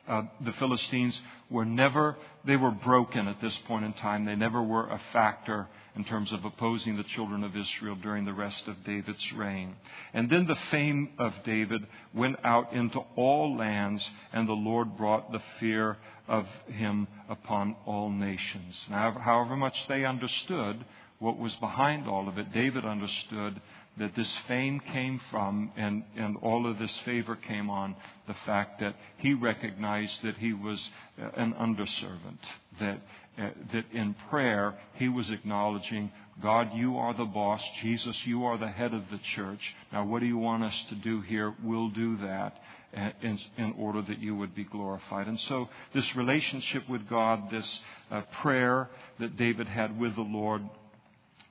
uh, 0.09 0.23
the 0.41 0.55
Philistines 0.55 1.21
were 1.51 1.65
never, 1.65 2.17
they 2.45 2.57
were 2.57 2.71
broken 2.71 3.27
at 3.29 3.41
this 3.41 3.57
point 3.59 3.85
in 3.85 3.93
time. 3.95 4.25
They 4.25 4.37
never 4.37 4.63
were 4.63 4.89
a 4.89 5.01
factor 5.13 5.69
in 5.97 6.05
terms 6.05 6.33
of 6.33 6.45
opposing 6.45 6.97
the 6.97 7.03
children 7.03 7.43
of 7.43 7.57
Israel 7.57 7.97
during 7.97 8.25
the 8.25 8.33
rest 8.33 8.69
of 8.69 8.85
David's 8.85 9.33
reign. 9.33 9.75
And 10.13 10.31
then 10.31 10.47
the 10.47 10.59
fame 10.71 11.11
of 11.19 11.35
David 11.45 11.87
went 12.15 12.37
out 12.45 12.73
into 12.73 13.01
all 13.17 13.57
lands, 13.57 14.09
and 14.33 14.49
the 14.49 14.53
Lord 14.53 14.97
brought 14.97 15.33
the 15.33 15.43
fear 15.59 15.97
of 16.29 16.47
him 16.67 17.09
upon 17.29 17.75
all 17.87 18.11
nations. 18.11 18.81
Now, 18.91 19.13
however 19.13 19.57
much 19.57 19.89
they 19.89 20.05
understood 20.05 20.85
what 21.19 21.39
was 21.39 21.57
behind 21.57 22.07
all 22.07 22.29
of 22.29 22.39
it, 22.39 22.53
David 22.53 22.85
understood 22.85 23.61
that 23.99 24.15
this 24.15 24.31
fame 24.47 24.81
came 24.81 25.21
from 25.31 25.71
and, 25.77 26.05
and 26.17 26.37
all 26.39 26.67
of 26.67 26.79
this 26.79 26.97
favor 27.01 27.37
came 27.37 27.71
on 27.71 27.95
the 28.27 28.35
fact 28.47 28.81
that 28.81 28.95
he 29.19 29.35
recognized 29.35 30.23
that 30.23 30.37
he 30.37 30.53
was 30.53 30.91
uh, 31.21 31.29
an 31.37 31.55
underservant, 31.55 32.39
that, 32.81 33.01
uh, 33.39 33.51
that 33.73 33.85
in 33.93 34.15
prayer 34.31 34.75
he 34.95 35.09
was 35.09 35.31
acknowledging, 35.31 36.11
God, 36.43 36.73
you 36.75 36.99
are 36.99 37.15
the 37.15 37.25
boss. 37.25 37.63
Jesus, 37.83 38.27
you 38.27 38.45
are 38.45 38.59
the 38.59 38.69
head 38.69 38.95
of 38.95 39.11
the 39.11 39.19
church. 39.19 39.75
Now, 39.93 40.05
what 40.05 40.21
do 40.21 40.27
you 40.27 40.39
want 40.39 40.63
us 40.63 40.85
to 40.91 40.95
do 40.95 41.21
here? 41.21 41.55
We'll 41.63 41.91
do 41.91 42.17
that. 42.19 42.59
Uh, 42.97 43.11
in, 43.21 43.39
in, 43.59 43.75
order 43.77 44.01
that 44.01 44.19
you 44.19 44.35
would 44.35 44.55
be 44.55 44.65
glorified. 44.65 45.27
And 45.27 45.39
so, 45.41 45.69
this 45.93 46.17
relationship 46.17 46.89
with 46.89 47.07
God, 47.07 47.51
this 47.51 47.81
uh, 48.11 48.23
prayer 48.41 48.89
that 49.19 49.37
David 49.37 49.69
had 49.69 50.01
with 50.01 50.15
the 50.15 50.23
Lord, 50.23 50.63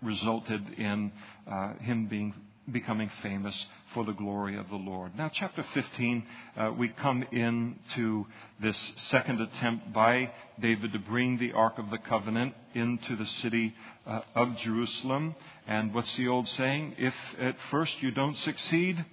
resulted 0.02 0.62
in 0.78 1.12
uh, 1.50 1.74
him 1.76 2.08
being 2.08 2.34
becoming 2.72 3.10
famous 3.22 3.66
for 3.94 4.04
the 4.04 4.12
glory 4.12 4.58
of 4.58 4.68
the 4.70 4.76
Lord. 4.76 5.18
Now, 5.18 5.30
chapter 5.34 5.64
15, 5.74 6.24
uh, 6.58 6.72
we 6.78 6.90
come 6.90 7.24
into 7.32 8.26
this 8.62 8.78
second 8.98 9.40
attempt 9.40 9.94
by 9.94 10.32
David 10.60 10.92
to 10.92 11.00
bring 11.00 11.38
the 11.38 11.54
Ark 11.54 11.78
of 11.78 11.90
the 11.90 11.98
Covenant 11.98 12.54
into 12.74 13.16
the 13.16 13.26
city 13.26 13.74
uh, 14.06 14.22
of 14.36 14.58
Jerusalem. 14.58 15.36
And 15.66 15.94
what's 15.94 16.14
the 16.18 16.28
old 16.28 16.48
saying? 16.50 16.96
If 16.98 17.16
at 17.40 17.56
first 17.72 18.02
you 18.04 18.12
don't 18.12 18.36
succeed, 18.36 19.04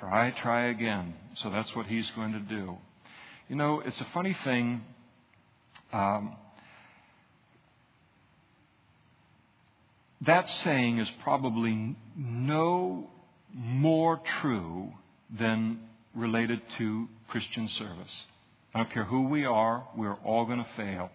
try, 0.00 0.30
try 0.30 0.66
again. 0.66 1.14
So 1.34 1.50
that's 1.50 1.74
what 1.76 1.86
he's 1.86 2.10
going 2.10 2.32
to 2.32 2.40
do. 2.40 2.76
You 3.48 3.56
know, 3.56 3.80
it's 3.80 4.00
a 4.00 4.06
funny 4.12 4.36
thing. 4.42 4.82
Um, 5.92 6.36
that 10.22 10.48
saying 10.48 10.98
is 10.98 11.10
probably 11.22 11.96
no 12.16 13.10
more 13.52 14.20
true 14.40 14.92
than 15.30 15.80
related 16.14 16.60
to 16.78 17.08
Christian 17.28 17.68
service. 17.68 18.26
I 18.74 18.78
don't 18.78 18.90
care 18.90 19.04
who 19.04 19.28
we 19.28 19.44
are, 19.44 19.86
we're 19.96 20.14
all 20.24 20.44
going 20.44 20.62
to 20.62 20.70
fail. 20.76 21.10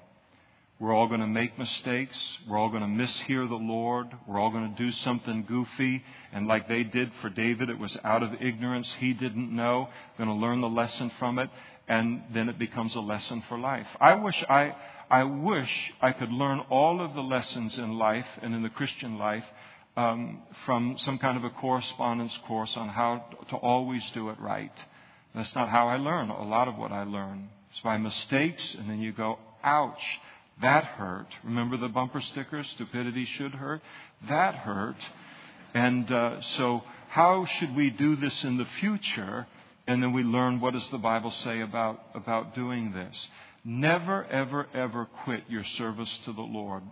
We're 0.79 0.93
all 0.93 1.07
going 1.07 1.21
to 1.21 1.27
make 1.27 1.57
mistakes. 1.57 2.37
We're 2.47 2.59
all 2.59 2.69
going 2.69 2.83
to 2.83 3.03
mishear 3.03 3.49
the 3.49 3.55
Lord. 3.55 4.15
We're 4.27 4.39
all 4.39 4.51
going 4.51 4.75
to 4.75 4.83
do 4.83 4.91
something 4.91 5.43
goofy. 5.47 6.03
And 6.31 6.47
like 6.47 6.67
they 6.67 6.83
did 6.83 7.11
for 7.19 7.29
David, 7.31 7.71
it 7.71 7.79
was 7.79 7.97
out 8.03 8.21
of 8.21 8.39
ignorance. 8.39 8.93
He 8.99 9.13
didn't 9.13 9.51
know. 9.51 9.89
Going 10.19 10.29
to 10.29 10.35
learn 10.35 10.61
the 10.61 10.69
lesson 10.69 11.11
from 11.17 11.39
it. 11.39 11.49
And 11.87 12.21
then 12.31 12.47
it 12.47 12.59
becomes 12.59 12.93
a 12.93 12.99
lesson 12.99 13.43
for 13.49 13.57
life. 13.57 13.87
I 13.99 14.15
wish 14.15 14.43
I, 14.47 14.75
I 15.09 15.23
wish 15.23 15.93
I 16.01 16.11
could 16.11 16.31
learn 16.31 16.59
all 16.69 17.01
of 17.01 17.13
the 17.13 17.23
lessons 17.23 17.77
in 17.77 17.97
life 17.97 18.27
and 18.41 18.53
in 18.53 18.61
the 18.61 18.69
Christian 18.69 19.17
life 19.17 19.45
um, 19.95 20.41
from 20.65 20.97
some 20.97 21.17
kind 21.17 21.37
of 21.37 21.43
a 21.43 21.49
correspondence 21.49 22.37
course 22.45 22.75
on 22.75 22.89
how 22.89 23.25
to 23.49 23.55
always 23.55 24.09
do 24.11 24.29
it 24.29 24.39
right. 24.39 24.71
That's 25.33 25.55
not 25.55 25.69
how 25.69 25.87
I 25.87 25.97
learn 25.97 26.29
a 26.29 26.43
lot 26.43 26.67
of 26.67 26.77
what 26.77 26.91
I 26.91 27.03
learn. 27.03 27.49
It's 27.71 27.79
by 27.81 27.97
mistakes, 27.97 28.75
and 28.75 28.89
then 28.89 28.99
you 28.99 29.11
go, 29.11 29.39
ouch, 29.63 30.01
that 30.61 30.83
hurt. 30.83 31.27
Remember 31.43 31.77
the 31.77 31.89
bumper 31.89 32.21
sticker, 32.21 32.63
stupidity 32.63 33.25
should 33.25 33.53
hurt? 33.53 33.81
That 34.27 34.55
hurt. 34.55 34.97
And 35.73 36.11
uh, 36.11 36.41
so, 36.41 36.83
how 37.09 37.45
should 37.45 37.75
we 37.75 37.89
do 37.89 38.15
this 38.15 38.43
in 38.43 38.57
the 38.57 38.65
future? 38.79 39.47
And 39.85 40.03
then 40.03 40.11
we 40.11 40.23
learn 40.23 40.59
what 40.59 40.73
does 40.73 40.87
the 40.89 40.97
Bible 40.97 41.31
say 41.31 41.61
about, 41.61 42.01
about 42.13 42.55
doing 42.55 42.91
this. 42.91 43.29
Never, 43.69 44.23
ever, 44.27 44.65
ever 44.73 45.09
quit 45.25 45.43
your 45.49 45.65
service 45.65 46.19
to 46.23 46.31
the 46.31 46.39
Lord 46.39 46.83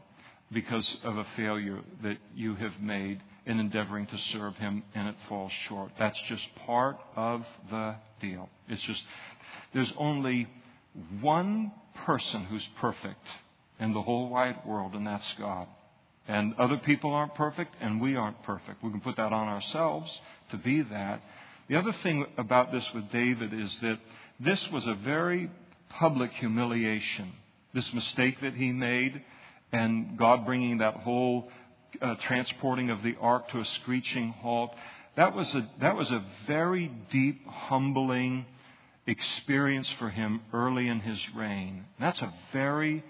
because 0.52 0.98
of 1.06 1.18
a 1.18 1.24
failure 1.38 1.80
that 2.04 2.18
you 2.36 2.56
have 2.56 2.82
made 2.82 3.22
in 3.46 3.62
endeavoring 3.62 4.08
to 4.08 4.18
serve 4.18 4.58
Him 4.58 4.84
and 4.94 5.08
it 5.08 5.16
falls 5.30 5.54
short. 5.54 5.94
That's 5.98 6.22
just 6.24 6.54
part 6.66 6.98
of 7.16 7.46
the 7.70 7.96
deal. 8.20 8.50
It's 8.68 8.82
just, 8.82 9.02
there's 9.74 9.94
only 9.96 10.50
one 11.22 11.72
person 12.04 12.44
who's 12.44 12.68
perfect 12.82 13.26
in 13.80 13.94
the 13.94 14.02
whole 14.02 14.28
wide 14.28 14.60
world, 14.66 14.96
and 14.96 15.08
that's 15.08 15.34
God. 15.36 15.70
And 16.28 16.56
other 16.56 16.76
people 16.76 17.14
aren't 17.14 17.36
perfect, 17.36 17.74
and 17.80 18.02
we 18.02 18.18
aren't 18.18 18.44
perfect. 18.44 18.84
We 18.84 18.92
can 18.92 19.00
put 19.00 19.16
that 19.16 19.32
on 19.32 19.48
ourselves 19.48 20.20
to 20.50 20.58
be 20.58 20.82
that. 20.82 21.22
The 21.70 21.78
other 21.78 21.94
thing 22.04 22.26
about 22.38 22.74
this 22.74 22.94
with 22.94 23.10
David 23.12 23.54
is 23.54 23.80
that 23.80 23.98
this 24.42 24.70
was 24.72 24.88
a 24.88 24.96
very 24.96 25.50
public 26.00 26.32
humiliation. 26.34 27.32
This 27.74 27.94
mistake 27.94 28.42
that 28.42 28.54
he 28.54 28.72
made, 28.72 29.22
and 29.72 30.18
God 30.18 30.46
bringing 30.46 30.80
that 30.80 30.96
whole 30.96 31.50
uh, 32.02 32.16
transporting 32.16 32.90
of 32.90 33.02
the 33.04 33.16
ark 33.20 33.50
to 33.50 33.60
a 33.60 33.66
screeching 33.66 34.32
halt, 34.42 34.74
that 35.16 35.34
was 35.34 35.54
a, 35.56 35.68
that 35.80 35.96
was 35.96 36.12
a 36.12 36.24
very 36.48 36.92
deep, 37.10 37.46
humbling 37.48 38.46
experience 39.08 39.90
for 39.94 40.10
him 40.10 40.42
early 40.54 40.88
in 40.88 41.00
his 41.00 41.22
reign. 41.36 41.86
That's 42.00 42.22
a 42.22 42.34
very, 42.52 43.04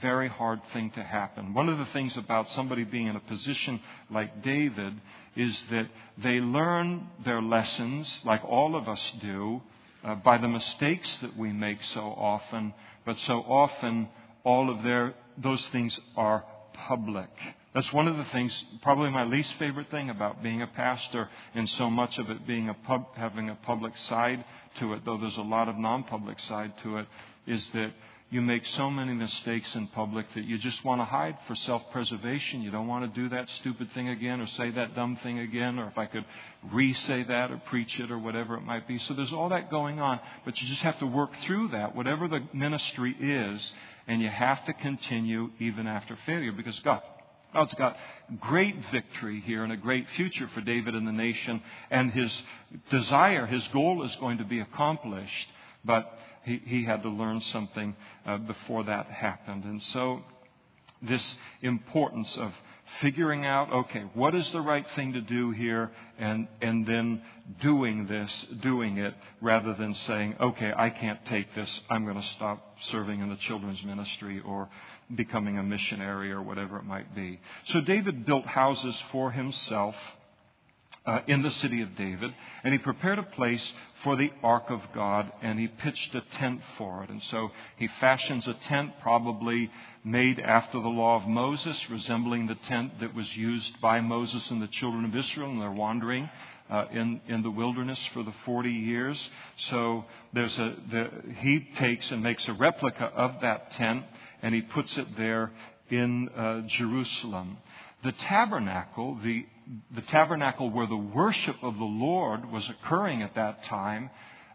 very 0.00 0.28
hard 0.28 0.60
thing 0.72 0.90
to 0.92 1.02
happen. 1.02 1.54
One 1.54 1.68
of 1.68 1.78
the 1.78 1.86
things 1.86 2.16
about 2.16 2.48
somebody 2.50 2.84
being 2.84 3.06
in 3.06 3.16
a 3.16 3.20
position 3.20 3.80
like 4.10 4.42
David 4.42 4.94
is 5.36 5.62
that 5.70 5.88
they 6.18 6.40
learn 6.40 7.06
their 7.24 7.40
lessons, 7.40 8.20
like 8.24 8.44
all 8.44 8.74
of 8.74 8.88
us 8.88 9.12
do, 9.20 9.62
uh, 10.04 10.14
by 10.16 10.38
the 10.38 10.48
mistakes 10.48 11.18
that 11.18 11.36
we 11.36 11.52
make 11.52 11.82
so 11.84 12.00
often, 12.00 12.74
but 13.04 13.18
so 13.20 13.40
often 13.40 14.08
all 14.44 14.70
of 14.70 14.82
their, 14.82 15.14
those 15.38 15.64
things 15.68 15.98
are 16.16 16.44
public. 16.74 17.30
That's 17.74 17.92
one 17.92 18.06
of 18.06 18.16
the 18.16 18.24
things, 18.24 18.64
probably 18.82 19.10
my 19.10 19.24
least 19.24 19.54
favorite 19.54 19.90
thing 19.90 20.10
about 20.10 20.42
being 20.42 20.60
a 20.60 20.66
pastor, 20.66 21.30
and 21.54 21.68
so 21.70 21.88
much 21.88 22.18
of 22.18 22.28
it 22.28 22.46
being 22.46 22.68
a 22.68 22.74
pub, 22.74 23.06
having 23.14 23.48
a 23.48 23.54
public 23.54 23.96
side 23.96 24.44
to 24.78 24.92
it, 24.92 25.04
though 25.04 25.18
there's 25.18 25.36
a 25.36 25.42
lot 25.42 25.68
of 25.68 25.76
non 25.78 26.04
public 26.04 26.38
side 26.38 26.72
to 26.82 26.98
it, 26.98 27.06
is 27.46 27.66
that 27.70 27.92
you 28.32 28.40
make 28.40 28.64
so 28.64 28.88
many 28.88 29.12
mistakes 29.12 29.76
in 29.76 29.86
public 29.88 30.26
that 30.34 30.44
you 30.44 30.56
just 30.56 30.82
want 30.86 31.02
to 31.02 31.04
hide 31.04 31.36
for 31.46 31.54
self 31.54 31.82
preservation. 31.92 32.62
You 32.62 32.70
don't 32.70 32.88
want 32.88 33.14
to 33.14 33.20
do 33.20 33.28
that 33.28 33.46
stupid 33.50 33.92
thing 33.92 34.08
again 34.08 34.40
or 34.40 34.46
say 34.46 34.70
that 34.70 34.94
dumb 34.94 35.16
thing 35.16 35.38
again, 35.38 35.78
or 35.78 35.86
if 35.88 35.98
I 35.98 36.06
could 36.06 36.24
re 36.72 36.94
say 36.94 37.24
that 37.24 37.50
or 37.50 37.58
preach 37.66 38.00
it 38.00 38.10
or 38.10 38.18
whatever 38.18 38.54
it 38.54 38.62
might 38.62 38.88
be. 38.88 38.96
So 38.96 39.12
there's 39.12 39.34
all 39.34 39.50
that 39.50 39.70
going 39.70 40.00
on, 40.00 40.18
but 40.46 40.58
you 40.62 40.66
just 40.66 40.80
have 40.80 40.98
to 41.00 41.06
work 41.06 41.36
through 41.42 41.68
that, 41.68 41.94
whatever 41.94 42.26
the 42.26 42.42
ministry 42.54 43.14
is, 43.20 43.70
and 44.08 44.22
you 44.22 44.28
have 44.28 44.64
to 44.64 44.72
continue 44.72 45.50
even 45.58 45.86
after 45.86 46.16
failure 46.24 46.52
because 46.52 46.78
God. 46.80 47.02
God's 47.52 47.74
got 47.74 47.98
great 48.40 48.76
victory 48.90 49.40
here 49.40 49.62
and 49.62 49.74
a 49.74 49.76
great 49.76 50.08
future 50.16 50.48
for 50.54 50.62
David 50.62 50.94
and 50.94 51.06
the 51.06 51.12
nation, 51.12 51.62
and 51.90 52.10
his 52.10 52.42
desire, 52.88 53.44
his 53.44 53.68
goal 53.68 54.02
is 54.04 54.16
going 54.16 54.38
to 54.38 54.44
be 54.44 54.60
accomplished. 54.60 55.50
But 55.84 56.18
he, 56.44 56.60
he 56.64 56.84
had 56.84 57.02
to 57.02 57.08
learn 57.08 57.40
something 57.40 57.96
uh, 58.26 58.38
before 58.38 58.84
that 58.84 59.06
happened. 59.06 59.64
And 59.64 59.82
so, 59.82 60.22
this 61.00 61.36
importance 61.62 62.36
of 62.36 62.52
figuring 63.00 63.44
out, 63.46 63.72
okay, 63.72 64.04
what 64.14 64.34
is 64.34 64.50
the 64.52 64.60
right 64.60 64.86
thing 64.90 65.14
to 65.14 65.20
do 65.20 65.50
here, 65.50 65.90
and, 66.18 66.46
and 66.60 66.86
then 66.86 67.22
doing 67.60 68.06
this, 68.06 68.46
doing 68.60 68.98
it, 68.98 69.14
rather 69.40 69.74
than 69.74 69.94
saying, 69.94 70.36
okay, 70.40 70.72
I 70.76 70.90
can't 70.90 71.24
take 71.26 71.54
this, 71.54 71.80
I'm 71.88 72.04
going 72.04 72.20
to 72.20 72.28
stop 72.28 72.76
serving 72.82 73.20
in 73.20 73.28
the 73.28 73.36
children's 73.36 73.82
ministry 73.82 74.40
or 74.40 74.68
becoming 75.14 75.58
a 75.58 75.62
missionary 75.62 76.32
or 76.32 76.42
whatever 76.42 76.78
it 76.78 76.84
might 76.84 77.14
be. 77.14 77.40
So 77.64 77.80
David 77.80 78.26
built 78.26 78.46
houses 78.46 79.00
for 79.10 79.30
himself 79.30 79.96
uh, 81.04 81.20
in 81.26 81.42
the 81.42 81.50
city 81.50 81.82
of 81.82 81.96
David, 81.96 82.32
and 82.62 82.72
he 82.72 82.78
prepared 82.78 83.18
a 83.18 83.24
place 83.24 83.74
for 84.04 84.14
the 84.16 84.32
ark 84.42 84.70
of 84.70 84.80
God, 84.94 85.32
and 85.42 85.58
he 85.58 85.66
pitched 85.66 86.14
a 86.14 86.20
tent 86.20 86.60
for 86.78 87.02
it. 87.02 87.10
And 87.10 87.22
so 87.24 87.50
he 87.76 87.88
fashions 88.00 88.46
a 88.46 88.54
tent, 88.54 88.92
probably 89.00 89.70
made 90.04 90.38
after 90.38 90.80
the 90.80 90.88
law 90.88 91.16
of 91.16 91.26
Moses, 91.26 91.90
resembling 91.90 92.46
the 92.46 92.54
tent 92.54 93.00
that 93.00 93.14
was 93.14 93.36
used 93.36 93.80
by 93.80 94.00
Moses 94.00 94.48
and 94.50 94.62
the 94.62 94.68
children 94.68 95.04
of 95.04 95.16
Israel 95.16 95.50
in 95.50 95.58
their 95.58 95.72
wandering. 95.72 96.28
Uh, 96.70 96.86
in 96.90 97.20
in 97.26 97.42
the 97.42 97.50
wilderness 97.50 97.98
for 98.14 98.22
the 98.22 98.32
40 98.46 98.70
years, 98.70 99.30
so 99.56 100.06
there's 100.32 100.58
a 100.58 100.74
the, 100.90 101.10
he 101.40 101.68
takes 101.76 102.10
and 102.10 102.22
makes 102.22 102.48
a 102.48 102.52
replica 102.54 103.06
of 103.06 103.42
that 103.42 103.72
tent, 103.72 104.04
and 104.40 104.54
he 104.54 104.62
puts 104.62 104.96
it 104.96 105.06
there 105.16 105.50
in 105.90 106.30
uh, 106.30 106.62
Jerusalem. 106.68 107.58
The 108.04 108.12
tabernacle, 108.12 109.18
the 109.22 109.44
the 109.94 110.02
tabernacle 110.02 110.70
where 110.70 110.86
the 110.86 110.96
worship 110.96 111.56
of 111.62 111.78
the 111.78 111.84
Lord 111.84 112.50
was 112.50 112.68
occurring 112.68 113.22
at 113.22 113.34
that 113.34 113.64
time, 113.64 114.10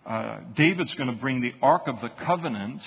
uh, 0.05 0.39
David's 0.55 0.95
going 0.95 1.09
to 1.09 1.15
bring 1.15 1.41
the 1.41 1.53
Ark 1.61 1.87
of 1.87 1.99
the 2.01 2.09
Covenant, 2.09 2.81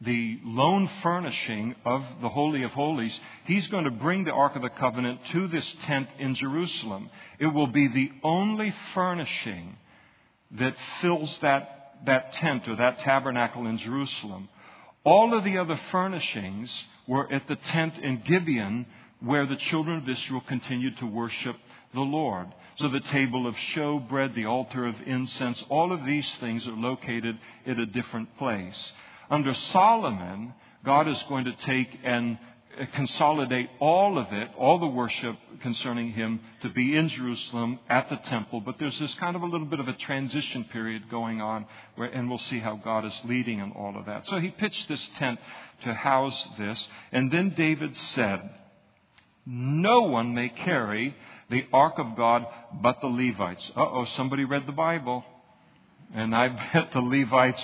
the 0.00 0.38
lone 0.44 0.88
furnishing 1.02 1.74
of 1.84 2.04
the 2.20 2.28
Holy 2.28 2.62
of 2.62 2.72
Holies. 2.72 3.18
He's 3.44 3.66
going 3.68 3.84
to 3.84 3.90
bring 3.90 4.24
the 4.24 4.32
Ark 4.32 4.56
of 4.56 4.62
the 4.62 4.70
Covenant 4.70 5.24
to 5.26 5.48
this 5.48 5.74
tent 5.82 6.08
in 6.18 6.34
Jerusalem. 6.34 7.10
It 7.38 7.46
will 7.46 7.66
be 7.66 7.88
the 7.88 8.12
only 8.22 8.72
furnishing 8.94 9.76
that 10.52 10.74
fills 11.00 11.36
that, 11.38 11.94
that 12.06 12.32
tent 12.34 12.68
or 12.68 12.76
that 12.76 13.00
tabernacle 13.00 13.66
in 13.66 13.78
Jerusalem. 13.78 14.48
All 15.04 15.34
of 15.34 15.42
the 15.44 15.58
other 15.58 15.80
furnishings 15.90 16.84
were 17.08 17.32
at 17.32 17.48
the 17.48 17.56
tent 17.56 17.98
in 17.98 18.22
Gibeon 18.24 18.86
where 19.24 19.46
the 19.46 19.56
children 19.56 19.98
of 19.98 20.08
Israel 20.08 20.42
continued 20.46 20.98
to 20.98 21.06
worship 21.06 21.56
the 21.94 22.00
Lord. 22.00 22.48
So 22.76 22.88
the 22.88 23.00
table 23.00 23.46
of 23.46 23.54
showbread, 23.54 24.34
the 24.34 24.46
altar 24.46 24.86
of 24.86 24.96
incense, 25.06 25.62
all 25.68 25.92
of 25.92 26.04
these 26.04 26.34
things 26.36 26.66
are 26.66 26.72
located 26.72 27.38
at 27.66 27.78
a 27.78 27.86
different 27.86 28.36
place. 28.38 28.92
Under 29.30 29.54
Solomon, 29.54 30.54
God 30.84 31.06
is 31.06 31.22
going 31.24 31.44
to 31.44 31.52
take 31.52 31.98
and 32.02 32.38
uh, 32.78 32.86
consolidate 32.94 33.68
all 33.78 34.18
of 34.18 34.32
it, 34.32 34.50
all 34.58 34.78
the 34.78 34.86
worship 34.86 35.36
concerning 35.60 36.12
him, 36.12 36.40
to 36.62 36.70
be 36.70 36.96
in 36.96 37.08
Jerusalem 37.08 37.78
at 37.88 38.08
the 38.08 38.16
temple. 38.16 38.62
But 38.62 38.78
there's 38.78 38.98
this 38.98 39.14
kind 39.14 39.36
of 39.36 39.42
a 39.42 39.46
little 39.46 39.66
bit 39.66 39.78
of 39.78 39.88
a 39.88 39.92
transition 39.92 40.64
period 40.64 41.08
going 41.10 41.40
on, 41.40 41.66
where, 41.94 42.08
and 42.08 42.28
we'll 42.28 42.38
see 42.38 42.58
how 42.58 42.76
God 42.76 43.04
is 43.04 43.20
leading 43.24 43.60
in 43.60 43.72
all 43.72 43.96
of 43.96 44.06
that. 44.06 44.26
So 44.26 44.40
he 44.40 44.50
pitched 44.50 44.88
this 44.88 45.06
tent 45.18 45.38
to 45.82 45.94
house 45.94 46.48
this. 46.58 46.88
And 47.12 47.30
then 47.30 47.50
David 47.50 47.94
said, 47.94 48.50
no 49.44 50.02
one 50.02 50.34
may 50.34 50.48
carry 50.48 51.14
the 51.50 51.66
ark 51.72 51.98
of 51.98 52.16
God 52.16 52.46
but 52.80 53.00
the 53.00 53.08
Levites. 53.08 53.70
Uh 53.76 53.80
oh, 53.80 54.04
somebody 54.04 54.44
read 54.44 54.66
the 54.66 54.72
Bible. 54.72 55.24
And 56.14 56.34
I 56.34 56.48
bet 56.72 56.92
the 56.92 57.00
Levites, 57.00 57.62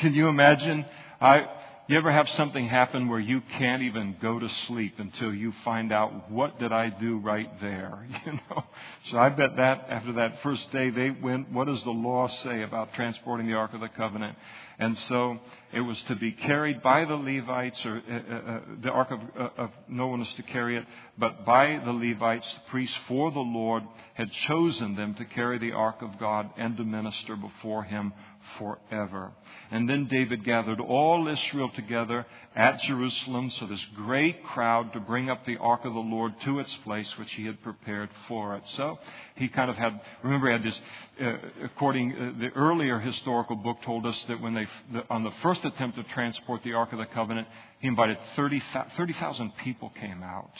can 0.00 0.14
you 0.14 0.28
imagine? 0.28 0.84
I, 1.20 1.46
you 1.92 1.98
ever 1.98 2.10
have 2.10 2.26
something 2.30 2.68
happen 2.68 3.06
where 3.06 3.20
you 3.20 3.42
can't 3.58 3.82
even 3.82 4.16
go 4.22 4.38
to 4.38 4.48
sleep 4.48 4.94
until 4.96 5.34
you 5.34 5.52
find 5.62 5.92
out 5.92 6.30
what 6.30 6.58
did 6.58 6.72
I 6.72 6.88
do 6.88 7.18
right 7.18 7.60
there? 7.60 8.08
You 8.24 8.32
know. 8.32 8.64
So 9.10 9.18
I 9.18 9.28
bet 9.28 9.56
that 9.56 9.86
after 9.90 10.12
that 10.14 10.40
first 10.42 10.70
day 10.70 10.88
they 10.88 11.10
went, 11.10 11.50
what 11.50 11.66
does 11.66 11.82
the 11.82 11.90
law 11.90 12.28
say 12.28 12.62
about 12.62 12.94
transporting 12.94 13.46
the 13.46 13.54
Ark 13.54 13.74
of 13.74 13.80
the 13.80 13.88
Covenant? 13.88 14.38
And 14.78 14.96
so 14.96 15.38
it 15.72 15.80
was 15.80 16.00
to 16.04 16.14
be 16.14 16.32
carried 16.32 16.82
by 16.82 17.04
the 17.04 17.16
Levites, 17.16 17.84
or 17.84 18.02
uh, 18.08 18.14
uh, 18.14 18.34
uh 18.34 18.60
the 18.80 18.90
Ark 18.90 19.10
of, 19.10 19.20
uh, 19.38 19.48
of 19.58 19.70
no 19.88 20.06
one 20.06 20.22
is 20.22 20.32
to 20.34 20.42
carry 20.42 20.76
it, 20.76 20.86
but 21.18 21.44
by 21.44 21.80
the 21.84 21.92
Levites, 21.92 22.54
the 22.54 22.70
priests 22.70 22.98
for 23.06 23.30
the 23.32 23.40
Lord 23.40 23.82
had 24.14 24.30
chosen 24.32 24.94
them 24.94 25.14
to 25.16 25.24
carry 25.24 25.58
the 25.58 25.72
Ark 25.72 26.00
of 26.00 26.18
God 26.18 26.50
and 26.56 26.76
to 26.76 26.84
minister 26.84 27.36
before 27.36 27.82
Him 27.82 28.12
forever. 28.58 29.32
And 29.70 29.88
then 29.88 30.06
David 30.06 30.44
gathered 30.44 30.80
all 30.80 31.28
Israel 31.28 31.70
together 31.70 32.26
at 32.54 32.80
Jerusalem, 32.80 33.50
so 33.50 33.66
this 33.66 33.84
great 33.96 34.44
crowd 34.44 34.92
to 34.92 35.00
bring 35.00 35.30
up 35.30 35.44
the 35.44 35.56
ark 35.56 35.84
of 35.84 35.94
the 35.94 36.00
Lord 36.00 36.34
to 36.42 36.58
its 36.58 36.74
place, 36.76 37.16
which 37.18 37.32
he 37.32 37.46
had 37.46 37.62
prepared 37.62 38.10
for 38.28 38.56
it. 38.56 38.66
So 38.68 38.98
he 39.36 39.48
kind 39.48 39.70
of 39.70 39.76
had, 39.76 40.00
remember, 40.22 40.48
he 40.48 40.52
had 40.52 40.62
this, 40.62 40.80
uh, 41.20 41.36
according, 41.64 42.12
uh, 42.12 42.32
the 42.38 42.50
earlier 42.50 42.98
historical 42.98 43.56
book 43.56 43.80
told 43.82 44.04
us 44.06 44.22
that 44.24 44.40
when 44.40 44.54
they, 44.54 44.66
the, 44.92 45.04
on 45.08 45.24
the 45.24 45.32
first 45.42 45.64
attempt 45.64 45.96
to 45.96 46.02
transport 46.04 46.62
the 46.62 46.74
ark 46.74 46.92
of 46.92 46.98
the 46.98 47.06
covenant, 47.06 47.48
he 47.80 47.88
invited 47.88 48.18
30,000 48.36 48.90
30, 48.96 49.62
people 49.62 49.90
came 49.90 50.22
out. 50.22 50.52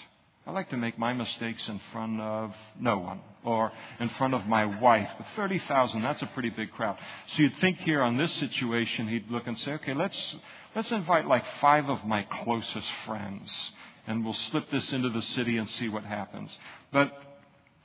I 0.45 0.51
like 0.51 0.71
to 0.71 0.77
make 0.77 0.99
my 0.99 1.13
mistakes 1.13 1.69
in 1.69 1.81
front 1.93 2.21
of 2.21 2.55
no 2.79 2.99
one 2.99 3.21
or 3.45 3.71
in 4.01 4.09
front 4.11 4.35
of 4.35 4.47
my 4.47 4.67
wife. 4.67 5.09
But 5.17 5.27
30,000, 5.37 6.03
that's 6.03 6.23
a 6.23 6.27
pretty 6.27 6.51
big 6.51 6.73
crowd. 6.73 6.99
So 7.29 7.43
you'd 7.43 7.57
think 7.59 7.79
here 7.79 8.03
on 8.03 8.17
this 8.17 8.33
situation, 8.33 9.09
he'd 9.09 9.31
look 9.31 9.47
and 9.47 9.57
say, 9.59 9.73
okay, 9.75 9.95
let's, 9.95 10.37
let's 10.75 10.91
invite 10.91 11.29
like 11.29 11.45
five 11.61 11.89
of 11.89 12.05
my 12.05 12.23
closest 12.25 12.91
friends 13.07 13.73
and 14.07 14.25
we'll 14.25 14.35
slip 14.35 14.69
this 14.71 14.93
into 14.93 15.11
the 15.11 15.23
city 15.23 15.59
and 15.59 15.69
see 15.69 15.89
what 15.89 16.05
happens. 16.05 16.59
But 16.93 17.13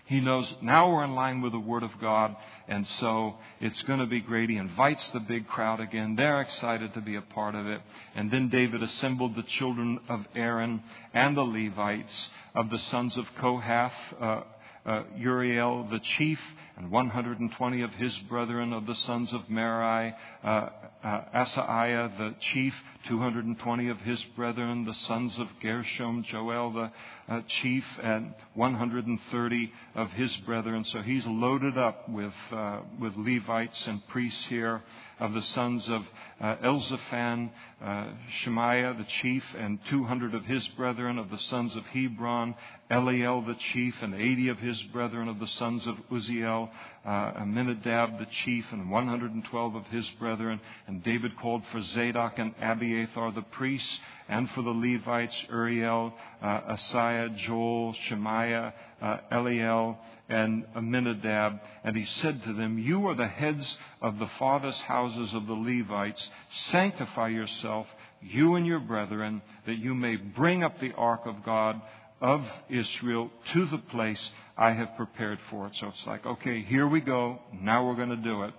he 0.08 0.22
knows 0.22 0.52
now 0.62 0.90
we're 0.90 1.04
in 1.04 1.16
line 1.16 1.42
with 1.42 1.52
the 1.52 1.60
Word 1.60 1.84
of 1.84 1.92
God, 2.00 2.34
and 2.70 2.88
so 2.88 3.36
it's 3.60 3.82
going 3.84 4.00
to 4.00 4.06
be 4.06 4.22
great. 4.22 4.50
He 4.50 4.56
invites 4.56 5.10
the 5.10 5.20
big 5.20 5.48
crowd 5.48 5.82
again. 5.82 6.16
They're 6.16 6.40
excited 6.40 6.94
to 6.94 7.02
be 7.02 7.16
a 7.16 7.22
part 7.22 7.56
of 7.56 7.68
it. 7.68 7.82
And 8.16 8.32
then 8.32 8.48
David 8.48 8.82
assembled 8.82 9.36
the 9.36 9.44
children 9.44 10.00
of 10.08 10.26
Aaron 10.34 10.82
and 11.14 11.36
the 11.36 11.44
Levites 11.44 12.30
of 12.56 12.70
the 12.70 12.78
sons 12.78 13.18
of 13.18 13.26
Kohath, 13.36 13.92
uh, 14.22 14.42
uh, 14.86 15.04
Uriel 15.18 15.84
the 15.90 16.00
chief, 16.00 16.40
and 16.78 16.90
120 16.90 17.82
of 17.82 17.92
his 17.96 18.18
brethren 18.30 18.72
of 18.72 18.86
the 18.86 18.96
sons 18.96 19.34
of 19.34 19.50
Merari, 19.50 20.14
uh, 20.42 20.70
uh, 21.04 21.22
Asaiah 21.34 22.18
the 22.18 22.36
chief, 22.40 22.74
220 23.06 23.90
of 23.90 24.00
his 24.00 24.22
brethren, 24.36 24.86
the 24.86 24.94
sons 24.94 25.38
of 25.38 25.48
Gershom, 25.62 26.24
Joel 26.24 26.72
the 26.72 26.92
uh, 27.30 27.42
chief, 27.48 27.86
and 28.02 28.34
130 28.56 29.74
of 29.96 30.12
his 30.12 30.36
brethren. 30.38 30.84
So 30.84 31.02
he's 31.02 31.26
loaded 31.26 31.78
up 31.78 32.10
with, 32.10 32.34
uh, 32.52 32.82
with 33.00 33.16
Levites 33.16 33.88
and 33.88 34.06
priests 34.08 34.46
here 34.48 34.82
of 35.20 35.34
the 35.34 35.42
sons 35.42 35.90
of 35.90 36.06
uh, 36.40 36.56
Elzaphan, 36.58 37.50
uh, 37.84 38.08
Shemaiah 38.42 38.94
the 38.98 39.04
chief, 39.06 39.44
and 39.58 39.84
200 39.86 40.36
of 40.36 40.46
his 40.46 40.68
brethren 40.70 41.18
of 41.18 41.30
the 41.30 41.40
sons 41.40 41.76
of 41.76 41.86
Hebron, 41.88 42.56
Eliel 42.92 43.46
the 43.46 43.56
chief, 43.56 43.96
and 44.02 44.14
80 44.14 44.50
of 44.50 44.60
his 44.60 44.82
brethren 44.84 45.28
of 45.28 45.40
the 45.40 45.48
sons 45.48 45.88
of 45.88 45.98
Uzziel, 46.12 46.70
uh, 47.06 47.32
Amminadab 47.40 48.20
the 48.20 48.28
chief, 48.28 48.72
and 48.72 48.92
112 48.92 49.76
of 49.76 49.88
his 49.88 50.08
brethren. 50.12 50.60
And 50.88 51.04
David 51.04 51.36
called 51.36 51.66
for 51.68 51.82
Zadok 51.82 52.40
and 52.40 52.56
Abiathar 52.62 53.34
the 53.34 53.42
priests, 53.42 54.00
and 54.30 54.50
for 54.52 54.62
the 54.62 54.72
Levites, 54.72 55.46
Uriel, 55.50 56.14
uh, 56.42 56.62
Asaiah, 56.70 57.36
Joel, 57.36 57.92
Shemaiah, 57.92 58.74
uh, 59.02 59.18
Eliel, 59.30 59.98
and 60.30 60.66
Amminadab. 60.78 61.60
And 61.84 61.96
he 61.98 62.06
said 62.06 62.42
to 62.44 62.54
them, 62.54 62.80
You 62.80 63.06
are 63.08 63.16
the 63.16 63.28
heads 63.28 63.78
of 64.02 64.18
the 64.18 64.28
fathers' 64.40 64.80
houses 64.82 65.34
of 65.34 65.46
the 65.46 65.54
Levites. 65.54 66.30
Sanctify 66.52 67.30
yourself, 67.30 67.88
you 68.22 68.56
and 68.56 68.66
your 68.66 68.80
brethren, 68.80 69.42
that 69.66 69.78
you 69.78 69.94
may 69.94 70.16
bring 70.16 70.64
up 70.64 70.80
the 70.80 70.94
ark 70.94 71.26
of 71.26 71.44
God 71.44 71.82
of 72.22 72.46
Israel 72.70 73.32
to 73.54 73.66
the 73.66 73.78
place 73.78 74.32
I 74.58 74.72
have 74.72 74.96
prepared 74.96 75.40
for 75.52 75.68
it. 75.68 75.76
So 75.76 75.88
it's 75.88 76.08
like, 76.08 76.26
okay, 76.26 76.64
here 76.64 76.88
we 76.88 77.00
go. 77.00 77.40
Now 77.62 77.86
we're 77.86 77.96
going 77.96 78.10
to 78.10 78.16
do 78.16 78.44
it. 78.44 78.54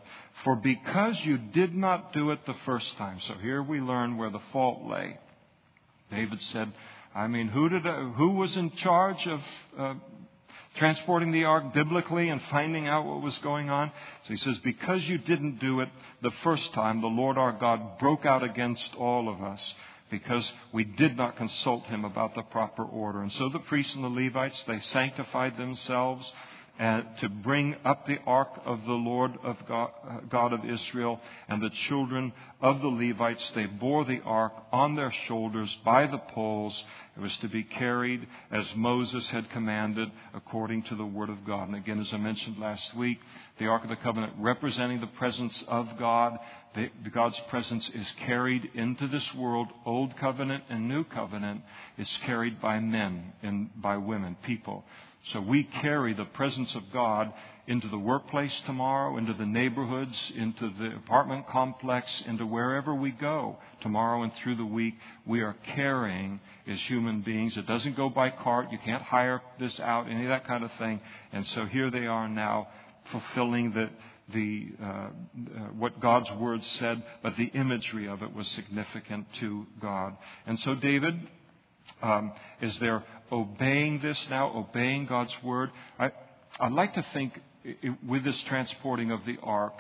For 0.44 0.54
because 0.54 1.20
you 1.24 1.38
did 1.38 1.74
not 1.74 2.12
do 2.12 2.30
it 2.30 2.46
the 2.46 2.54
first 2.64 2.96
time. 2.96 3.18
So 3.20 3.34
here 3.34 3.62
we 3.62 3.80
learn 3.80 4.16
where 4.16 4.30
the 4.30 4.40
fault 4.52 4.86
lay. 4.86 5.18
David 6.10 6.40
said, 6.40 6.72
I 7.14 7.26
mean, 7.26 7.48
who 7.48 7.68
did, 7.68 7.82
who 7.82 8.30
was 8.30 8.56
in 8.56 8.70
charge 8.76 9.26
of 9.26 9.40
uh, 9.76 9.94
transporting 10.76 11.32
the 11.32 11.44
ark 11.44 11.74
biblically 11.74 12.28
and 12.28 12.40
finding 12.42 12.86
out 12.86 13.04
what 13.04 13.20
was 13.20 13.36
going 13.38 13.68
on? 13.68 13.90
So 14.24 14.28
he 14.28 14.36
says, 14.36 14.58
because 14.58 15.02
you 15.08 15.18
didn't 15.18 15.58
do 15.58 15.80
it 15.80 15.88
the 16.22 16.30
first 16.42 16.72
time, 16.74 17.00
the 17.00 17.08
Lord 17.08 17.36
our 17.36 17.52
God 17.52 17.98
broke 17.98 18.24
out 18.24 18.44
against 18.44 18.94
all 18.94 19.28
of 19.28 19.42
us 19.42 19.74
because 20.10 20.52
we 20.72 20.84
did 20.84 21.16
not 21.16 21.36
consult 21.36 21.84
him 21.84 22.04
about 22.04 22.34
the 22.34 22.42
proper 22.42 22.84
order. 22.84 23.22
And 23.22 23.32
so 23.32 23.48
the 23.48 23.58
priests 23.58 23.94
and 23.94 24.04
the 24.04 24.08
Levites, 24.08 24.62
they 24.64 24.80
sanctified 24.80 25.56
themselves 25.56 26.32
uh, 26.78 27.02
to 27.18 27.28
bring 27.28 27.74
up 27.84 28.06
the 28.06 28.18
ark 28.24 28.60
of 28.64 28.84
the 28.84 28.92
Lord 28.92 29.32
of 29.42 29.56
God, 29.66 29.90
uh, 30.08 30.20
God, 30.28 30.52
of 30.52 30.64
Israel, 30.64 31.20
and 31.48 31.60
the 31.60 31.70
children 31.70 32.32
of 32.60 32.80
the 32.80 32.88
Levites, 32.88 33.50
they 33.50 33.66
bore 33.66 34.04
the 34.04 34.20
ark 34.20 34.52
on 34.72 34.94
their 34.94 35.10
shoulders 35.10 35.76
by 35.84 36.06
the 36.06 36.18
poles. 36.18 36.84
It 37.16 37.20
was 37.20 37.36
to 37.38 37.48
be 37.48 37.64
carried 37.64 38.28
as 38.52 38.76
Moses 38.76 39.28
had 39.30 39.50
commanded 39.50 40.10
according 40.34 40.84
to 40.84 40.94
the 40.94 41.04
word 41.04 41.30
of 41.30 41.44
God. 41.44 41.66
And 41.66 41.76
again, 41.76 41.98
as 41.98 42.14
I 42.14 42.16
mentioned 42.16 42.58
last 42.58 42.94
week, 42.94 43.18
the 43.58 43.66
ark 43.66 43.82
of 43.82 43.90
the 43.90 43.96
covenant 43.96 44.34
representing 44.38 45.00
the 45.00 45.08
presence 45.08 45.64
of 45.66 45.98
God. 45.98 46.38
The, 46.76 46.90
God's 47.10 47.40
presence 47.48 47.90
is 47.92 48.08
carried 48.18 48.70
into 48.74 49.08
this 49.08 49.34
world, 49.34 49.66
old 49.84 50.16
covenant 50.16 50.62
and 50.68 50.88
new 50.88 51.02
covenant. 51.02 51.62
It's 51.96 52.16
carried 52.18 52.60
by 52.60 52.78
men 52.78 53.32
and 53.42 53.70
by 53.82 53.96
women, 53.96 54.36
people. 54.44 54.84
So 55.24 55.40
we 55.40 55.64
carry 55.64 56.14
the 56.14 56.24
presence 56.24 56.74
of 56.74 56.90
God 56.92 57.33
into 57.66 57.87
the 57.88 57.98
workplace 57.98 58.62
tomorrow, 58.62 59.18
into 59.18 59.35
the 59.35 59.44
neighborhoods, 59.44 60.33
into 60.35 60.70
the 60.78 60.96
apartment 60.96 61.46
complex, 61.46 62.22
into 62.26 62.46
wherever 62.46 62.94
we 62.94 63.11
go 63.11 63.59
tomorrow 63.83 64.22
and 64.22 64.33
through 64.35 64.54
the 64.54 64.64
week. 64.64 64.94
We 65.26 65.42
are 65.42 65.54
carrying 65.74 66.40
as 66.66 66.81
human 66.81 67.20
beings. 67.20 67.59
It 67.59 67.66
doesn't 67.66 67.94
go 67.94 68.09
by 68.09 68.31
cart. 68.31 68.72
You 68.72 68.78
can't 68.78 69.02
hire 69.02 69.42
this 69.59 69.78
out, 69.81 70.09
any 70.09 70.22
of 70.22 70.31
that 70.31 70.46
kind 70.46 70.64
of 70.64 70.72
thing. 70.78 71.00
And 71.31 71.46
so 71.46 71.66
here 71.66 71.90
they 71.90 72.07
are 72.07 72.26
now 72.26 72.68
fulfilling 73.12 73.72
the, 73.72 73.90
the, 74.33 74.68
uh, 74.83 74.87
uh, 74.87 75.11
what 75.76 76.00
God's 76.00 76.31
word 76.33 76.64
said, 76.64 77.02
but 77.22 77.37
the 77.37 77.46
imagery 77.46 78.09
of 78.09 78.22
it 78.22 78.35
was 78.35 78.48
significant 78.48 79.26
to 79.35 79.66
God. 79.78 80.16
And 80.46 80.59
so 80.61 80.74
David 80.74 81.20
um, 82.02 82.33
is 82.61 82.78
there 82.78 83.04
obeying 83.30 84.00
this 84.00 84.28
now, 84.28 84.52
obeying 84.54 85.06
God's 85.06 85.36
word? 85.42 85.70
I, 85.98 86.10
I'd 86.60 86.72
like 86.72 86.94
to 86.94 87.02
think 87.12 87.40
with 88.06 88.24
this 88.24 88.40
transporting 88.42 89.10
of 89.10 89.24
the 89.24 89.38
ark, 89.42 89.74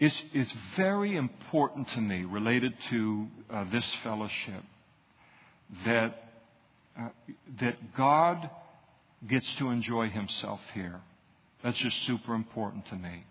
it's, 0.00 0.22
it's 0.32 0.52
very 0.76 1.16
important 1.16 1.88
to 1.88 2.00
me 2.00 2.24
related 2.24 2.74
to 2.90 3.28
uh, 3.50 3.64
this 3.70 3.94
fellowship 4.02 4.62
that, 5.86 6.30
uh, 6.98 7.08
that 7.60 7.94
God 7.96 8.50
gets 9.26 9.54
to 9.54 9.70
enjoy 9.70 10.10
himself 10.10 10.60
here. 10.74 11.00
That's 11.62 11.78
just 11.78 12.02
super 12.02 12.34
important 12.34 12.86
to 12.86 12.96
me. 12.96 13.24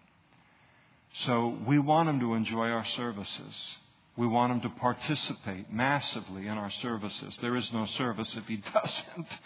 So 1.14 1.56
we 1.68 1.78
want 1.78 2.10
him 2.10 2.20
to 2.22 2.34
enjoy 2.34 2.70
our 2.70 2.86
services. 2.86 3.78
We 4.16 4.28
want 4.28 4.52
him 4.52 4.62
to 4.62 4.70
participate 4.70 5.72
massively 5.72 6.48
in 6.48 6.58
our 6.58 6.70
services. 6.70 7.38
There 7.42 7.56
is 7.56 7.74
no 7.74 7.86
service 7.86 8.36
if 8.36 8.48
he 8.48 8.58
doesn't. 8.74 9.40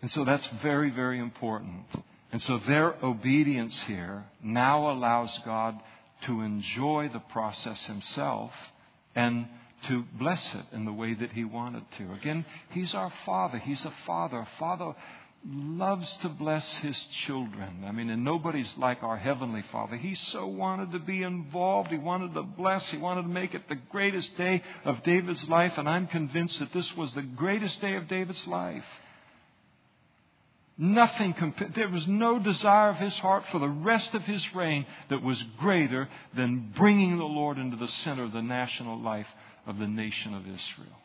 And 0.00 0.10
so 0.10 0.24
that's 0.24 0.46
very, 0.62 0.90
very 0.90 1.18
important. 1.18 1.84
And 2.32 2.40
so 2.42 2.58
their 2.58 2.94
obedience 3.02 3.78
here 3.84 4.24
now 4.42 4.90
allows 4.90 5.36
God 5.44 5.78
to 6.22 6.40
enjoy 6.40 7.10
the 7.12 7.20
process 7.20 7.86
himself 7.86 8.52
and 9.14 9.46
to 9.84 10.04
bless 10.18 10.54
it 10.54 10.64
in 10.72 10.84
the 10.84 10.92
way 10.92 11.14
that 11.14 11.32
he 11.32 11.44
wanted 11.44 11.84
to. 11.98 12.12
Again, 12.12 12.44
he's 12.70 12.94
our 12.94 13.12
father. 13.24 13.58
He's 13.58 13.84
a 13.84 13.92
father. 14.06 14.40
A 14.40 14.48
father 14.58 14.94
loves 15.46 16.14
to 16.18 16.28
bless 16.28 16.76
his 16.78 16.96
children. 17.24 17.84
I 17.86 17.92
mean, 17.92 18.10
and 18.10 18.24
nobody's 18.24 18.76
like 18.76 19.02
our 19.02 19.16
Heavenly 19.16 19.62
Father. 19.70 19.96
He 19.96 20.14
so 20.14 20.46
wanted 20.46 20.92
to 20.92 20.98
be 20.98 21.22
involved. 21.22 21.90
He 21.90 21.98
wanted 21.98 22.34
to 22.34 22.42
bless. 22.42 22.90
He 22.90 22.98
wanted 22.98 23.22
to 23.22 23.28
make 23.28 23.54
it 23.54 23.68
the 23.68 23.78
greatest 23.90 24.36
day 24.36 24.62
of 24.84 25.02
David's 25.02 25.48
life. 25.48 25.78
And 25.78 25.88
I'm 25.88 26.06
convinced 26.06 26.58
that 26.58 26.72
this 26.72 26.94
was 26.96 27.12
the 27.12 27.22
greatest 27.22 27.80
day 27.80 27.94
of 27.94 28.08
David's 28.08 28.46
life. 28.46 28.84
Nothing, 30.76 31.34
compa- 31.34 31.74
there 31.74 31.88
was 31.88 32.06
no 32.06 32.38
desire 32.38 32.90
of 32.90 32.96
his 32.96 33.18
heart 33.18 33.44
for 33.50 33.58
the 33.58 33.68
rest 33.68 34.14
of 34.14 34.22
his 34.24 34.54
reign 34.54 34.86
that 35.08 35.22
was 35.22 35.42
greater 35.58 36.08
than 36.34 36.72
bringing 36.76 37.18
the 37.18 37.24
Lord 37.24 37.58
into 37.58 37.76
the 37.76 37.88
center 37.88 38.22
of 38.22 38.32
the 38.32 38.42
national 38.42 39.00
life 39.00 39.26
of 39.66 39.78
the 39.78 39.88
nation 39.88 40.34
of 40.34 40.42
Israel. 40.42 40.98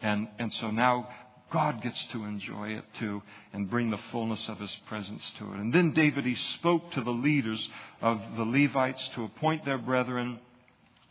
And, 0.00 0.28
and 0.38 0.50
so 0.54 0.70
now 0.70 1.08
God 1.50 1.82
gets 1.82 2.06
to 2.08 2.24
enjoy 2.24 2.70
it 2.70 2.84
too 2.94 3.22
and 3.52 3.70
bring 3.70 3.90
the 3.90 3.98
fullness 4.10 4.48
of 4.48 4.58
his 4.58 4.74
presence 4.86 5.28
to 5.38 5.52
it. 5.52 5.58
And 5.58 5.72
then 5.72 5.92
David, 5.92 6.24
he 6.24 6.36
spoke 6.36 6.92
to 6.92 7.02
the 7.02 7.10
leaders 7.10 7.68
of 8.00 8.20
the 8.36 8.44
Levites 8.44 9.08
to 9.14 9.24
appoint 9.24 9.64
their 9.64 9.78
brethren 9.78 10.38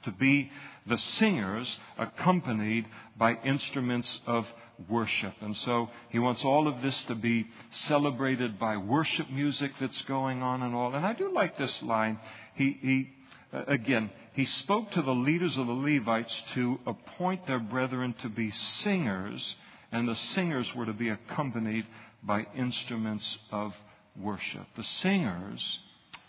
to 0.03 0.11
be 0.11 0.49
the 0.87 0.97
singers 0.97 1.77
accompanied 1.97 2.87
by 3.17 3.33
instruments 3.43 4.21
of 4.25 4.47
worship. 4.87 5.33
And 5.41 5.55
so 5.57 5.89
he 6.09 6.19
wants 6.19 6.43
all 6.45 6.67
of 6.67 6.81
this 6.81 7.03
to 7.05 7.15
be 7.15 7.47
celebrated 7.71 8.57
by 8.57 8.77
worship 8.77 9.29
music 9.29 9.71
that's 9.79 10.01
going 10.03 10.41
on 10.41 10.63
and 10.63 10.73
all. 10.73 10.95
And 10.95 11.05
I 11.05 11.13
do 11.13 11.33
like 11.33 11.57
this 11.57 11.83
line. 11.83 12.17
He, 12.55 12.77
he 12.81 13.09
uh, 13.51 13.63
again, 13.67 14.09
he 14.33 14.45
spoke 14.45 14.91
to 14.91 15.01
the 15.01 15.13
leaders 15.13 15.57
of 15.57 15.67
the 15.67 15.73
Levites 15.73 16.43
to 16.53 16.79
appoint 16.85 17.45
their 17.45 17.59
brethren 17.59 18.15
to 18.21 18.29
be 18.29 18.51
singers 18.51 19.55
and 19.91 20.07
the 20.07 20.15
singers 20.15 20.73
were 20.75 20.85
to 20.85 20.93
be 20.93 21.09
accompanied 21.09 21.85
by 22.23 22.45
instruments 22.55 23.37
of 23.51 23.73
worship. 24.19 24.67
The 24.75 24.83
singers 24.83 25.79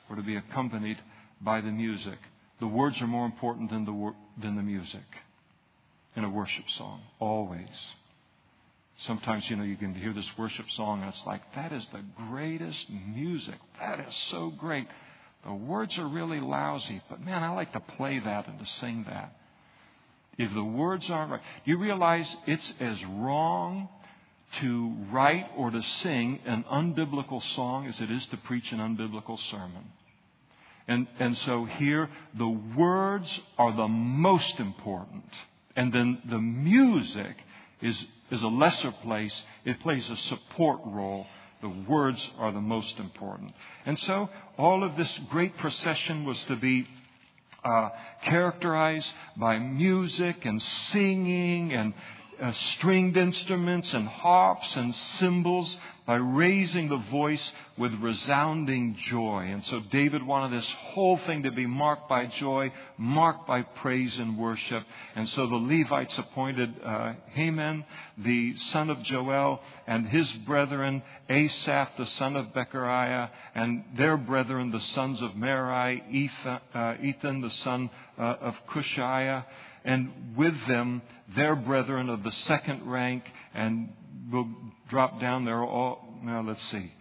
were 0.08 0.16
to 0.16 0.22
be 0.22 0.36
accompanied 0.36 0.98
by 1.40 1.60
the 1.60 1.70
music. 1.70 2.18
The 2.60 2.66
words 2.66 3.00
are 3.00 3.06
more 3.06 3.26
important 3.26 3.70
than 3.70 3.84
the, 3.84 3.92
wor- 3.92 4.16
than 4.40 4.56
the 4.56 4.62
music 4.62 5.04
in 6.16 6.24
a 6.24 6.30
worship 6.30 6.68
song, 6.70 7.02
always. 7.18 7.94
Sometimes, 8.98 9.48
you 9.48 9.56
know, 9.56 9.62
you 9.62 9.76
can 9.76 9.94
hear 9.94 10.12
this 10.12 10.30
worship 10.36 10.70
song 10.70 11.00
and 11.00 11.08
it's 11.08 11.26
like, 11.26 11.40
that 11.54 11.72
is 11.72 11.86
the 11.88 12.04
greatest 12.28 12.90
music. 12.90 13.54
That 13.78 14.00
is 14.00 14.14
so 14.30 14.50
great. 14.50 14.86
The 15.44 15.54
words 15.54 15.98
are 15.98 16.06
really 16.06 16.40
lousy, 16.40 17.00
but 17.08 17.20
man, 17.20 17.42
I 17.42 17.50
like 17.50 17.72
to 17.72 17.80
play 17.80 18.18
that 18.18 18.46
and 18.46 18.58
to 18.58 18.66
sing 18.66 19.04
that 19.08 19.39
if 20.38 20.52
the 20.54 20.64
words 20.64 21.10
aren't 21.10 21.32
right. 21.32 21.42
Do 21.64 21.70
you 21.70 21.78
realize 21.78 22.36
it's 22.46 22.74
as 22.80 23.04
wrong 23.04 23.88
to 24.58 24.94
write 25.10 25.46
or 25.56 25.70
to 25.70 25.82
sing 25.82 26.40
an 26.44 26.64
unbiblical 26.70 27.42
song 27.54 27.86
as 27.86 28.00
it 28.00 28.10
is 28.10 28.26
to 28.26 28.36
preach 28.36 28.72
an 28.72 28.78
unbiblical 28.78 29.38
sermon. 29.50 29.84
And, 30.88 31.06
and 31.20 31.38
so 31.38 31.66
here, 31.66 32.08
the 32.34 32.48
words 32.48 33.40
are 33.58 33.72
the 33.72 33.86
most 33.86 34.58
important. 34.58 35.24
And 35.76 35.92
then 35.92 36.20
the 36.24 36.40
music 36.40 37.36
is, 37.80 38.04
is 38.30 38.42
a 38.42 38.48
lesser 38.48 38.90
place. 38.90 39.44
It 39.64 39.78
plays 39.80 40.10
a 40.10 40.16
support 40.16 40.80
role. 40.84 41.26
The 41.62 41.68
words 41.68 42.28
are 42.38 42.50
the 42.50 42.60
most 42.60 42.98
important. 42.98 43.52
And 43.86 43.98
so 44.00 44.30
all 44.58 44.82
of 44.82 44.96
this 44.96 45.16
great 45.30 45.56
procession 45.58 46.24
was 46.24 46.42
to 46.44 46.56
be 46.56 46.88
uh, 47.64 47.90
characterized 48.24 49.12
by 49.36 49.58
music 49.58 50.44
and 50.44 50.60
singing 50.62 51.72
and 51.72 51.94
uh, 52.40 52.52
stringed 52.52 53.16
instruments 53.16 53.92
and 53.92 54.08
harps 54.08 54.76
and 54.76 54.94
cymbals 54.94 55.76
by 56.06 56.16
raising 56.16 56.88
the 56.88 56.96
voice 56.96 57.52
with 57.78 57.94
resounding 58.00 58.96
joy. 58.96 59.44
And 59.48 59.64
so 59.64 59.80
David 59.92 60.26
wanted 60.26 60.58
this 60.58 60.68
whole 60.72 61.18
thing 61.18 61.44
to 61.44 61.52
be 61.52 61.66
marked 61.66 62.08
by 62.08 62.26
joy, 62.26 62.72
marked 62.98 63.46
by 63.46 63.62
praise 63.62 64.18
and 64.18 64.36
worship. 64.36 64.82
And 65.14 65.28
so 65.28 65.46
the 65.46 65.54
Levites 65.54 66.18
appointed 66.18 66.74
uh, 66.84 67.12
Heman, 67.34 67.84
the 68.18 68.56
son 68.56 68.90
of 68.90 69.02
Joel, 69.02 69.60
and 69.86 70.08
his 70.08 70.32
brethren, 70.32 71.02
Asaph, 71.28 71.96
the 71.96 72.06
son 72.06 72.34
of 72.34 72.46
Berechiah, 72.46 73.30
and 73.54 73.84
their 73.96 74.16
brethren, 74.16 74.72
the 74.72 74.80
sons 74.80 75.22
of 75.22 75.36
Merari, 75.36 76.02
Ethan, 76.10 76.58
uh, 76.74 76.94
Ethan 77.00 77.40
the 77.40 77.50
son 77.50 77.88
uh, 78.18 78.22
of 78.40 78.56
Kushaiah 78.66 79.44
and 79.84 80.34
with 80.36 80.54
them 80.66 81.02
their 81.34 81.56
brethren 81.56 82.08
of 82.08 82.22
the 82.22 82.32
second 82.32 82.90
rank, 82.90 83.24
and 83.54 83.92
we'll 84.30 84.48
drop 84.88 85.20
down 85.20 85.44
there 85.44 85.62
all, 85.62 86.18
now 86.22 86.42
let's 86.42 86.62
see. 86.64 86.92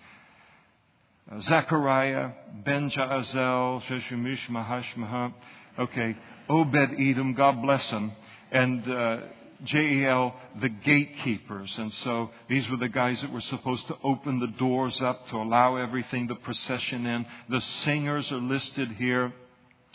Zechariah, 1.41 2.31
Ben 2.65 2.89
Jaaziel, 2.89 3.81
Mahashmaha, 4.49 5.33
okay, 5.77 6.17
Obed 6.49 6.95
Edom, 6.99 7.33
God 7.35 7.61
bless 7.61 7.87
him, 7.91 8.11
and 8.51 8.87
uh, 8.89 9.17
Jeiel, 9.63 10.33
the 10.59 10.69
gatekeepers. 10.69 11.77
And 11.77 11.93
so 11.93 12.31
these 12.47 12.67
were 12.69 12.77
the 12.77 12.89
guys 12.89 13.21
that 13.21 13.31
were 13.31 13.41
supposed 13.41 13.87
to 13.87 13.97
open 14.03 14.39
the 14.39 14.47
doors 14.47 14.99
up 15.01 15.27
to 15.27 15.35
allow 15.35 15.75
everything, 15.75 16.27
the 16.27 16.35
procession 16.35 17.05
in. 17.05 17.25
The 17.49 17.61
singers 17.61 18.31
are 18.31 18.37
listed 18.37 18.93
here. 18.93 19.33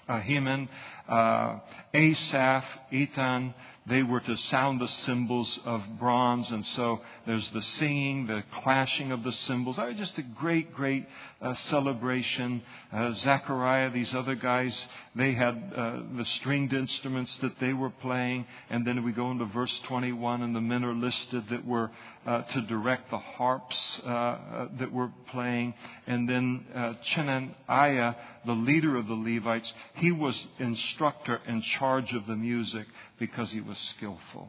Heman, 0.07 0.69
uh, 1.09 1.59
Asaph, 1.93 2.65
Ethan, 2.91 3.55
they 3.87 4.03
were 4.03 4.21
to 4.21 4.37
sound 4.37 4.81
the 4.81 4.89
cymbals 4.89 5.61
of 5.67 5.83
bronze. 5.99 6.51
And 6.51 6.65
so 6.65 7.01
there's 7.27 7.51
the 7.51 7.61
singing, 7.61 8.27
the 8.27 8.43
clashing 8.63 9.13
of 9.13 9.23
the 9.23 9.33
cymbals. 9.33 9.79
Oh, 9.79 9.93
just 9.93 10.17
a 10.17 10.23
great, 10.23 10.73
great 10.73 11.07
uh, 11.43 11.53
celebration. 11.55 12.63
Uh, 12.91 13.13
Zechariah, 13.13 13.91
these 13.91 14.15
other 14.15 14.35
guys, 14.35 14.89
they 15.15 15.35
had 15.35 15.73
uh, 15.77 16.01
the 16.17 16.25
stringed 16.25 16.73
instruments 16.73 17.37
that 17.39 17.61
they 17.61 17.75
were 17.75 17.91
playing. 17.91 18.47
And 18.71 18.87
then 18.87 19.05
we 19.05 19.13
go 19.13 19.31
into 19.31 19.45
verse 19.45 19.79
21, 19.81 20.41
and 20.41 20.57
the 20.57 20.63
men 20.63 20.83
are 20.85 20.95
listed 20.95 21.45
that 21.51 21.67
were 21.67 21.91
uh, 22.27 22.43
to 22.43 22.63
direct 22.63 23.11
the 23.11 23.19
harps 23.19 24.01
uh, 24.05 24.09
uh, 24.09 24.69
that 24.79 24.93
were 24.93 25.11
playing. 25.31 25.75
And 26.07 26.29
then 26.29 26.65
uh, 26.75 26.95
Chenaniah, 27.05 28.15
the 28.47 28.53
leader 28.53 28.97
of 28.97 29.07
the 29.07 29.15
Levites, 29.15 29.73
he 29.95 30.13
was 30.13 30.47
instructor 30.59 31.41
in 31.47 31.63
charge 31.63 32.13
of 32.13 32.27
the 32.27 32.37
music 32.37 32.87
because 33.19 33.51
he 33.51 33.61
was 33.61 33.79
skillful. 33.79 34.49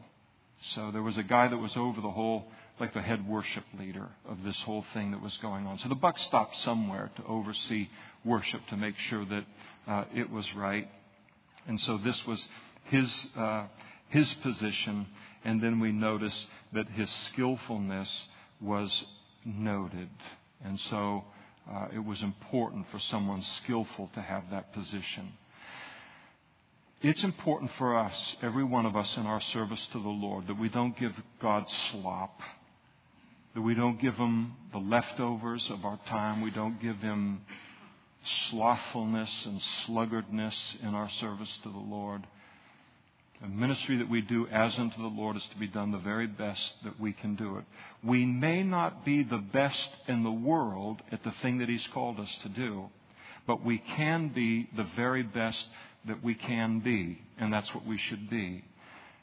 So 0.60 0.90
there 0.90 1.02
was 1.02 1.18
a 1.18 1.22
guy 1.22 1.48
that 1.48 1.56
was 1.56 1.76
over 1.76 2.00
the 2.00 2.10
whole, 2.10 2.46
like 2.80 2.94
the 2.94 3.02
head 3.02 3.28
worship 3.28 3.64
leader 3.78 4.08
of 4.28 4.42
this 4.42 4.60
whole 4.62 4.84
thing 4.94 5.10
that 5.10 5.22
was 5.22 5.36
going 5.38 5.66
on. 5.66 5.78
So 5.78 5.88
the 5.88 5.94
buck 5.94 6.18
stopped 6.18 6.58
somewhere 6.60 7.10
to 7.16 7.24
oversee 7.26 7.88
worship 8.24 8.66
to 8.68 8.76
make 8.76 8.96
sure 8.98 9.24
that 9.26 9.44
uh, 9.86 10.04
it 10.14 10.30
was 10.30 10.52
right. 10.54 10.88
And 11.68 11.80
so 11.80 11.98
this 11.98 12.26
was 12.26 12.48
his, 12.84 13.28
uh, 13.36 13.66
his 14.08 14.32
position. 14.34 15.06
And 15.44 15.60
then 15.60 15.80
we 15.80 15.92
notice 15.92 16.46
that 16.72 16.88
his 16.88 17.10
skillfulness 17.10 18.28
was 18.60 19.06
noted. 19.44 20.08
And 20.64 20.78
so 20.80 21.24
uh, 21.70 21.88
it 21.94 22.04
was 22.04 22.22
important 22.22 22.86
for 22.90 22.98
someone 22.98 23.42
skillful 23.42 24.10
to 24.14 24.20
have 24.20 24.44
that 24.50 24.72
position. 24.72 25.32
It's 27.02 27.22
important 27.24 27.70
for 27.72 27.98
us, 27.98 28.36
every 28.42 28.64
one 28.64 28.86
of 28.86 28.96
us 28.96 29.16
in 29.16 29.26
our 29.26 29.40
service 29.40 29.86
to 29.88 29.98
the 29.98 30.08
Lord, 30.08 30.46
that 30.46 30.58
we 30.58 30.68
don't 30.68 30.96
give 30.96 31.12
God 31.40 31.68
slop, 31.68 32.40
that 33.54 33.60
we 33.60 33.74
don't 33.74 34.00
give 34.00 34.14
Him 34.14 34.54
the 34.72 34.78
leftovers 34.78 35.70
of 35.70 35.84
our 35.84 36.00
time, 36.06 36.40
we 36.40 36.50
don't 36.50 36.80
give 36.80 36.96
Him 36.96 37.42
slothfulness 38.50 39.46
and 39.46 39.60
sluggardness 39.86 40.82
in 40.82 40.94
our 40.94 41.10
service 41.10 41.58
to 41.64 41.68
the 41.68 41.78
Lord. 41.78 42.26
The 43.42 43.48
ministry 43.48 43.98
that 43.98 44.08
we 44.08 44.22
do 44.22 44.46
as 44.46 44.78
unto 44.78 44.96
the 44.96 45.08
Lord 45.08 45.36
is 45.36 45.44
to 45.46 45.58
be 45.58 45.66
done 45.66 45.92
the 45.92 45.98
very 45.98 46.26
best 46.26 46.82
that 46.84 46.98
we 46.98 47.12
can 47.12 47.34
do 47.34 47.58
it. 47.58 47.64
We 48.02 48.24
may 48.24 48.62
not 48.62 49.04
be 49.04 49.22
the 49.22 49.38
best 49.38 49.90
in 50.08 50.22
the 50.22 50.30
world 50.30 51.02
at 51.12 51.22
the 51.22 51.32
thing 51.42 51.58
that 51.58 51.68
He's 51.68 51.86
called 51.88 52.18
us 52.18 52.34
to 52.42 52.48
do, 52.48 52.88
but 53.46 53.62
we 53.62 53.78
can 53.78 54.28
be 54.28 54.68
the 54.74 54.86
very 54.96 55.22
best 55.22 55.68
that 56.06 56.24
we 56.24 56.34
can 56.34 56.80
be, 56.80 57.20
and 57.38 57.52
that's 57.52 57.74
what 57.74 57.84
we 57.84 57.98
should 57.98 58.30
be. 58.30 58.64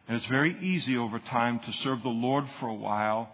And 0.08 0.18
it's 0.18 0.26
very 0.28 0.58
easy 0.62 0.98
over 0.98 1.18
time 1.18 1.60
to 1.62 1.72
serve 1.74 2.04
the 2.04 2.10
Lord 2.10 2.46
for 2.60 2.68
a 2.68 2.74
while, 2.74 3.30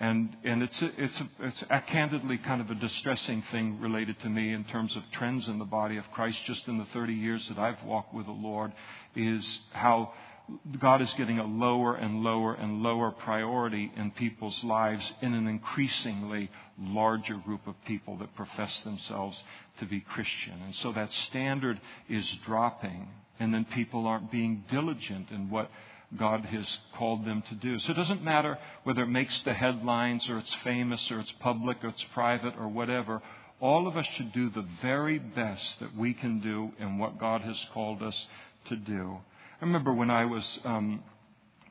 and 0.00 0.36
and 0.44 0.62
it's 0.62 0.82
a, 0.82 0.90
it's 1.02 1.20
a, 1.20 1.28
it's 1.40 1.64
a 1.70 1.80
candidly 1.80 2.38
kind 2.38 2.60
of 2.60 2.70
a 2.70 2.74
distressing 2.74 3.42
thing 3.52 3.80
related 3.80 4.18
to 4.20 4.28
me 4.28 4.52
in 4.52 4.64
terms 4.64 4.96
of 4.96 5.02
trends 5.12 5.48
in 5.48 5.58
the 5.58 5.64
body 5.64 5.96
of 5.96 6.10
Christ. 6.10 6.44
Just 6.46 6.66
in 6.66 6.78
the 6.78 6.84
30 6.86 7.14
years 7.14 7.48
that 7.48 7.58
I've 7.58 7.82
walked 7.84 8.12
with 8.12 8.26
the 8.26 8.32
Lord, 8.32 8.72
is 9.14 9.60
how 9.72 10.12
God 10.78 11.00
is 11.00 11.12
getting 11.14 11.38
a 11.38 11.46
lower 11.46 11.94
and 11.94 12.22
lower 12.22 12.54
and 12.54 12.82
lower 12.82 13.10
priority 13.12 13.90
in 13.96 14.10
people's 14.10 14.62
lives 14.62 15.12
in 15.22 15.32
an 15.32 15.46
increasingly 15.46 16.50
larger 16.78 17.36
group 17.36 17.66
of 17.66 17.74
people 17.86 18.18
that 18.18 18.34
profess 18.34 18.82
themselves 18.82 19.42
to 19.78 19.86
be 19.86 20.00
Christian. 20.00 20.60
And 20.64 20.74
so 20.74 20.92
that 20.92 21.12
standard 21.12 21.80
is 22.08 22.28
dropping, 22.44 23.08
and 23.38 23.54
then 23.54 23.64
people 23.64 24.06
aren't 24.06 24.30
being 24.30 24.64
diligent 24.68 25.30
in 25.30 25.50
what 25.50 25.70
God 26.18 26.44
has 26.46 26.78
called 26.94 27.24
them 27.24 27.42
to 27.48 27.54
do. 27.54 27.78
So 27.78 27.92
it 27.92 27.96
doesn't 27.96 28.22
matter 28.22 28.58
whether 28.84 29.02
it 29.02 29.08
makes 29.08 29.42
the 29.42 29.54
headlines 29.54 30.28
or 30.28 30.38
it's 30.38 30.54
famous 30.62 31.10
or 31.10 31.20
it's 31.20 31.32
public 31.32 31.82
or 31.82 31.88
it's 31.88 32.04
private 32.12 32.54
or 32.58 32.68
whatever. 32.68 33.22
All 33.60 33.86
of 33.86 33.96
us 33.96 34.06
should 34.14 34.32
do 34.32 34.50
the 34.50 34.66
very 34.82 35.18
best 35.18 35.80
that 35.80 35.96
we 35.96 36.14
can 36.14 36.40
do 36.40 36.72
in 36.78 36.98
what 36.98 37.18
God 37.18 37.40
has 37.42 37.64
called 37.72 38.02
us 38.02 38.28
to 38.66 38.76
do. 38.76 39.18
I 39.60 39.64
remember 39.64 39.92
when 39.92 40.10
I 40.10 40.24
was 40.24 40.60
um, 40.64 41.02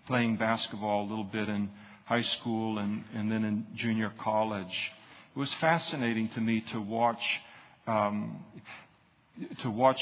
playing 0.07 0.37
basketball 0.37 1.03
a 1.03 1.07
little 1.09 1.23
bit 1.23 1.49
in 1.49 1.69
high 2.05 2.21
school 2.21 2.79
and, 2.79 3.03
and 3.13 3.31
then 3.31 3.43
in 3.43 3.67
junior 3.75 4.11
college. 4.17 4.91
It 5.35 5.39
was 5.39 5.53
fascinating 5.55 6.29
to 6.29 6.41
me 6.41 6.61
to 6.71 6.79
watch 6.79 7.23
um, 7.87 8.43
to 9.59 9.69
watch 9.69 10.01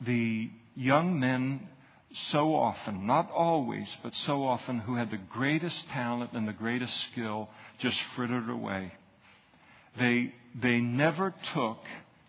the 0.00 0.50
young 0.74 1.18
men 1.18 1.68
so 2.12 2.54
often, 2.54 3.06
not 3.06 3.30
always, 3.30 3.96
but 4.02 4.14
so 4.14 4.44
often, 4.44 4.80
who 4.80 4.96
had 4.96 5.10
the 5.10 5.16
greatest 5.16 5.88
talent 5.88 6.32
and 6.32 6.46
the 6.46 6.52
greatest 6.52 6.94
skill 7.04 7.48
just 7.78 8.00
frittered 8.16 8.48
away. 8.48 8.92
They, 9.98 10.34
they 10.60 10.80
never 10.80 11.34
took, 11.54 11.78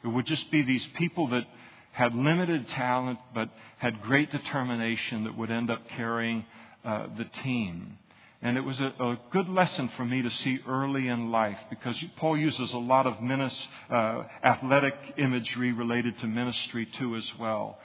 it 0.03 0.07
would 0.07 0.25
just 0.25 0.51
be 0.51 0.61
these 0.61 0.85
people 0.95 1.27
that 1.29 1.45
had 1.91 2.15
limited 2.15 2.67
talent 2.69 3.19
but 3.33 3.49
had 3.77 4.01
great 4.01 4.31
determination 4.31 5.25
that 5.25 5.37
would 5.37 5.51
end 5.51 5.69
up 5.69 5.87
carrying 5.89 6.45
uh, 6.85 7.07
the 7.17 7.25
team. 7.25 7.97
And 8.43 8.57
it 8.57 8.61
was 8.61 8.79
a, 8.79 8.87
a, 8.99 9.19
good 9.29 9.49
lesson 9.49 9.89
for 9.89 10.03
me 10.03 10.23
to 10.23 10.29
see 10.29 10.59
early 10.67 11.07
in 11.07 11.29
life 11.31 11.59
because 11.69 12.03
Paul 12.15 12.37
uses 12.37 12.71
a 12.71 12.77
lot 12.77 13.05
of 13.05 13.15
minis, 13.15 13.55
uh, 13.89 14.23
athletic 14.43 14.95
imagery 15.17 15.71
related 15.71 16.17
to 16.19 16.27
ministry 16.27 16.87
too 16.97 17.15
as 17.15 17.31
well. 17.37 17.77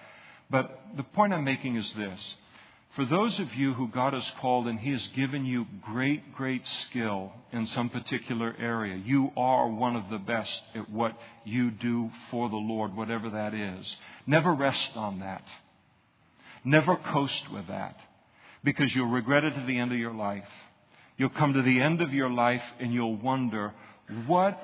But 0.51 0.81
the 0.97 1.03
point 1.03 1.33
I'm 1.33 1.45
making 1.45 1.77
is 1.77 1.93
this. 1.95 2.37
For 2.95 3.05
those 3.05 3.39
of 3.41 3.55
you 3.55 3.75
who 3.75 3.89
God 3.89 4.15
has 4.15 4.31
called 4.41 4.67
and 4.69 4.81
He 4.81 4.93
has 4.93 5.07
given 5.09 5.45
you 5.45 5.67
great, 5.83 6.35
great 6.35 6.65
skill 6.67 7.33
in 7.53 7.67
some 7.67 7.91
particular 7.91 8.57
area, 8.59 8.97
you 8.97 9.33
are 9.37 9.69
one 9.69 9.97
of 9.97 10.09
the 10.09 10.19
best 10.19 10.63
at 10.75 10.89
what 10.89 11.15
you 11.45 11.71
do 11.71 12.11
for 12.31 12.49
the 12.49 12.57
Lord, 12.57 12.97
whatever 12.97 13.29
that 13.31 13.53
is. 13.53 13.97
Never 14.27 14.55
rest 14.55 14.97
on 14.97 15.21
that. 15.21 15.43
Never 16.65 16.97
coast 16.97 17.53
with 17.53 17.67
that 17.69 18.01
because 18.65 18.95
you'll 18.95 19.07
regret 19.07 19.45
it 19.45 19.53
at 19.53 19.67
the 19.67 19.79
end 19.79 19.93
of 19.93 19.99
your 19.99 20.15
life. 20.15 20.49
You'll 21.19 21.29
come 21.29 21.53
to 21.53 21.63
the 21.63 21.81
end 21.81 22.01
of 22.01 22.15
your 22.15 22.31
life 22.31 22.65
and 22.81 22.93
you'll 22.95 23.17
wonder, 23.17 23.75
what 24.27 24.59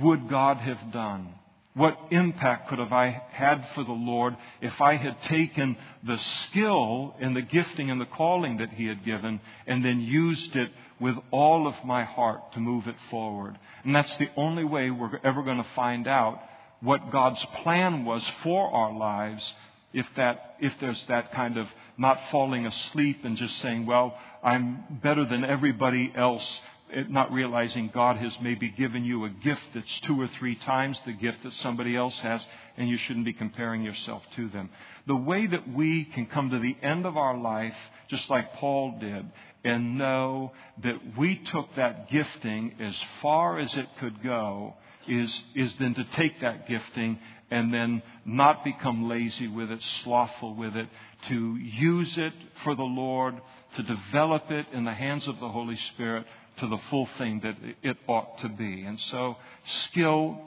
would 0.00 0.28
God 0.28 0.56
have 0.56 0.92
done? 0.92 1.34
What 1.76 1.98
impact 2.10 2.68
could 2.68 2.78
have 2.78 2.92
I 2.92 3.22
had 3.32 3.66
for 3.74 3.82
the 3.82 3.92
Lord 3.92 4.36
if 4.60 4.80
I 4.80 4.94
had 4.94 5.20
taken 5.22 5.76
the 6.04 6.18
skill 6.18 7.16
and 7.18 7.34
the 7.34 7.42
gifting 7.42 7.90
and 7.90 8.00
the 8.00 8.06
calling 8.06 8.58
that 8.58 8.70
He 8.70 8.86
had 8.86 9.04
given 9.04 9.40
and 9.66 9.84
then 9.84 10.00
used 10.00 10.54
it 10.54 10.70
with 11.00 11.16
all 11.32 11.66
of 11.66 11.74
my 11.84 12.04
heart 12.04 12.52
to 12.52 12.60
move 12.60 12.86
it 12.86 12.94
forward? 13.10 13.58
And 13.82 13.94
that's 13.94 14.16
the 14.18 14.30
only 14.36 14.62
way 14.62 14.90
we're 14.90 15.18
ever 15.24 15.42
going 15.42 15.56
to 15.56 15.68
find 15.74 16.06
out 16.06 16.40
what 16.80 17.10
God's 17.10 17.44
plan 17.62 18.04
was 18.04 18.26
for 18.44 18.72
our 18.72 18.92
lives 18.92 19.54
if 19.92 20.06
that 20.16 20.56
if 20.60 20.72
there's 20.80 21.04
that 21.06 21.32
kind 21.32 21.56
of 21.56 21.68
not 21.96 22.20
falling 22.30 22.66
asleep 22.66 23.24
and 23.24 23.36
just 23.36 23.58
saying, 23.58 23.86
well, 23.86 24.16
I'm 24.42 24.84
better 25.02 25.24
than 25.24 25.44
everybody 25.44 26.12
else, 26.14 26.60
not 27.08 27.32
realizing 27.32 27.90
God 27.92 28.16
has 28.16 28.38
maybe 28.40 28.68
given 28.68 29.04
you 29.04 29.24
a 29.24 29.30
gift 29.30 29.62
that's 29.74 30.00
two 30.00 30.20
or 30.20 30.28
three 30.28 30.54
times 30.54 31.00
the 31.04 31.12
gift 31.12 31.42
that 31.42 31.52
somebody 31.54 31.96
else 31.96 32.18
has, 32.20 32.46
and 32.76 32.88
you 32.88 32.96
shouldn't 32.96 33.24
be 33.24 33.32
comparing 33.32 33.82
yourself 33.82 34.22
to 34.36 34.48
them. 34.48 34.70
The 35.06 35.16
way 35.16 35.46
that 35.46 35.68
we 35.72 36.04
can 36.04 36.26
come 36.26 36.50
to 36.50 36.58
the 36.58 36.76
end 36.82 37.06
of 37.06 37.16
our 37.16 37.36
life, 37.36 37.76
just 38.08 38.30
like 38.30 38.54
Paul 38.54 38.98
did, 38.98 39.26
and 39.64 39.98
know 39.98 40.52
that 40.82 41.16
we 41.16 41.36
took 41.36 41.74
that 41.76 42.10
gifting 42.10 42.74
as 42.80 42.96
far 43.22 43.58
as 43.58 43.74
it 43.74 43.88
could 43.98 44.22
go, 44.22 44.74
is, 45.06 45.42
is 45.54 45.74
then 45.76 45.94
to 45.94 46.04
take 46.04 46.40
that 46.40 46.66
gifting 46.68 47.18
and 47.50 47.72
then 47.72 48.02
not 48.24 48.64
become 48.64 49.08
lazy 49.08 49.48
with 49.48 49.70
it, 49.70 49.82
slothful 50.02 50.54
with 50.54 50.76
it, 50.76 50.88
to 51.28 51.56
use 51.56 52.16
it 52.16 52.32
for 52.62 52.74
the 52.74 52.82
Lord, 52.82 53.40
to 53.76 53.82
develop 53.82 54.50
it 54.50 54.66
in 54.72 54.84
the 54.84 54.94
hands 54.94 55.28
of 55.28 55.38
the 55.40 55.48
Holy 55.48 55.76
Spirit 55.76 56.26
to 56.58 56.66
the 56.66 56.78
full 56.90 57.06
thing 57.18 57.40
that 57.40 57.56
it 57.82 57.96
ought 58.06 58.38
to 58.38 58.48
be. 58.48 58.84
And 58.84 58.98
so, 59.00 59.36
skill, 59.64 60.40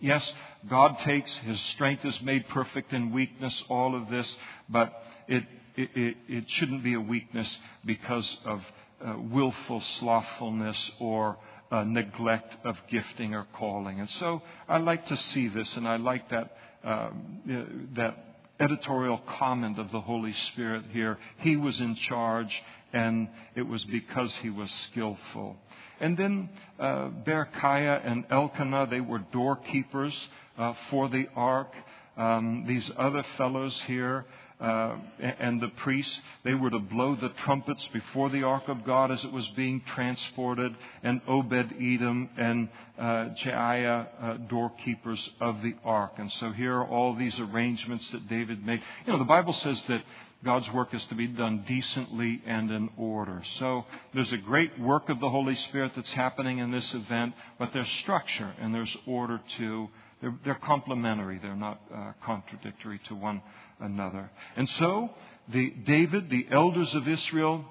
yes, 0.00 0.32
God 0.68 0.98
takes, 1.00 1.34
His 1.38 1.60
strength 1.60 2.04
is 2.04 2.20
made 2.22 2.48
perfect 2.48 2.92
in 2.92 3.12
weakness, 3.12 3.64
all 3.68 3.94
of 3.94 4.08
this, 4.08 4.36
but 4.68 4.92
it, 5.28 5.44
it, 5.76 6.16
it 6.28 6.50
shouldn't 6.50 6.84
be 6.84 6.94
a 6.94 7.00
weakness 7.00 7.58
because 7.84 8.36
of 8.44 8.62
uh, 9.04 9.16
willful 9.18 9.80
slothfulness 9.80 10.90
or 11.00 11.36
uh, 11.70 11.84
neglect 11.84 12.56
of 12.64 12.76
gifting 12.88 13.34
or 13.34 13.46
calling. 13.54 13.98
And 13.98 14.10
so 14.10 14.42
I 14.68 14.78
like 14.78 15.06
to 15.06 15.16
see 15.16 15.48
this, 15.48 15.76
and 15.76 15.88
I 15.88 15.96
like 15.96 16.28
that, 16.28 16.56
um, 16.84 17.88
that 17.94 18.31
editorial 18.60 19.18
comment 19.38 19.78
of 19.78 19.90
the 19.90 20.00
Holy 20.00 20.32
Spirit 20.32 20.84
here. 20.92 21.18
He 21.38 21.56
was 21.56 21.80
in 21.80 21.94
charge, 21.96 22.62
and 22.92 23.28
it 23.54 23.62
was 23.62 23.84
because 23.84 24.34
he 24.36 24.50
was 24.50 24.70
skillful. 24.70 25.56
And 26.00 26.16
then 26.16 26.48
uh, 26.78 27.10
Berechiah 27.24 28.00
and 28.04 28.24
Elkanah, 28.30 28.88
they 28.90 29.00
were 29.00 29.20
doorkeepers 29.32 30.28
uh, 30.58 30.74
for 30.90 31.08
the 31.08 31.28
ark. 31.36 31.74
Um, 32.16 32.64
these 32.66 32.90
other 32.96 33.24
fellows 33.38 33.80
here, 33.82 34.26
uh, 34.60 34.96
and 35.20 35.60
the 35.60 35.68
priests, 35.68 36.20
they 36.44 36.54
were 36.54 36.70
to 36.70 36.78
blow 36.78 37.14
the 37.16 37.30
trumpets 37.30 37.88
before 37.88 38.30
the 38.30 38.42
ark 38.42 38.68
of 38.68 38.84
God 38.84 39.10
as 39.10 39.24
it 39.24 39.32
was 39.32 39.46
being 39.48 39.82
transported, 39.94 40.74
and 41.02 41.20
Obed 41.26 41.74
Edom 41.80 42.28
and 42.36 42.68
uh, 42.98 43.02
uh, 43.02 44.36
doorkeepers 44.48 45.30
of 45.40 45.62
the 45.62 45.74
ark. 45.84 46.12
And 46.18 46.30
so 46.32 46.52
here 46.52 46.74
are 46.76 46.86
all 46.86 47.14
these 47.14 47.38
arrangements 47.40 48.10
that 48.10 48.28
David 48.28 48.64
made. 48.64 48.80
You 49.06 49.12
know, 49.12 49.18
the 49.18 49.24
Bible 49.24 49.52
says 49.52 49.82
that 49.84 50.02
God's 50.44 50.70
work 50.72 50.92
is 50.92 51.04
to 51.06 51.14
be 51.14 51.28
done 51.28 51.64
decently 51.66 52.42
and 52.44 52.70
in 52.70 52.90
order. 52.96 53.42
So 53.58 53.84
there's 54.12 54.32
a 54.32 54.38
great 54.38 54.78
work 54.78 55.08
of 55.08 55.20
the 55.20 55.30
Holy 55.30 55.54
Spirit 55.54 55.92
that's 55.94 56.12
happening 56.12 56.58
in 56.58 56.72
this 56.72 56.92
event, 56.94 57.34
but 57.58 57.72
there's 57.72 57.90
structure 57.90 58.52
and 58.60 58.74
there's 58.74 58.96
order 59.06 59.40
too. 59.56 59.88
They're, 60.20 60.34
they're 60.44 60.54
complementary. 60.54 61.38
They're 61.38 61.54
not 61.54 61.80
uh, 61.94 62.12
contradictory 62.24 63.00
to 63.06 63.14
one 63.14 63.42
another. 63.82 64.30
And 64.56 64.68
so, 64.70 65.10
the, 65.48 65.70
David, 65.70 66.30
the 66.30 66.46
elders 66.50 66.94
of 66.94 67.08
Israel, 67.08 67.64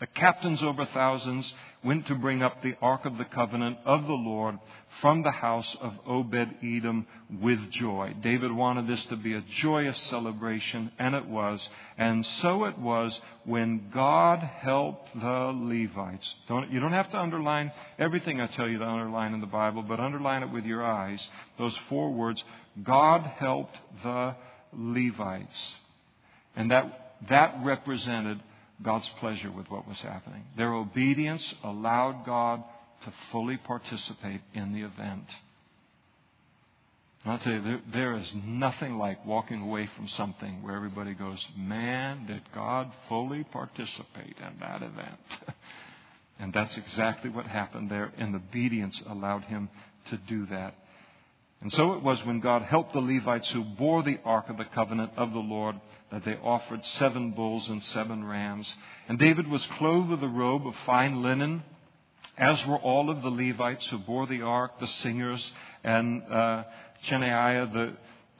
the 0.00 0.06
captains 0.06 0.62
over 0.62 0.84
thousands, 0.86 1.52
went 1.84 2.06
to 2.06 2.14
bring 2.14 2.42
up 2.42 2.62
the 2.62 2.74
Ark 2.80 3.04
of 3.04 3.18
the 3.18 3.24
Covenant 3.26 3.76
of 3.84 4.06
the 4.06 4.14
Lord 4.14 4.58
from 5.00 5.22
the 5.22 5.30
house 5.30 5.76
of 5.80 5.92
Obed 6.06 6.56
Edom 6.62 7.06
with 7.42 7.70
joy. 7.70 8.14
David 8.22 8.50
wanted 8.50 8.86
this 8.86 9.04
to 9.06 9.16
be 9.16 9.34
a 9.34 9.42
joyous 9.42 9.98
celebration, 10.04 10.90
and 10.98 11.14
it 11.14 11.26
was. 11.26 11.68
And 11.98 12.24
so 12.24 12.64
it 12.64 12.78
was 12.78 13.20
when 13.44 13.90
God 13.92 14.38
helped 14.38 15.10
the 15.14 15.52
Levites. 15.54 16.34
Don't, 16.48 16.70
you 16.70 16.80
don't 16.80 16.92
have 16.92 17.10
to 17.10 17.18
underline 17.18 17.70
everything 17.98 18.40
I 18.40 18.46
tell 18.46 18.68
you 18.68 18.78
to 18.78 18.88
underline 18.88 19.34
in 19.34 19.40
the 19.40 19.46
Bible, 19.46 19.82
but 19.82 20.00
underline 20.00 20.42
it 20.42 20.50
with 20.50 20.64
your 20.64 20.82
eyes. 20.82 21.28
Those 21.58 21.76
four 21.88 22.12
words 22.12 22.42
God 22.82 23.20
helped 23.20 23.76
the 24.02 24.34
Levites. 24.76 25.76
And 26.56 26.70
that, 26.70 27.16
that 27.28 27.58
represented 27.62 28.40
God's 28.82 29.08
pleasure 29.20 29.50
with 29.50 29.70
what 29.70 29.86
was 29.86 30.00
happening. 30.00 30.44
Their 30.56 30.72
obedience 30.72 31.54
allowed 31.62 32.24
God 32.24 32.62
to 33.04 33.12
fully 33.30 33.56
participate 33.56 34.40
in 34.52 34.72
the 34.72 34.82
event. 34.82 35.24
And 37.24 37.32
I'll 37.32 37.38
tell 37.38 37.52
you, 37.52 37.62
there, 37.62 37.80
there 37.92 38.16
is 38.16 38.34
nothing 38.44 38.98
like 38.98 39.24
walking 39.24 39.62
away 39.62 39.88
from 39.96 40.08
something 40.08 40.62
where 40.62 40.76
everybody 40.76 41.14
goes, 41.14 41.44
Man, 41.56 42.26
did 42.26 42.42
God 42.54 42.92
fully 43.08 43.44
participate 43.44 44.36
in 44.38 44.60
that 44.60 44.82
event? 44.82 45.18
and 46.38 46.52
that's 46.52 46.76
exactly 46.76 47.30
what 47.30 47.46
happened 47.46 47.90
there, 47.90 48.12
and 48.18 48.34
obedience 48.34 49.00
allowed 49.08 49.44
him 49.44 49.70
to 50.10 50.18
do 50.18 50.44
that. 50.46 50.74
And 51.64 51.72
so 51.72 51.94
it 51.94 52.02
was 52.02 52.22
when 52.26 52.40
God 52.40 52.60
helped 52.60 52.92
the 52.92 53.00
Levites 53.00 53.50
who 53.50 53.64
bore 53.64 54.02
the 54.02 54.20
ark 54.22 54.50
of 54.50 54.58
the 54.58 54.66
covenant 54.66 55.12
of 55.16 55.32
the 55.32 55.38
Lord 55.38 55.80
that 56.12 56.22
they 56.22 56.36
offered 56.36 56.84
seven 56.84 57.30
bulls 57.30 57.70
and 57.70 57.82
seven 57.82 58.22
rams. 58.22 58.72
And 59.08 59.18
David 59.18 59.48
was 59.48 59.64
clothed 59.78 60.10
with 60.10 60.22
a 60.22 60.28
robe 60.28 60.66
of 60.66 60.76
fine 60.84 61.22
linen, 61.22 61.62
as 62.36 62.66
were 62.66 62.76
all 62.76 63.08
of 63.08 63.22
the 63.22 63.30
Levites 63.30 63.88
who 63.88 63.96
bore 63.96 64.26
the 64.26 64.42
ark, 64.42 64.78
the 64.78 64.86
singers, 64.86 65.52
and 65.82 66.22
uh, 66.30 66.64
Chenaniah, 67.04 67.72
the 67.72 67.96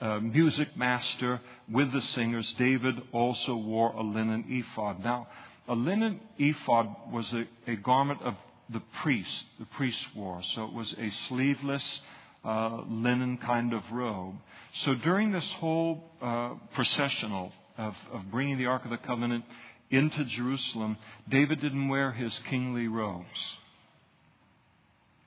uh, 0.07 0.21
music 0.21 0.77
master, 0.77 1.41
with 1.67 1.93
the 1.93 2.03
singers. 2.03 2.53
David 2.59 3.01
also 3.11 3.57
wore 3.57 3.93
a 3.93 4.03
linen 4.03 4.45
ephod. 4.51 5.03
Now, 5.03 5.29
a 5.67 5.75
linen 5.75 6.21
ephod 6.37 6.95
was 7.11 7.33
a, 7.33 7.47
a 7.67 7.77
garment 7.77 8.21
of 8.21 8.35
the 8.69 8.83
priest. 9.03 9.47
The 9.59 9.65
priest 9.65 10.07
wore. 10.15 10.43
So 10.43 10.67
it 10.67 10.75
was 10.75 10.95
a 10.99 11.09
sleeveless 11.09 12.03
uh, 12.45 12.83
linen 12.89 13.39
kind 13.39 13.73
of 13.73 13.83
robe. 13.91 14.35
So 14.75 14.95
during 14.95 15.33
this 15.33 15.51
whole 15.53 16.05
uh, 16.21 16.55
processional 16.75 17.53
of, 17.79 17.97
of 18.13 18.31
bringing 18.31 18.59
the 18.59 18.67
Ark 18.67 18.85
of 18.85 18.91
the 18.91 18.99
Covenant 18.99 19.45
into 19.91 20.25
Jerusalem, 20.25 20.97
David 21.29 21.61
didn't 21.61 21.89
wear 21.89 22.13
his 22.13 22.39
kingly 22.51 22.89
robes. 22.89 23.59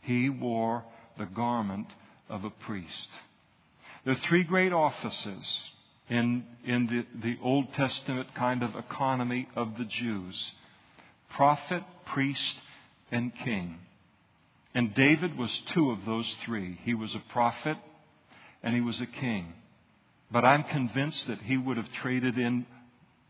He 0.02 0.30
wore 0.30 0.84
the 1.18 1.26
garment 1.26 1.88
of 2.30 2.44
a 2.44 2.50
priest. 2.50 3.10
There 4.04 4.14
are 4.14 4.20
three 4.28 4.44
great 4.44 4.72
offices 4.72 5.70
in, 6.10 6.46
in 6.66 6.88
the, 6.88 7.06
the 7.22 7.38
Old 7.44 7.74
Testament 7.74 8.34
kind 8.36 8.64
of 8.64 8.76
economy 8.76 9.50
of 9.56 9.78
the 9.78 9.86
Jews 9.86 10.54
prophet, 11.30 11.84
priest, 12.06 12.58
and 13.12 13.34
king. 13.36 13.78
And 14.78 14.94
David 14.94 15.36
was 15.36 15.64
two 15.74 15.90
of 15.90 16.06
those 16.06 16.32
three. 16.46 16.80
He 16.84 16.94
was 16.94 17.16
a 17.16 17.24
prophet 17.34 17.78
and 18.62 18.76
he 18.76 18.82
was 18.82 19.02
a 19.02 19.08
king. 19.08 19.54
But 20.30 20.46
I'm 20.46 20.64
convinced 20.66 21.26
that 21.26 21.42
he 21.42 21.58
would 21.58 21.78
have 21.78 21.92
traded 21.94 22.38
in 22.38 22.64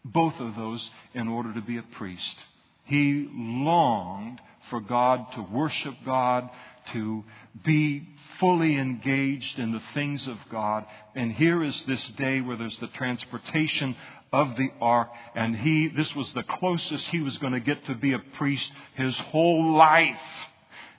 both 0.04 0.38
of 0.42 0.58
those 0.58 0.90
in 1.14 1.30
order 1.30 1.54
to 1.54 1.62
be 1.62 1.78
a 1.78 1.84
priest. 1.84 2.44
He 2.84 3.30
longed 3.34 4.42
for 4.70 4.82
God 4.82 5.32
to 5.36 5.42
worship 5.42 5.94
God, 6.06 6.50
to 6.92 7.24
be 7.64 8.06
fully 8.42 8.76
engaged 8.76 9.58
in 9.58 9.72
the 9.72 9.84
things 9.94 10.28
of 10.28 10.38
God. 10.50 10.84
And 11.16 11.32
here 11.32 11.64
is 11.64 11.82
this 11.84 12.04
day 12.18 12.42
where 12.42 12.58
there's 12.58 12.80
the 12.80 12.88
transportation 12.88 13.96
of 14.34 14.58
the 14.58 14.72
ark, 14.82 15.12
and 15.34 15.56
he, 15.56 15.88
this 15.88 16.14
was 16.14 16.34
the 16.34 16.44
closest 16.44 17.08
he 17.08 17.22
was 17.22 17.38
going 17.38 17.54
to 17.54 17.62
get 17.62 17.86
to 17.86 17.96
be 17.96 18.12
a 18.12 18.20
priest 18.20 18.70
his 18.96 19.18
whole 19.18 19.78
life. 19.78 20.20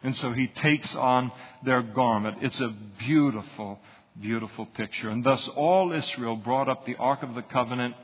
And 0.03 0.14
so 0.14 0.32
he 0.32 0.46
takes 0.46 0.94
on 0.94 1.32
their 1.64 1.82
garment. 1.82 2.38
It's 2.42 2.61
a 2.61 2.74
beautiful, 2.99 3.80
beautiful 4.20 4.66
picture. 4.66 5.11
And 5.11 5.24
thus 5.24 5.49
all 5.49 5.92
Israel 5.92 6.36
brought 6.36 6.68
up 6.68 6.84
the 6.84 6.96
Ark 6.96 7.22
of 7.22 7.34
the 7.34 7.42
Covenant 7.42 7.94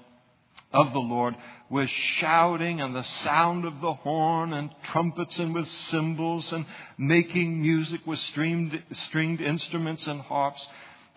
of 0.73 0.93
the 0.93 1.01
Lord 1.01 1.37
with 1.71 1.89
shouting 1.89 2.81
and 2.81 2.95
the 2.95 3.05
sound 3.05 3.65
of 3.65 3.81
the 3.81 3.95
horn 3.95 4.53
and 4.53 4.71
trumpets 4.85 5.39
and 5.39 5.55
with 5.55 5.69
cymbals 5.69 6.53
and 6.53 6.67
making 6.99 7.63
music 7.63 8.01
with 8.07 8.19
stringed, 8.19 8.83
stringed 8.93 9.41
instruments 9.41 10.07
and 10.07 10.21
harps. 10.21 10.67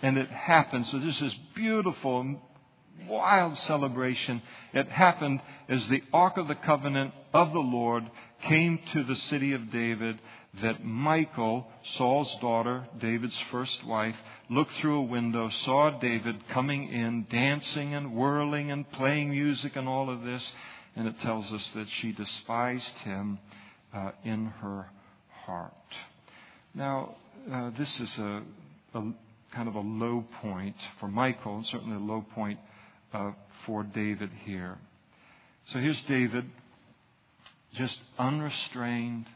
And 0.01 0.17
it 0.17 0.29
happened. 0.29 0.85
So 0.85 0.99
this 0.99 1.21
is 1.23 1.33
beautiful, 1.55 2.39
wild 3.07 3.57
celebration. 3.57 4.43
It 4.73 4.87
happened 4.89 5.41
as 5.67 5.87
the 5.87 6.03
Ark 6.13 6.37
of 6.37 6.47
the 6.47 6.55
Covenant 6.55 7.13
of 7.33 7.51
the 7.51 7.59
Lord 7.59 8.03
came 8.43 8.79
to 8.93 9.03
the 9.03 9.15
city 9.15 9.53
of 9.53 9.71
David 9.71 10.19
that 10.61 10.83
Michal, 10.83 11.67
Saul's 11.83 12.35
daughter, 12.41 12.87
David's 12.99 13.37
first 13.51 13.85
wife, 13.85 14.15
looked 14.49 14.71
through 14.73 14.97
a 14.97 15.03
window, 15.03 15.49
saw 15.49 15.91
David 15.99 16.47
coming 16.49 16.89
in, 16.89 17.27
dancing 17.29 17.93
and 17.93 18.13
whirling 18.13 18.71
and 18.71 18.89
playing 18.91 19.31
music 19.31 19.75
and 19.75 19.87
all 19.87 20.09
of 20.09 20.23
this, 20.23 20.51
and 20.95 21.07
it 21.07 21.19
tells 21.19 21.51
us 21.53 21.67
that 21.69 21.87
she 21.89 22.11
despised 22.11 22.97
him 22.99 23.39
uh, 23.93 24.11
in 24.23 24.47
her 24.47 24.89
heart. 25.45 25.73
Now, 26.73 27.15
uh, 27.51 27.71
this 27.77 27.99
is 27.99 28.17
a, 28.17 28.41
a, 28.93 29.03
kind 29.51 29.67
of 29.67 29.75
a 29.75 29.79
low 29.79 30.25
point 30.41 30.75
for 30.99 31.07
Michal, 31.07 31.57
and 31.57 31.65
certainly 31.65 31.95
a 31.95 31.99
low 31.99 32.25
point 32.33 32.59
uh, 33.13 33.31
for 33.65 33.83
David 33.83 34.31
here. 34.43 34.77
So 35.65 35.79
here's 35.79 36.01
David, 36.03 36.45
just 37.73 38.01
unrestrained 38.17 39.27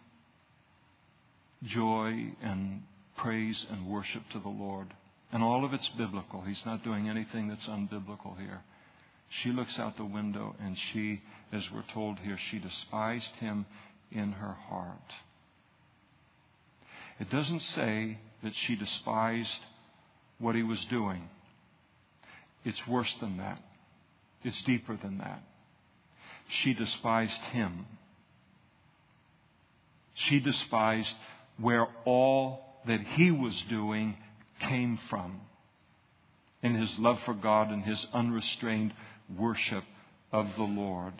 joy 1.63 2.33
and 2.41 2.83
praise 3.17 3.65
and 3.69 3.87
worship 3.87 4.23
to 4.31 4.39
the 4.39 4.49
Lord. 4.49 4.93
And 5.31 5.43
all 5.43 5.63
of 5.63 5.73
it's 5.73 5.89
biblical. 5.89 6.41
He's 6.41 6.65
not 6.65 6.83
doing 6.83 7.07
anything 7.07 7.47
that's 7.47 7.67
unbiblical 7.67 8.37
here. 8.39 8.63
She 9.29 9.51
looks 9.51 9.79
out 9.79 9.95
the 9.95 10.05
window 10.05 10.55
and 10.61 10.77
she, 10.77 11.21
as 11.53 11.71
we're 11.71 11.85
told 11.93 12.19
here, 12.19 12.37
she 12.37 12.59
despised 12.59 13.33
him 13.37 13.65
in 14.11 14.33
her 14.33 14.53
heart. 14.69 15.13
It 17.19 17.29
doesn't 17.29 17.61
say 17.61 18.17
that 18.43 18.55
she 18.55 18.75
despised 18.75 19.59
what 20.39 20.55
he 20.55 20.63
was 20.63 20.83
doing. 20.85 21.29
It's 22.65 22.85
worse 22.87 23.13
than 23.21 23.37
that. 23.37 23.59
It's 24.43 24.61
deeper 24.63 24.97
than 25.01 25.19
that. 25.19 25.43
She 26.49 26.73
despised 26.73 27.41
him. 27.53 27.85
She 30.13 30.39
despised 30.39 31.15
where 31.61 31.87
all 32.05 32.81
that 32.85 33.01
he 33.01 33.31
was 33.31 33.59
doing 33.69 34.17
came 34.59 34.97
from 35.09 35.41
in 36.61 36.75
his 36.75 36.99
love 36.99 37.19
for 37.25 37.33
God 37.33 37.71
and 37.71 37.83
his 37.83 38.07
unrestrained 38.13 38.93
worship 39.37 39.83
of 40.31 40.47
the 40.55 40.63
Lord. 40.63 41.13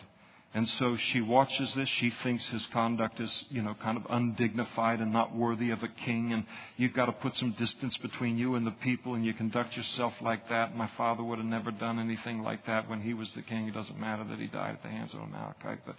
And 0.54 0.68
so 0.68 0.96
she 0.96 1.22
watches 1.22 1.72
this. 1.74 1.88
She 1.88 2.10
thinks 2.22 2.46
his 2.48 2.66
conduct 2.66 3.20
is, 3.20 3.46
you 3.48 3.62
know, 3.62 3.74
kind 3.74 3.96
of 3.96 4.04
undignified 4.10 5.00
and 5.00 5.10
not 5.10 5.34
worthy 5.34 5.70
of 5.70 5.82
a 5.82 5.88
king. 5.88 6.34
And 6.34 6.44
you've 6.76 6.92
got 6.92 7.06
to 7.06 7.12
put 7.12 7.34
some 7.36 7.52
distance 7.52 7.96
between 7.96 8.36
you 8.36 8.54
and 8.54 8.66
the 8.66 8.72
people, 8.72 9.14
and 9.14 9.24
you 9.24 9.32
conduct 9.32 9.74
yourself 9.78 10.12
like 10.20 10.50
that. 10.50 10.76
My 10.76 10.88
father 10.98 11.22
would 11.22 11.38
have 11.38 11.46
never 11.46 11.70
done 11.70 11.98
anything 11.98 12.42
like 12.42 12.66
that 12.66 12.86
when 12.86 13.00
he 13.00 13.14
was 13.14 13.32
the 13.32 13.40
king. 13.40 13.66
It 13.66 13.72
doesn't 13.72 13.98
matter 13.98 14.24
that 14.24 14.38
he 14.38 14.46
died 14.46 14.74
at 14.74 14.82
the 14.82 14.90
hands 14.90 15.14
of 15.14 15.20
Amalekite. 15.20 15.86
But 15.86 15.96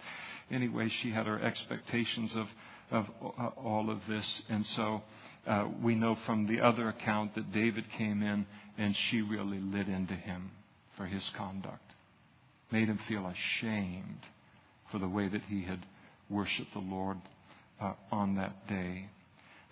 anyway, 0.52 0.88
she 0.88 1.10
had 1.10 1.26
her 1.26 1.42
expectations 1.42 2.36
of, 2.36 2.46
of 2.90 3.08
uh, 3.22 3.46
all 3.56 3.90
of 3.90 4.00
this. 4.08 4.42
And 4.48 4.64
so 4.66 5.02
uh, 5.46 5.68
we 5.82 5.94
know 5.94 6.16
from 6.26 6.46
the 6.46 6.60
other 6.60 6.88
account 6.88 7.34
that 7.34 7.52
David 7.52 7.84
came 7.96 8.22
in 8.22 8.46
and 8.78 8.96
she 8.96 9.22
really 9.22 9.60
lit 9.60 9.88
into 9.88 10.14
him 10.14 10.50
for 10.96 11.06
his 11.06 11.28
conduct, 11.36 11.92
made 12.70 12.88
him 12.88 12.98
feel 13.08 13.26
ashamed 13.26 14.20
for 14.90 14.98
the 14.98 15.08
way 15.08 15.28
that 15.28 15.42
he 15.48 15.62
had 15.62 15.84
worshiped 16.28 16.72
the 16.72 16.78
Lord 16.78 17.18
uh, 17.80 17.92
on 18.10 18.36
that 18.36 18.66
day. 18.68 19.08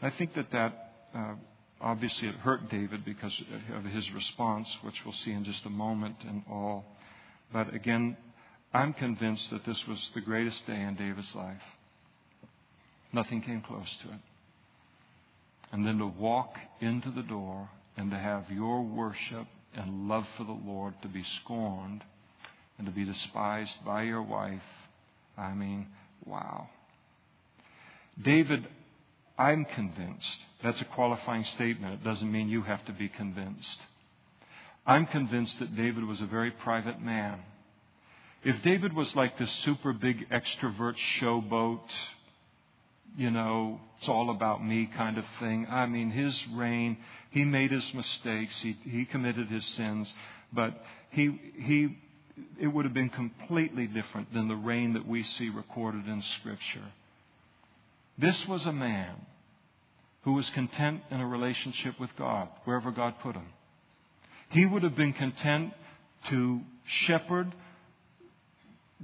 I 0.00 0.10
think 0.10 0.34
that 0.34 0.50
that 0.50 0.92
uh, 1.14 1.34
obviously 1.80 2.28
it 2.28 2.34
hurt 2.36 2.68
David 2.68 3.04
because 3.04 3.40
of 3.74 3.84
his 3.84 4.10
response, 4.12 4.68
which 4.82 5.04
we'll 5.04 5.14
see 5.14 5.32
in 5.32 5.44
just 5.44 5.64
a 5.64 5.70
moment 5.70 6.16
and 6.26 6.42
all. 6.50 6.84
But 7.52 7.72
again, 7.74 8.16
I'm 8.74 8.94
convinced 8.94 9.50
that 9.50 9.64
this 9.64 9.86
was 9.86 10.10
the 10.14 10.20
greatest 10.20 10.66
day 10.66 10.80
in 10.80 10.96
David's 10.96 11.34
life. 11.34 11.62
Nothing 13.12 13.42
came 13.42 13.60
close 13.60 13.96
to 13.98 14.08
it. 14.08 14.20
And 15.70 15.86
then 15.86 15.98
to 15.98 16.06
walk 16.06 16.58
into 16.80 17.10
the 17.10 17.22
door 17.22 17.68
and 17.96 18.10
to 18.10 18.18
have 18.18 18.50
your 18.50 18.82
worship 18.82 19.46
and 19.74 20.08
love 20.08 20.26
for 20.36 20.44
the 20.44 20.52
Lord 20.52 20.94
to 21.02 21.08
be 21.08 21.22
scorned 21.22 22.04
and 22.78 22.86
to 22.86 22.92
be 22.92 23.04
despised 23.04 23.84
by 23.84 24.02
your 24.02 24.22
wife 24.22 24.62
I 25.36 25.54
mean, 25.54 25.86
wow. 26.24 26.68
David, 28.20 28.68
I'm 29.38 29.64
convinced. 29.64 30.38
That's 30.62 30.80
a 30.80 30.84
qualifying 30.86 31.44
statement. 31.44 31.94
It 31.94 32.04
doesn't 32.04 32.30
mean 32.30 32.48
you 32.48 32.62
have 32.62 32.84
to 32.86 32.92
be 32.92 33.08
convinced. 33.08 33.80
I'm 34.86 35.06
convinced 35.06 35.58
that 35.60 35.76
David 35.76 36.04
was 36.04 36.20
a 36.20 36.26
very 36.26 36.50
private 36.50 37.00
man. 37.00 37.40
If 38.44 38.60
David 38.62 38.92
was 38.92 39.14
like 39.14 39.38
this 39.38 39.50
super 39.50 39.92
big 39.92 40.28
extrovert 40.28 40.96
showboat, 40.96 41.88
you 43.16 43.30
know, 43.30 43.80
it's 43.98 44.08
all 44.08 44.30
about 44.30 44.64
me 44.64 44.86
kind 44.86 45.18
of 45.18 45.24
thing. 45.38 45.66
I 45.70 45.86
mean, 45.86 46.10
his 46.10 46.46
reign, 46.48 46.96
he 47.30 47.44
made 47.44 47.70
his 47.70 47.92
mistakes, 47.94 48.60
he, 48.60 48.76
he 48.82 49.04
committed 49.04 49.48
his 49.48 49.64
sins, 49.64 50.12
but 50.52 50.74
he, 51.10 51.38
he 51.56 51.98
it 52.58 52.66
would 52.66 52.84
have 52.84 52.94
been 52.94 53.10
completely 53.10 53.86
different 53.86 54.32
than 54.32 54.48
the 54.48 54.56
reign 54.56 54.94
that 54.94 55.06
we 55.06 55.22
see 55.22 55.50
recorded 55.50 56.08
in 56.08 56.22
Scripture. 56.22 56.84
This 58.18 58.46
was 58.46 58.66
a 58.66 58.72
man 58.72 59.14
who 60.22 60.32
was 60.32 60.48
content 60.50 61.02
in 61.10 61.20
a 61.20 61.26
relationship 61.26 61.98
with 61.98 62.14
God, 62.16 62.48
wherever 62.64 62.90
God 62.90 63.18
put 63.20 63.34
him. 63.34 63.46
He 64.50 64.66
would 64.66 64.82
have 64.82 64.96
been 64.96 65.12
content 65.12 65.72
to 66.28 66.60
shepherd 66.84 67.52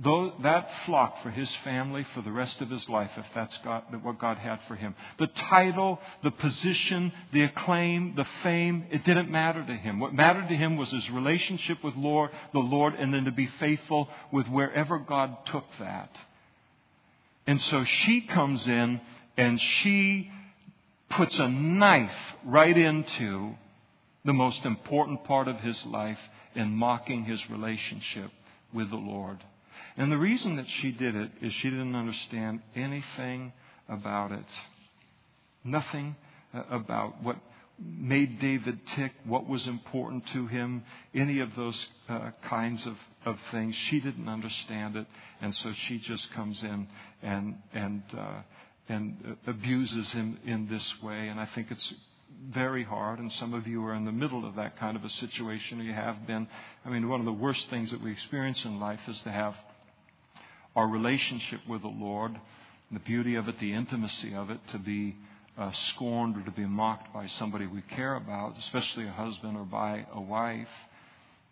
that 0.00 0.68
flock 0.86 1.22
for 1.22 1.30
his 1.30 1.52
family 1.56 2.06
for 2.14 2.22
the 2.22 2.30
rest 2.30 2.60
of 2.60 2.70
his 2.70 2.88
life, 2.88 3.10
if 3.16 3.26
that's 3.34 3.56
God, 3.58 3.82
what 4.02 4.18
God 4.18 4.38
had 4.38 4.60
for 4.68 4.76
him. 4.76 4.94
The 5.18 5.26
title, 5.26 6.00
the 6.22 6.30
position, 6.30 7.12
the 7.32 7.42
acclaim, 7.42 8.14
the 8.14 8.26
fame, 8.42 8.86
it 8.90 9.04
didn't 9.04 9.30
matter 9.30 9.64
to 9.64 9.74
him. 9.74 9.98
What 9.98 10.14
mattered 10.14 10.48
to 10.48 10.56
him 10.56 10.76
was 10.76 10.90
his 10.90 11.10
relationship 11.10 11.82
with 11.82 11.96
Lord, 11.96 12.30
the 12.52 12.60
Lord, 12.60 12.94
and 12.94 13.12
then 13.12 13.24
to 13.24 13.32
be 13.32 13.46
faithful 13.46 14.08
with 14.30 14.46
wherever 14.48 14.98
God 14.98 15.44
took 15.46 15.66
that. 15.80 16.16
And 17.46 17.60
so 17.60 17.82
she 17.82 18.20
comes 18.20 18.68
in 18.68 19.00
and 19.36 19.60
she 19.60 20.30
puts 21.10 21.38
a 21.38 21.48
knife 21.48 22.36
right 22.44 22.76
into 22.76 23.54
the 24.24 24.32
most 24.32 24.64
important 24.64 25.24
part 25.24 25.48
of 25.48 25.58
his 25.60 25.84
life 25.86 26.20
in 26.54 26.70
mocking 26.70 27.24
his 27.24 27.48
relationship 27.50 28.30
with 28.72 28.90
the 28.90 28.96
Lord. 28.96 29.42
And 29.98 30.12
the 30.12 30.16
reason 30.16 30.54
that 30.56 30.68
she 30.68 30.92
did 30.92 31.16
it 31.16 31.32
is 31.42 31.52
she 31.52 31.70
didn't 31.70 31.96
understand 31.96 32.62
anything 32.76 33.52
about 33.88 34.30
it. 34.30 34.46
Nothing 35.64 36.14
uh, 36.54 36.62
about 36.70 37.20
what 37.20 37.36
made 37.80 38.38
David 38.38 38.78
tick, 38.86 39.12
what 39.24 39.48
was 39.48 39.66
important 39.66 40.24
to 40.28 40.46
him, 40.46 40.84
any 41.14 41.40
of 41.40 41.54
those 41.56 41.88
uh, 42.08 42.30
kinds 42.42 42.86
of, 42.86 42.96
of 43.24 43.40
things. 43.50 43.74
She 43.74 43.98
didn't 43.98 44.28
understand 44.28 44.94
it, 44.94 45.06
and 45.40 45.52
so 45.52 45.72
she 45.72 45.98
just 45.98 46.30
comes 46.32 46.62
in 46.62 46.86
and 47.20 47.56
and 47.72 48.02
uh, 48.16 48.42
and 48.88 49.36
abuses 49.48 50.12
him 50.12 50.38
in 50.44 50.68
this 50.68 51.02
way. 51.02 51.26
And 51.26 51.40
I 51.40 51.46
think 51.46 51.72
it's 51.72 51.92
very 52.50 52.84
hard, 52.84 53.18
and 53.18 53.32
some 53.32 53.52
of 53.52 53.66
you 53.66 53.84
are 53.84 53.94
in 53.94 54.04
the 54.04 54.12
middle 54.12 54.46
of 54.46 54.54
that 54.56 54.78
kind 54.78 54.96
of 54.96 55.04
a 55.04 55.08
situation, 55.08 55.80
or 55.80 55.82
you 55.82 55.92
have 55.92 56.24
been. 56.24 56.46
I 56.84 56.88
mean, 56.88 57.08
one 57.08 57.18
of 57.18 57.26
the 57.26 57.32
worst 57.32 57.68
things 57.68 57.90
that 57.90 58.00
we 58.00 58.12
experience 58.12 58.64
in 58.64 58.78
life 58.78 59.00
is 59.08 59.20
to 59.22 59.30
have 59.30 59.56
our 60.76 60.86
relationship 60.86 61.60
with 61.68 61.82
the 61.82 61.88
Lord, 61.88 62.38
the 62.90 63.00
beauty 63.00 63.34
of 63.34 63.48
it, 63.48 63.58
the 63.58 63.72
intimacy 63.72 64.34
of 64.34 64.50
it, 64.50 64.60
to 64.68 64.78
be 64.78 65.16
uh, 65.58 65.72
scorned 65.72 66.36
or 66.36 66.42
to 66.42 66.50
be 66.50 66.66
mocked 66.66 67.12
by 67.12 67.26
somebody 67.26 67.66
we 67.66 67.82
care 67.82 68.14
about, 68.14 68.56
especially 68.58 69.06
a 69.06 69.12
husband 69.12 69.56
or 69.56 69.64
by 69.64 70.06
a 70.12 70.20
wife. 70.20 70.68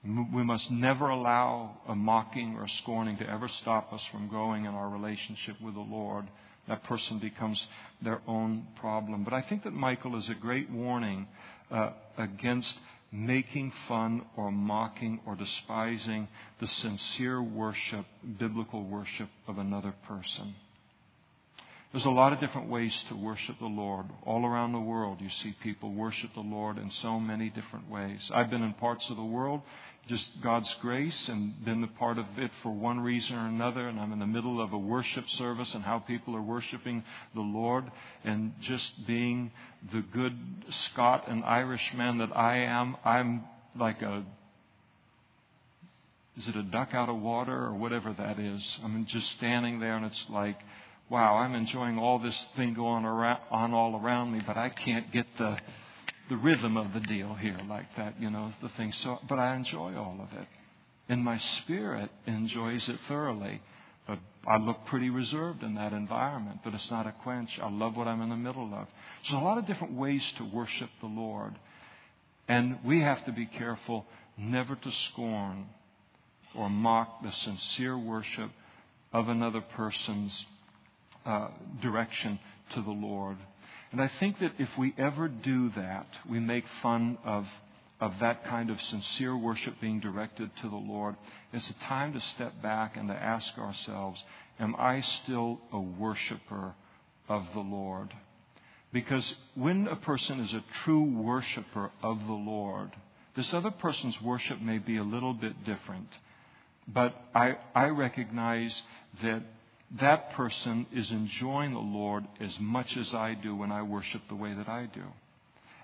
We 0.05 0.45
must 0.45 0.71
never 0.71 1.09
allow 1.09 1.79
a 1.89 1.97
mocking 1.97 2.55
or 2.57 2.65
a 2.65 2.69
scorning 2.69 3.17
to 3.19 3.29
ever 3.29 3.49
stop 3.49 3.93
us 3.93 4.05
from 4.13 4.29
growing 4.29 4.65
in 4.65 4.75
our 4.75 4.89
relationship 4.89 5.61
with 5.61 5.75
the 5.75 5.81
Lord. 5.81 6.27
That 6.69 6.85
person 6.85 7.19
becomes 7.19 7.67
their 8.01 8.21
own 8.29 8.69
problem. 8.77 9.25
But 9.25 9.33
I 9.33 9.43
think 9.43 9.65
that 9.65 9.73
Michal 9.73 10.17
is 10.17 10.29
a 10.29 10.35
great 10.35 10.71
warning 10.71 11.27
uh, 11.73 11.91
against 12.17 12.79
making 13.13 13.73
fun 13.89 14.23
or 14.37 14.51
mocking 14.51 15.21
or 15.27 15.37
despising 15.37 16.29
the 16.61 16.67
sincere 16.67 17.43
worship, 17.43 18.07
biblical 18.39 18.85
worship 18.85 19.29
of 19.47 19.59
another 19.59 19.95
person. 20.07 20.55
There's 21.93 22.05
a 22.05 22.11
lot 22.11 22.33
of 22.33 22.41
different 22.41 22.69
ways 22.69 23.05
to 23.09 23.15
worship 23.17 23.59
the 23.59 23.67
Lord. 23.67 24.07
All 24.25 24.45
around 24.45 24.73
the 24.73 24.81
world, 24.81 25.21
you 25.21 25.31
see 25.31 25.55
people 25.63 25.93
worship 25.93 26.35
the 26.35 26.41
Lord 26.41 26.79
in 26.79 26.91
so 26.91 27.19
many 27.19 27.49
different 27.49 27.89
ways. 27.89 28.31
I've 28.35 28.51
been 28.51 28.63
in 28.63 28.75
parts 28.75 29.09
of 29.09 29.17
the 29.17 29.25
world 29.25 29.63
just 30.07 30.41
God's 30.41 30.73
grace 30.81 31.29
and 31.29 31.65
been 31.65 31.83
a 31.83 31.89
part 31.89 32.19
of 32.19 32.27
it 32.37 32.51
for 32.63 32.71
one 32.71 33.01
reason 33.01 33.37
or 33.37 33.47
another. 33.49 33.89
And 33.89 33.99
I'm 33.99 34.13
in 34.13 34.21
the 34.21 34.27
middle 34.27 34.61
of 34.61 34.73
a 34.73 34.79
worship 34.79 35.29
service 35.31 35.75
and 35.75 35.83
how 35.83 35.99
people 35.99 36.37
are 36.37 36.43
worshiping 36.43 37.03
the 37.35 37.41
Lord 37.41 37.91
and 38.25 38.53
just 38.61 39.07
being 39.07 39.51
the 39.93 40.03
good 40.03 40.37
Scot 40.71 41.29
and 41.29 41.45
Irishman 41.45 42.19
that 42.19 42.37
I 42.37 42.59
am. 42.59 42.97
I'm 43.05 43.45
like 43.79 44.03
a 44.03 44.25
is 46.37 46.47
it 46.49 46.55
a 46.55 46.63
duck 46.63 46.93
out 46.93 47.09
of 47.09 47.17
water 47.17 47.65
or 47.65 47.75
whatever 47.75 48.13
that 48.13 48.39
is? 48.39 48.79
I'm 48.85 49.07
just 49.07 49.33
standing 49.33 49.81
there 49.81 49.97
and 49.97 50.05
it's 50.05 50.27
like, 50.29 50.61
wow, 51.09 51.37
I'm 51.37 51.55
enjoying 51.55 51.99
all 51.99 52.19
this 52.19 52.47
thing 52.57 52.75
going 52.75 53.07
around, 53.07 53.41
on 53.51 53.73
all 53.73 53.99
around 53.99 54.33
me, 54.33 54.41
but 54.47 54.59
I 54.59 54.69
can't 54.69 55.11
get 55.13 55.27
the 55.39 55.57
the 56.29 56.37
rhythm 56.37 56.77
of 56.77 56.93
the 56.93 57.01
deal 57.01 57.35
here 57.35 57.59
like 57.69 57.95
that, 57.97 58.21
you 58.21 58.31
know, 58.31 58.53
the 58.63 58.69
thing. 58.71 58.93
So, 58.93 59.19
but 59.29 59.39
I 59.39 59.55
enjoy 59.55 59.95
all 59.97 60.19
of 60.21 60.39
it. 60.39 60.47
And 61.09 61.23
my 61.23 61.39
spirit 61.39 62.11
enjoys 62.27 62.89
it 62.89 62.99
thoroughly. 63.07 63.63
But 64.07 64.19
I 64.47 64.59
look 64.59 64.87
pretty 64.87 65.11
reserved 65.11 65.63
in 65.63 65.75
that 65.75 65.93
environment, 65.93 66.61
but 66.65 66.75
it's 66.75 66.91
not 66.91 67.07
a 67.07 67.13
quench. 67.13 67.59
I 67.61 67.69
love 67.71 67.97
what 67.97 68.07
I'm 68.07 68.23
in 68.23 68.29
the 68.29 68.37
middle 68.37 68.73
of. 68.75 68.87
So 69.23 69.33
there's 69.33 69.43
a 69.43 69.45
lot 69.45 69.59
of 69.59 69.67
different 69.67 69.95
ways 69.95 70.25
to 70.39 70.45
worship 70.45 70.91
the 71.01 71.07
Lord. 71.07 71.55
And 72.49 72.79
we 72.85 73.01
have 73.01 73.25
to 73.25 73.33
be 73.33 73.47
careful 73.47 74.07
never 74.37 74.77
to 74.77 74.91
scorn 74.91 75.67
or 76.55 76.71
mock 76.71 77.23
the 77.23 77.33
sincere 77.33 77.99
worship 77.99 78.51
of 79.13 79.29
another 79.29 79.61
person's 79.61 80.47
uh, 81.25 81.49
direction 81.83 82.39
to 82.75 82.83
the 82.83 82.91
Lord. 82.91 83.37
And 83.97 84.05
I 84.05 84.09
think 84.21 84.41
that 84.41 84.53
if 84.59 84.69
we 84.77 84.93
ever 84.99 85.27
do 85.27 85.71
that, 85.71 86.07
we 86.29 86.39
make 86.39 86.67
fun 86.83 87.17
of, 87.25 87.47
of 87.99 88.13
that 88.21 88.45
kind 88.45 88.69
of 88.69 88.79
sincere 88.83 89.35
worship 89.35 89.81
being 89.81 90.01
directed 90.01 90.51
to 90.61 90.69
the 90.69 90.77
Lord. 90.77 91.17
It's 91.55 91.71
a 91.71 91.85
time 91.85 92.13
to 92.13 92.21
step 92.21 92.61
back 92.61 92.99
and 92.99 93.09
to 93.09 93.15
ask 93.15 93.57
ourselves, 93.57 94.23
am 94.61 94.77
I 94.79 95.01
still 95.01 95.63
a 95.73 95.81
worshiper 95.81 96.75
of 97.27 97.47
the 97.55 97.61
Lord? 97.61 98.13
Because 98.93 99.35
when 99.55 99.89
a 99.89 99.97
person 99.97 100.41
is 100.41 100.53
a 100.53 100.63
true 100.85 101.05
worshiper 101.05 101.91
of 102.03 102.19
the 102.27 102.35
Lord, 102.35 102.91
this 103.35 103.55
other 103.55 103.71
person's 103.71 104.21
worship 104.21 104.61
may 104.61 104.77
be 104.77 104.99
a 104.99 105.05
little 105.05 105.33
bit 105.33 105.65
different. 105.65 106.09
But 106.87 107.15
I, 107.35 107.57
I 107.75 107.87
recognize 107.87 108.83
that 109.23 109.43
that 109.93 110.33
person 110.33 110.87
is 110.93 111.11
enjoying 111.11 111.73
the 111.73 111.79
Lord 111.79 112.25
as 112.41 112.59
much 112.59 112.97
as 112.97 113.15
I 113.15 113.35
do 113.35 113.55
when 113.55 113.71
I 113.71 113.83
worship 113.83 114.23
the 114.29 114.35
way 114.35 114.53
that 114.53 114.69
I 114.69 114.87
do. 114.93 115.05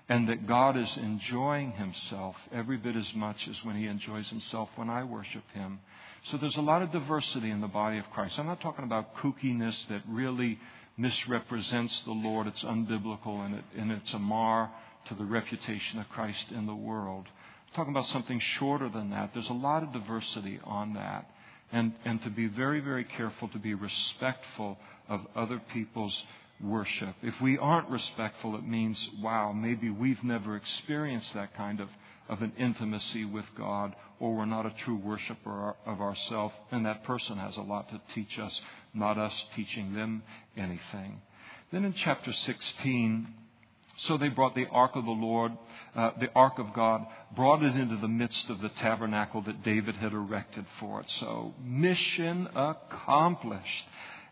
And 0.09 0.27
that 0.27 0.45
God 0.45 0.75
is 0.75 0.97
enjoying 0.97 1.71
himself 1.71 2.35
every 2.51 2.75
bit 2.75 2.97
as 2.97 3.13
much 3.15 3.47
as 3.47 3.63
when 3.63 3.77
he 3.77 3.87
enjoys 3.87 4.29
himself 4.29 4.69
when 4.75 4.89
I 4.89 5.05
worship 5.05 5.43
him. 5.53 5.79
So 6.23 6.37
there's 6.37 6.57
a 6.57 6.61
lot 6.61 6.81
of 6.81 6.91
diversity 6.91 7.49
in 7.49 7.61
the 7.61 7.67
body 7.67 7.97
of 7.97 8.09
Christ. 8.11 8.37
I'm 8.37 8.45
not 8.45 8.59
talking 8.59 8.83
about 8.83 9.15
kookiness 9.15 9.87
that 9.87 10.01
really 10.07 10.59
misrepresents 10.97 12.01
the 12.01 12.11
Lord. 12.11 12.47
It's 12.47 12.63
unbiblical 12.63 13.45
and, 13.45 13.55
it, 13.55 13.63
and 13.77 13.91
it's 13.91 14.13
a 14.13 14.19
mar 14.19 14.69
to 15.05 15.15
the 15.15 15.25
reputation 15.25 15.99
of 15.99 16.09
Christ 16.09 16.51
in 16.51 16.65
the 16.65 16.75
world. 16.75 17.25
I'm 17.27 17.75
talking 17.75 17.93
about 17.93 18.05
something 18.07 18.39
shorter 18.39 18.89
than 18.89 19.09
that. 19.11 19.33
There's 19.33 19.49
a 19.49 19.53
lot 19.53 19.83
of 19.83 19.93
diversity 19.93 20.59
on 20.63 20.93
that. 20.93 21.29
And, 21.73 21.93
and 22.05 22.21
to 22.21 22.29
be 22.29 22.47
very, 22.47 22.79
very 22.79 23.03
careful 23.03 23.49
to 23.49 23.57
be 23.57 23.73
respectful 23.73 24.77
of 25.09 25.25
other 25.35 25.59
people's 25.73 26.23
worship. 26.61 27.15
If 27.21 27.41
we 27.41 27.57
aren't 27.57 27.89
respectful, 27.89 28.55
it 28.55 28.65
means, 28.65 29.09
wow, 29.21 29.51
maybe 29.51 29.89
we've 29.89 30.23
never 30.23 30.55
experienced 30.55 31.33
that 31.33 31.55
kind 31.55 31.79
of, 31.79 31.89
of 32.29 32.41
an 32.41 32.53
intimacy 32.57 33.25
with 33.25 33.45
God, 33.55 33.95
or 34.19 34.35
we're 34.35 34.45
not 34.45 34.65
a 34.65 34.73
true 34.83 34.95
worshiper 34.95 35.75
of 35.85 35.99
ourselves, 35.99 36.53
and 36.71 36.85
that 36.85 37.03
person 37.03 37.37
has 37.37 37.57
a 37.57 37.61
lot 37.61 37.89
to 37.89 37.99
teach 38.13 38.39
us, 38.39 38.61
not 38.93 39.17
us 39.17 39.45
teaching 39.55 39.93
them 39.93 40.23
anything. 40.55 41.21
Then 41.71 41.85
in 41.85 41.93
chapter 41.93 42.31
16, 42.31 43.33
so 43.97 44.17
they 44.17 44.29
brought 44.29 44.55
the 44.55 44.67
ark 44.67 44.91
of 44.95 45.05
the 45.05 45.11
Lord, 45.11 45.51
uh, 45.95 46.11
the 46.19 46.31
ark 46.33 46.57
of 46.59 46.73
God, 46.73 47.05
brought 47.35 47.61
it 47.61 47.75
into 47.75 47.97
the 47.97 48.07
midst 48.07 48.49
of 48.49 48.59
the 48.61 48.69
tabernacle 48.69 49.41
that 49.43 49.63
David 49.63 49.95
had 49.95 50.13
erected 50.13 50.65
for 50.79 51.01
it. 51.01 51.09
So 51.09 51.53
mission 51.63 52.47
accomplished 52.55 53.85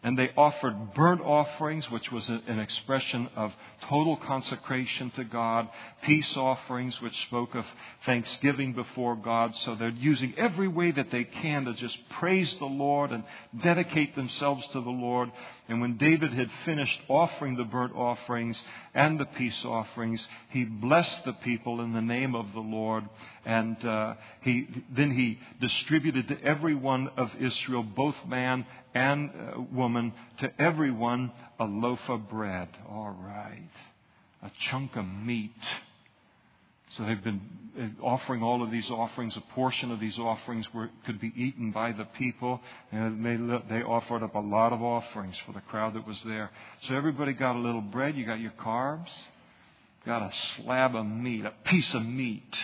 and 0.03 0.17
they 0.17 0.31
offered 0.35 0.95
burnt 0.95 1.21
offerings, 1.21 1.89
which 1.91 2.11
was 2.11 2.27
an 2.27 2.59
expression 2.59 3.29
of 3.35 3.53
total 3.83 4.17
consecration 4.17 5.11
to 5.11 5.23
God, 5.23 5.69
peace 6.01 6.35
offerings, 6.35 6.99
which 7.01 7.21
spoke 7.23 7.53
of 7.53 7.65
thanksgiving 8.03 8.73
before 8.73 9.15
God. 9.15 9.55
So 9.57 9.75
they're 9.75 9.89
using 9.89 10.33
every 10.37 10.67
way 10.67 10.89
that 10.89 11.11
they 11.11 11.23
can 11.23 11.65
to 11.65 11.73
just 11.73 11.97
praise 12.09 12.55
the 12.55 12.65
Lord 12.65 13.11
and 13.11 13.23
dedicate 13.61 14.15
themselves 14.15 14.65
to 14.69 14.81
the 14.81 14.89
Lord. 14.89 15.31
And 15.69 15.81
when 15.81 15.97
David 15.97 16.33
had 16.33 16.49
finished 16.65 16.99
offering 17.07 17.55
the 17.55 17.63
burnt 17.63 17.93
offerings 17.95 18.59
and 18.95 19.19
the 19.19 19.25
peace 19.25 19.63
offerings, 19.63 20.27
he 20.49 20.63
blessed 20.63 21.25
the 21.25 21.33
people 21.33 21.79
in 21.79 21.93
the 21.93 22.01
name 22.01 22.33
of 22.33 22.53
the 22.53 22.59
Lord. 22.59 23.07
And 23.45 23.83
uh, 23.85 24.15
he, 24.41 24.67
then 24.89 25.11
he 25.11 25.39
distributed 25.59 26.27
to 26.29 26.41
every 26.43 26.75
one 26.75 27.09
of 27.17 27.31
Israel, 27.39 27.83
both 27.83 28.15
man 28.25 28.65
and 28.93 29.29
uh, 29.29 29.61
woman, 29.71 30.13
to 30.39 30.51
everyone 30.61 31.31
a 31.59 31.65
loaf 31.65 31.99
of 32.07 32.29
bread. 32.29 32.67
All 32.89 33.15
right. 33.19 33.69
A 34.43 34.51
chunk 34.69 34.95
of 34.95 35.05
meat. 35.05 35.51
So 36.89 37.03
they've 37.03 37.23
been 37.23 37.41
uh, 37.79 38.03
offering 38.03 38.43
all 38.43 38.61
of 38.61 38.71
these 38.71 38.89
offerings. 38.89 39.37
A 39.37 39.41
portion 39.53 39.91
of 39.91 39.99
these 39.99 40.19
offerings 40.19 40.67
were, 40.73 40.89
could 41.05 41.21
be 41.21 41.31
eaten 41.35 41.71
by 41.71 41.93
the 41.93 42.05
people. 42.05 42.59
And 42.91 43.25
they, 43.25 43.37
they 43.75 43.83
offered 43.83 44.23
up 44.23 44.35
a 44.35 44.39
lot 44.39 44.73
of 44.73 44.81
offerings 44.81 45.37
for 45.45 45.53
the 45.53 45.61
crowd 45.61 45.93
that 45.93 46.05
was 46.05 46.21
there. 46.23 46.49
So 46.81 46.95
everybody 46.95 47.33
got 47.33 47.55
a 47.55 47.59
little 47.59 47.81
bread. 47.81 48.17
You 48.17 48.25
got 48.25 48.39
your 48.39 48.51
carbs. 48.51 49.09
Got 50.05 50.23
a 50.23 50.35
slab 50.55 50.95
of 50.95 51.05
meat, 51.05 51.45
a 51.45 51.53
piece 51.63 51.93
of 51.93 52.03
meat. 52.03 52.57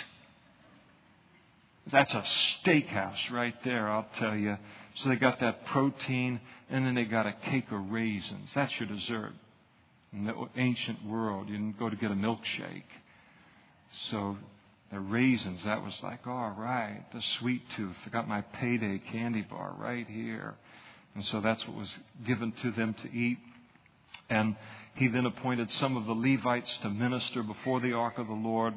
That's 1.92 2.14
a 2.14 2.26
steakhouse 2.66 3.32
right 3.32 3.54
there, 3.64 3.88
I'll 3.88 4.08
tell 4.16 4.36
you. 4.36 4.58
So 4.98 5.10
they 5.10 5.16
got 5.16 5.40
that 5.42 5.66
protein, 5.68 6.40
and 6.70 6.86
then 6.86 6.96
they 6.96 7.06
got 7.06 7.28
a 7.28 7.34
cake 7.34 7.72
of 7.72 7.92
raisins. 7.92 8.52
That's 8.56 8.78
your 8.80 8.90
dessert. 8.90 9.34
In 10.12 10.26
the 10.26 10.34
ancient 10.56 11.06
world, 11.06 11.50
you 11.50 11.56
didn't 11.56 11.78
go 11.78 11.90
to 11.90 11.96
get 11.96 12.10
a 12.10 12.16
milkshake. 12.16 12.84
So 14.10 14.38
the 14.92 15.00
raisins, 15.00 15.64
that 15.66 15.84
was 15.84 15.96
like, 16.02 16.26
all 16.26 16.56
right, 16.58 17.04
the 17.14 17.22
sweet 17.22 17.62
tooth. 17.76 17.96
I 18.06 18.10
got 18.10 18.28
my 18.28 18.42
payday 18.42 19.00
candy 19.12 19.42
bar 19.42 19.76
right 19.78 20.08
here. 20.08 20.56
And 21.14 21.24
so 21.26 21.42
that's 21.42 21.68
what 21.68 21.78
was 21.78 21.96
given 22.26 22.52
to 22.64 22.72
them 22.72 22.96
to 23.02 23.12
eat. 23.12 23.38
And 24.30 24.56
he 24.96 25.08
then 25.08 25.26
appointed 25.26 25.70
some 25.72 25.96
of 25.96 26.06
the 26.06 26.14
Levites 26.14 26.78
to 26.80 26.90
minister 26.90 27.44
before 27.44 27.82
the 27.82 27.94
ark 27.94 28.18
of 28.18 28.28
the 28.28 28.34
Lord 28.34 28.74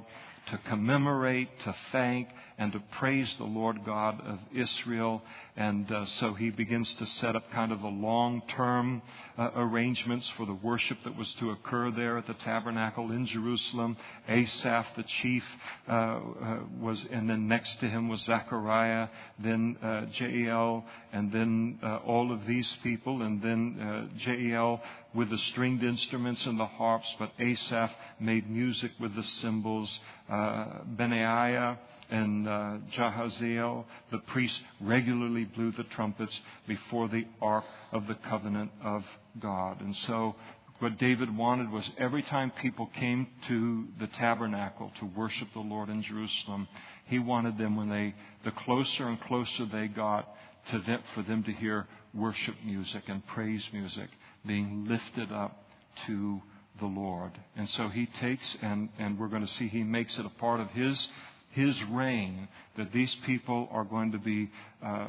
to 0.47 0.59
commemorate, 0.59 1.49
to 1.61 1.75
thank, 1.93 2.29
and 2.59 2.73
to 2.73 2.81
praise 2.99 3.35
the 3.37 3.45
Lord 3.45 3.85
God 3.85 4.21
of 4.21 4.39
Israel. 4.55 5.23
And 5.57 5.91
uh, 5.91 6.05
so 6.05 6.35
he 6.35 6.51
begins 6.51 6.93
to 6.95 7.07
set 7.07 7.35
up 7.35 7.51
kind 7.51 7.73
of 7.73 7.83
a 7.83 7.89
long 7.89 8.43
term 8.49 9.01
uh, 9.39 9.51
arrangements 9.57 10.29
for 10.37 10.45
the 10.45 10.53
worship 10.53 10.99
that 11.05 11.17
was 11.17 11.33
to 11.35 11.51
occur 11.51 11.91
there 11.91 12.19
at 12.19 12.27
the 12.27 12.35
tabernacle 12.35 13.13
in 13.13 13.25
Jerusalem. 13.25 13.97
Asaph, 14.29 14.95
the 14.95 15.05
chief, 15.05 15.45
uh, 15.89 15.93
uh 15.93 16.59
was, 16.79 17.07
and 17.11 17.31
then 17.31 17.49
next 17.49 17.81
to 17.81 17.89
him 17.89 18.09
was 18.09 18.21
Zechariah, 18.23 19.09
then 19.39 19.79
uh, 19.83 20.03
Jeiel, 20.13 20.85
and 21.13 21.33
then 21.33 21.79
uh, 21.83 21.97
all 22.07 22.31
of 22.31 22.47
these 22.47 22.77
people, 22.83 23.23
and 23.23 23.41
then 23.41 24.11
Jeiel 24.19 24.81
with 25.15 25.31
the 25.31 25.39
stringed 25.39 25.83
instruments 25.83 26.47
and 26.47 26.59
the 26.59 26.67
harps, 26.67 27.13
but 27.19 27.33
Asaph 27.39 27.91
made 28.21 28.49
music 28.49 28.93
with 29.01 29.15
the 29.15 29.25
cymbals. 29.25 29.99
Uh, 30.31 30.85
Benaiah 30.85 31.79
and 32.09 32.47
uh, 32.47 32.79
Jahaziel, 32.93 33.85
the 34.13 34.19
priests, 34.19 34.61
regularly 34.81 35.45
blew 35.45 35.73
the 35.73 35.85
trumpets 35.85 36.41
before 36.69 37.09
the 37.09 37.27
ark 37.43 37.65
of 37.93 38.07
the 38.07 38.15
covenant 38.15 38.71
of 38.83 39.05
God. 39.41 39.81
And 39.81 39.95
so, 39.95 40.37
what 40.79 40.99
David 40.99 41.37
wanted 41.37 41.71
was 41.71 41.89
every 41.99 42.23
time 42.23 42.53
people 42.63 42.87
came 42.95 43.27
to 43.49 43.87
the 43.99 44.07
tabernacle 44.07 44.93
to 45.01 45.05
worship 45.05 45.49
the 45.53 45.61
Lord 45.61 45.89
in 45.89 46.03
Jerusalem, 46.03 46.69
he 47.07 47.19
wanted 47.19 47.59
them 47.59 47.77
when 47.77 47.89
they, 47.89 48.15
the 48.45 48.53
closer 48.53 49.09
and 49.09 49.21
closer 49.21 49.67
they 49.67 49.89
got 49.89 50.29
to 50.71 50.79
them, 50.79 51.03
for 51.15 51.23
them 51.23 51.43
to 51.43 51.53
hear 51.53 51.87
worship 52.15 52.55
music 52.65 53.03
and 53.09 53.27
praise 53.27 53.69
music 53.73 54.09
being 54.47 54.85
lifted 54.85 55.33
up 55.33 55.65
to 56.07 56.41
the 56.79 56.87
Lord. 56.87 57.33
And 57.57 57.69
so 57.69 57.89
he 57.89 58.07
takes, 58.07 58.57
and, 58.63 58.89
and 58.99 59.19
we're 59.19 59.29
going 59.29 59.47
to 59.47 59.53
see 59.55 59.69
he 59.69 59.83
makes 59.83 60.19
it 60.19 60.27
a 60.27 60.31
part 60.31 60.61
of 60.61 60.71
his, 60.71 61.09
his 61.51 61.83
reign 61.85 62.49
that 62.77 62.93
these 62.93 63.15
people 63.27 63.69
are 63.73 63.85
going 63.85 64.13
to 64.13 64.19
be, 64.19 64.51
uh, 64.85 65.09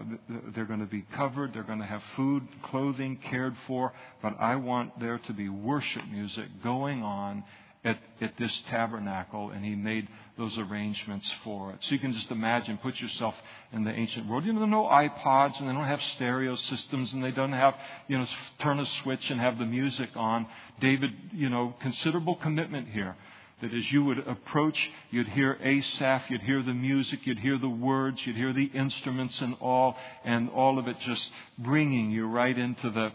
they're 0.53 0.65
going 0.65 0.79
to 0.79 0.85
be 0.85 1.05
covered, 1.13 1.53
they're 1.53 1.63
going 1.63 1.79
to 1.79 1.85
have 1.85 2.03
food, 2.15 2.47
clothing 2.63 3.17
cared 3.17 3.55
for, 3.67 3.93
but 4.21 4.35
I 4.39 4.55
want 4.55 4.99
there 4.99 5.19
to 5.19 5.33
be 5.33 5.49
worship 5.49 6.03
music 6.09 6.47
going 6.63 7.03
on 7.03 7.43
at, 7.83 7.97
at 8.19 8.37
this 8.37 8.61
tabernacle, 8.69 9.49
and 9.49 9.65
he 9.65 9.75
made 9.75 10.07
those 10.37 10.57
arrangements 10.57 11.29
for 11.43 11.71
it. 11.71 11.77
So 11.81 11.93
you 11.93 11.99
can 11.99 12.13
just 12.13 12.29
imagine, 12.31 12.77
put 12.77 12.99
yourself 12.99 13.35
in 13.71 13.83
the 13.83 13.91
ancient 13.91 14.27
world. 14.27 14.45
You 14.45 14.53
know, 14.53 14.59
there 14.59 14.67
are 14.67 14.71
no 14.71 14.83
iPods, 14.83 15.59
and 15.59 15.67
they 15.67 15.73
don't 15.73 15.85
have 15.85 16.01
stereo 16.01 16.55
systems, 16.55 17.13
and 17.13 17.23
they 17.23 17.31
don't 17.31 17.53
have, 17.53 17.75
you 18.07 18.17
know, 18.17 18.27
turn 18.59 18.79
a 18.79 18.85
switch 18.85 19.31
and 19.31 19.39
have 19.39 19.57
the 19.57 19.65
music 19.65 20.09
on. 20.15 20.45
David, 20.79 21.11
you 21.33 21.49
know, 21.49 21.75
considerable 21.79 22.35
commitment 22.35 22.87
here. 22.89 23.15
That 23.61 23.73
as 23.73 23.91
you 23.91 24.03
would 24.05 24.19
approach, 24.19 24.89
you'd 25.11 25.27
hear 25.29 25.57
Asaph, 25.61 26.29
you'd 26.29 26.41
hear 26.41 26.63
the 26.63 26.73
music, 26.73 27.27
you'd 27.27 27.37
hear 27.39 27.59
the 27.59 27.69
words, 27.69 28.25
you'd 28.25 28.35
hear 28.35 28.53
the 28.53 28.65
instruments 28.65 29.39
and 29.41 29.55
all, 29.59 29.95
and 30.23 30.49
all 30.49 30.79
of 30.79 30.87
it 30.87 30.99
just 30.99 31.31
bringing 31.59 32.09
you 32.09 32.25
right 32.25 32.57
into 32.57 32.89
the 32.89 33.11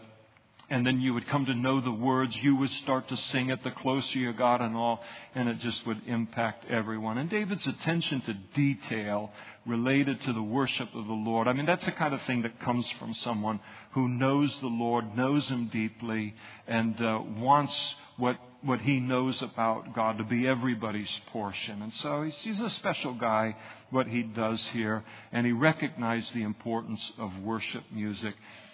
and 0.69 0.85
then 0.85 0.99
you 0.99 1.13
would 1.13 1.27
come 1.27 1.45
to 1.45 1.53
know 1.53 1.79
the 1.79 1.91
words. 1.91 2.35
You 2.35 2.55
would 2.57 2.69
start 2.71 3.07
to 3.07 3.17
sing 3.17 3.49
it 3.49 3.63
the 3.63 3.71
closer 3.71 4.19
you 4.19 4.33
got 4.33 4.61
and 4.61 4.75
all, 4.75 5.01
and 5.33 5.47
it 5.47 5.59
just 5.59 5.85
would 5.87 6.01
impact 6.07 6.65
everyone. 6.69 7.17
And 7.17 7.29
David's 7.29 7.65
attention 7.65 8.21
to 8.21 8.33
detail 8.53 9.31
related 9.65 10.21
to 10.21 10.33
the 10.33 10.43
worship 10.43 10.93
of 10.93 11.07
the 11.07 11.13
Lord. 11.13 11.47
I 11.47 11.53
mean, 11.53 11.65
that's 11.65 11.85
the 11.85 11.91
kind 11.91 12.13
of 12.13 12.21
thing 12.23 12.41
that 12.41 12.59
comes 12.59 12.89
from 12.91 13.13
someone 13.13 13.59
who 13.91 14.09
knows 14.09 14.57
the 14.59 14.67
Lord, 14.67 15.15
knows 15.15 15.47
Him 15.47 15.67
deeply, 15.67 16.35
and 16.67 16.99
uh, 17.01 17.21
wants 17.37 17.95
what 18.17 18.37
what 18.63 18.81
he 18.81 18.99
knows 18.99 19.41
about 19.43 19.93
God 19.93 20.17
to 20.17 20.23
be 20.23 20.47
everybody's 20.47 21.21
portion. 21.27 21.81
And 21.83 21.93
so 21.93 22.23
he's, 22.23 22.35
he's 22.37 22.59
a 22.59 22.71
special 22.71 23.13
guy, 23.13 23.55
what 23.91 24.07
he 24.07 24.23
does 24.23 24.67
here, 24.69 25.03
and 25.31 25.45
he 25.45 25.51
recognized 25.51 26.33
the 26.33 26.41
importance 26.41 27.13
of 27.19 27.37
worship 27.39 27.83
music 27.91 28.33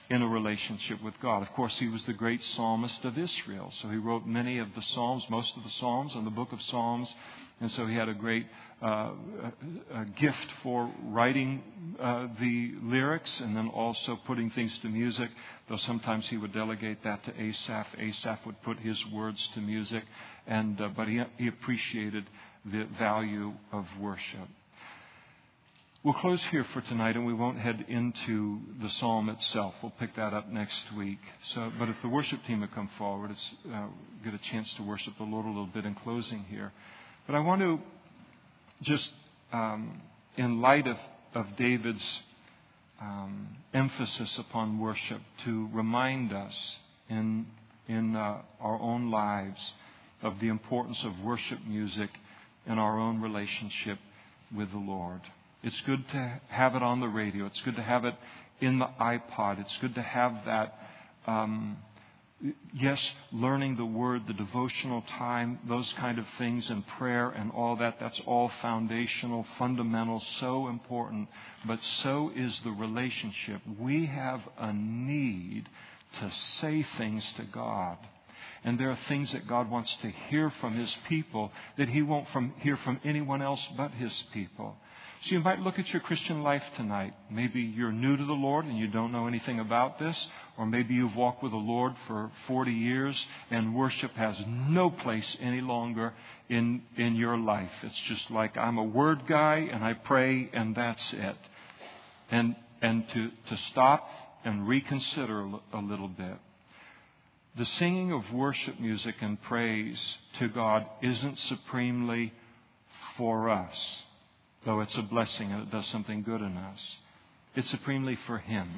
in 0.09 0.21
a 0.21 0.27
relationship 0.27 1.01
with 1.01 1.19
God. 1.19 1.41
Of 1.41 1.51
course, 1.53 1.77
he 1.79 1.87
was 1.87 2.03
the 2.05 2.13
great 2.13 2.43
psalmist 2.43 3.05
of 3.05 3.17
Israel. 3.17 3.71
So 3.81 3.89
he 3.89 3.97
wrote 3.97 4.25
many 4.25 4.59
of 4.59 4.67
the 4.75 4.81
Psalms, 4.81 5.25
most 5.29 5.55
of 5.57 5.63
the 5.63 5.69
Psalms, 5.69 6.13
and 6.15 6.25
the 6.25 6.31
book 6.31 6.51
of 6.51 6.61
Psalms. 6.61 7.13
And 7.61 7.71
so 7.71 7.85
he 7.85 7.95
had 7.95 8.09
a 8.09 8.13
great 8.13 8.45
uh, 8.83 9.11
a 9.93 10.05
gift 10.17 10.51
for 10.61 10.91
writing 11.05 11.63
uh, 12.01 12.27
the 12.37 12.73
lyrics 12.81 13.39
and 13.39 13.55
then 13.55 13.69
also 13.69 14.19
putting 14.25 14.49
things 14.51 14.77
to 14.79 14.89
music, 14.89 15.29
though 15.69 15.77
sometimes 15.77 16.27
he 16.27 16.35
would 16.35 16.51
delegate 16.51 17.01
that 17.03 17.23
to 17.23 17.41
Asaph. 17.41 17.87
Asaph 17.97 18.45
would 18.45 18.61
put 18.63 18.79
his 18.79 19.05
words 19.07 19.47
to 19.53 19.61
music, 19.61 20.03
and, 20.47 20.81
uh, 20.81 20.89
but 20.89 21.07
he, 21.07 21.21
he 21.37 21.47
appreciated 21.47 22.29
the 22.65 22.83
value 22.99 23.53
of 23.71 23.85
worship. 24.01 24.49
We'll 26.03 26.13
close 26.15 26.43
here 26.51 26.65
for 26.73 26.81
tonight 26.81 27.15
and 27.15 27.25
we 27.25 27.33
won't 27.33 27.57
head 27.57 27.85
into 27.87 28.59
the 28.81 28.89
psalm 28.89 29.29
itself. 29.29 29.73
We'll 29.81 29.93
pick 29.97 30.17
that 30.17 30.33
up 30.33 30.49
next 30.49 30.91
week. 30.91 31.19
So, 31.43 31.71
but 31.79 31.87
if 31.87 31.95
the 32.01 32.09
worship 32.09 32.43
team 32.43 32.59
would 32.59 32.73
come 32.73 32.89
forward, 32.97 33.31
it's 33.31 33.53
uh, 33.73 33.85
get 34.21 34.33
a 34.33 34.37
chance 34.37 34.73
to 34.73 34.83
worship 34.83 35.15
the 35.15 35.23
Lord 35.23 35.45
a 35.45 35.47
little 35.47 35.65
bit 35.65 35.85
in 35.85 35.95
closing 35.95 36.43
here. 36.49 36.73
But 37.25 37.37
I 37.37 37.39
want 37.39 37.61
to 37.61 37.79
just, 38.81 39.13
um, 39.53 40.01
in 40.35 40.59
light 40.59 40.87
of, 40.87 40.97
of 41.35 41.55
David's 41.55 42.23
um, 42.99 43.55
emphasis 43.73 44.37
upon 44.37 44.81
worship 44.81 45.21
to 45.45 45.69
remind 45.71 46.33
us 46.33 46.79
in, 47.07 47.45
in 47.87 48.17
uh, 48.17 48.41
our 48.59 48.77
own 48.77 49.09
lives 49.09 49.73
of 50.21 50.41
the 50.41 50.49
importance 50.49 51.01
of 51.05 51.17
worship 51.21 51.59
music 51.65 52.09
in 52.67 52.77
our 52.77 52.99
own 52.99 53.21
relationship 53.21 53.99
with 54.53 54.69
the 54.71 54.77
Lord. 54.77 55.21
It's 55.64 55.80
good 55.82 56.05
to 56.09 56.41
have 56.49 56.76
it 56.76 56.84
on 56.84 56.99
the 56.99 57.07
radio. 57.07 57.45
It's 57.45 57.61
good 57.61 57.78
to 57.78 57.82
have 57.82 58.03
it 58.03 58.16
in 58.59 58.80
the 58.80 58.89
iPod. 58.99 59.61
It's 59.61 59.78
good 59.78 59.95
to 59.95 60.01
have 60.01 60.43
that. 60.45 60.78
Um, 61.26 61.78
yes, 62.74 63.01
learning 63.32 63.78
the 63.78 63.86
word, 63.86 64.28
the 64.28 64.34
devotional 64.34 65.03
time, 65.03 65.59
those 65.66 65.93
kind 65.93 66.20
of 66.20 66.26
things, 66.38 66.70
and 66.70 66.86
prayer 66.86 67.30
and 67.30 67.49
all 67.51 67.78
that, 67.78 67.97
that's 67.97 68.20
all 68.26 68.51
foundational, 68.61 69.45
fundamental, 69.57 70.20
so 70.20 70.68
important. 70.68 71.30
But 71.66 71.82
so 71.82 72.34
is 72.36 72.59
the 72.66 72.72
relationship. 72.72 73.61
We 73.80 74.07
have 74.07 74.41
a 74.57 74.74
need 74.74 75.70
to 76.20 76.30
say 76.32 76.84
things 76.97 77.32
to 77.38 77.43
God. 77.43 77.97
And 78.66 78.78
there 78.78 78.91
are 78.91 78.99
things 79.07 79.32
that 79.32 79.47
God 79.47 79.70
wants 79.70 79.95
to 79.97 80.09
hear 80.09 80.49
from 80.49 80.76
His 80.76 80.93
people 81.07 81.53
that 81.78 81.88
He 81.88 82.01
won't 82.01 82.28
from, 82.30 82.53
hear 82.59 82.76
from 82.76 82.99
anyone 83.05 83.41
else 83.41 83.66
but 83.78 83.91
His 83.91 84.26
people. 84.34 84.76
So 85.24 85.36
you 85.36 85.39
might 85.39 85.61
look 85.61 85.80
at 85.80 85.93
your 85.93 86.01
Christian 86.01 86.43
life 86.43 86.63
tonight. 86.76 87.13
Maybe 87.32 87.61
you're 87.61 87.93
new 87.93 88.17
to 88.17 88.26
the 88.26 88.34
Lord 88.34 88.65
and 88.65 88.78
you 88.78 88.88
don't 88.88 89.13
know 89.13 89.26
anything 89.26 89.57
about 89.57 89.97
this, 89.97 90.28
or 90.57 90.65
maybe 90.65 90.95
you've 90.95 91.15
walked 91.15 91.41
with 91.41 91.53
the 91.53 91.57
Lord 91.57 91.93
for 92.07 92.30
40 92.47 92.74
years 92.74 93.26
and 93.49 93.74
worship 93.74 94.11
has 94.15 94.38
no 94.45 94.89
place 94.89 95.38
any 95.39 95.61
longer 95.61 96.13
in, 96.49 96.82
in 96.97 97.15
your 97.15 97.38
life. 97.38 97.71
It's 97.84 97.97
just 97.99 98.32
like 98.32 98.57
I'm 98.57 98.78
a 98.78 98.84
word 98.84 99.26
guy 99.26 99.69
and 99.71 99.82
I 99.82 99.93
pray 99.93 100.49
and 100.51 100.76
that's 100.76 101.13
it. 101.13 101.38
And, 102.30 102.57
and 102.82 103.07
to, 103.07 103.32
to 103.47 103.55
stop 103.55 104.09
and 104.43 104.67
reconsider 104.67 105.39
a, 105.39 105.59
a 105.71 105.80
little 105.80 106.09
bit. 106.09 106.36
The 107.55 107.65
singing 107.65 108.11
of 108.11 108.34
worship 108.34 108.78
music 108.78 109.15
and 109.21 109.41
praise 109.41 110.17
to 110.39 110.49
God 110.49 110.86
isn't 111.01 111.39
supremely 111.39 112.34
for 113.15 113.49
us 113.49 114.03
though 114.66 114.80
it's 114.80 114.97
a 114.97 115.01
blessing 115.01 115.51
and 115.51 115.64
it 115.64 115.72
does 115.72 115.88
something 115.88 116.24
good 116.24 116.41
in 116.41 116.57
us. 116.57 116.97
It's 117.55 117.70
supremely 117.70 118.16
for 118.28 118.39
Him. 118.39 118.70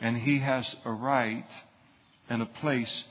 And 0.00 0.16
He 0.18 0.38
has 0.38 0.76
a 0.84 0.92
right 0.92 1.48
and 2.28 2.42
a 2.42 2.46
place 2.46 3.04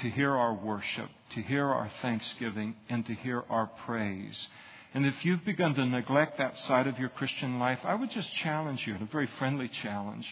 to 0.00 0.10
hear 0.10 0.34
our 0.34 0.54
worship, 0.54 1.08
to 1.30 1.42
hear 1.42 1.66
our 1.66 1.90
thanksgiving, 2.02 2.74
and 2.88 3.06
to 3.06 3.14
hear 3.14 3.44
our 3.48 3.66
praise. 3.86 4.48
And 4.92 5.06
if 5.06 5.24
you've 5.24 5.44
begun 5.44 5.74
to 5.74 5.86
neglect 5.86 6.38
that 6.38 6.58
side 6.58 6.86
of 6.86 6.98
your 6.98 7.08
Christian 7.08 7.58
life, 7.58 7.80
I 7.84 7.94
would 7.94 8.10
just 8.10 8.32
challenge 8.34 8.86
you, 8.86 8.94
a 8.94 9.04
very 9.06 9.28
friendly 9.38 9.68
challenge, 9.68 10.26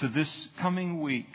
to 0.00 0.08
this 0.08 0.48
coming 0.58 1.00
week 1.00 1.28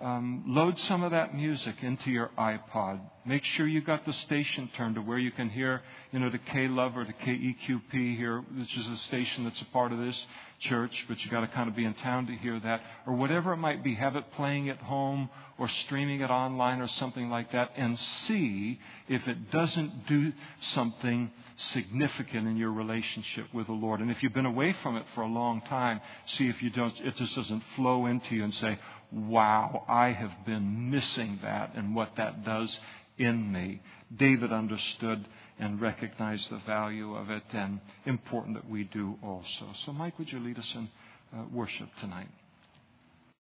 um, 0.00 0.44
load 0.46 0.78
some 0.78 1.02
of 1.02 1.10
that 1.10 1.34
music 1.34 1.76
into 1.82 2.10
your 2.10 2.30
iPod. 2.38 3.00
Make 3.26 3.44
sure 3.44 3.66
you 3.66 3.80
got 3.80 4.06
the 4.06 4.12
station 4.12 4.70
turned 4.76 4.94
to 4.94 5.02
where 5.02 5.18
you 5.18 5.32
can 5.32 5.50
hear, 5.50 5.82
you 6.12 6.20
know, 6.20 6.30
the 6.30 6.38
K 6.38 6.68
Love 6.68 6.96
or 6.96 7.04
the 7.04 7.12
KEQP 7.12 8.16
here, 8.16 8.40
which 8.56 8.76
is 8.76 8.86
a 8.86 8.96
station 8.96 9.44
that's 9.44 9.60
a 9.60 9.66
part 9.66 9.92
of 9.92 9.98
this 9.98 10.26
church, 10.60 11.04
but 11.08 11.22
you 11.24 11.30
got 11.30 11.40
to 11.40 11.48
kind 11.48 11.68
of 11.68 11.76
be 11.76 11.84
in 11.84 11.94
town 11.94 12.26
to 12.26 12.32
hear 12.32 12.58
that, 12.60 12.80
or 13.06 13.14
whatever 13.14 13.52
it 13.52 13.58
might 13.58 13.84
be. 13.84 13.94
Have 13.94 14.16
it 14.16 14.24
playing 14.32 14.68
at 14.68 14.78
home 14.78 15.30
or 15.58 15.68
streaming 15.68 16.20
it 16.20 16.30
online 16.30 16.80
or 16.80 16.88
something 16.88 17.28
like 17.28 17.52
that, 17.52 17.72
and 17.76 17.98
see 17.98 18.78
if 19.08 19.26
it 19.26 19.50
doesn't 19.50 20.06
do 20.06 20.32
something 20.60 21.30
significant 21.56 22.46
in 22.46 22.56
your 22.56 22.72
relationship 22.72 23.52
with 23.52 23.66
the 23.66 23.72
Lord. 23.72 24.00
And 24.00 24.10
if 24.10 24.22
you've 24.22 24.32
been 24.32 24.46
away 24.46 24.72
from 24.74 24.96
it 24.96 25.04
for 25.14 25.22
a 25.22 25.26
long 25.26 25.60
time, 25.62 26.00
see 26.26 26.48
if 26.48 26.62
you 26.62 26.70
don't, 26.70 26.94
it 27.00 27.16
just 27.16 27.34
doesn't 27.34 27.62
flow 27.74 28.06
into 28.06 28.36
you 28.36 28.44
and 28.44 28.54
say, 28.54 28.78
wow, 29.12 29.84
I 29.88 30.12
have 30.12 30.32
been 30.46 30.90
missing 30.90 31.38
that 31.42 31.74
and 31.74 31.94
what 31.94 32.16
that 32.16 32.44
does 32.44 32.78
in 33.16 33.52
me. 33.52 33.80
David 34.14 34.52
understood 34.52 35.26
and 35.58 35.80
recognized 35.80 36.50
the 36.50 36.58
value 36.58 37.14
of 37.14 37.30
it, 37.30 37.42
and 37.52 37.80
important 38.06 38.54
that 38.54 38.68
we 38.68 38.84
do 38.84 39.18
also. 39.22 39.66
So, 39.84 39.92
Mike, 39.92 40.18
would 40.18 40.30
you 40.30 40.38
lead 40.38 40.58
us 40.58 40.74
in 40.74 40.88
uh, 41.36 41.44
worship 41.52 41.88
tonight? 42.00 42.28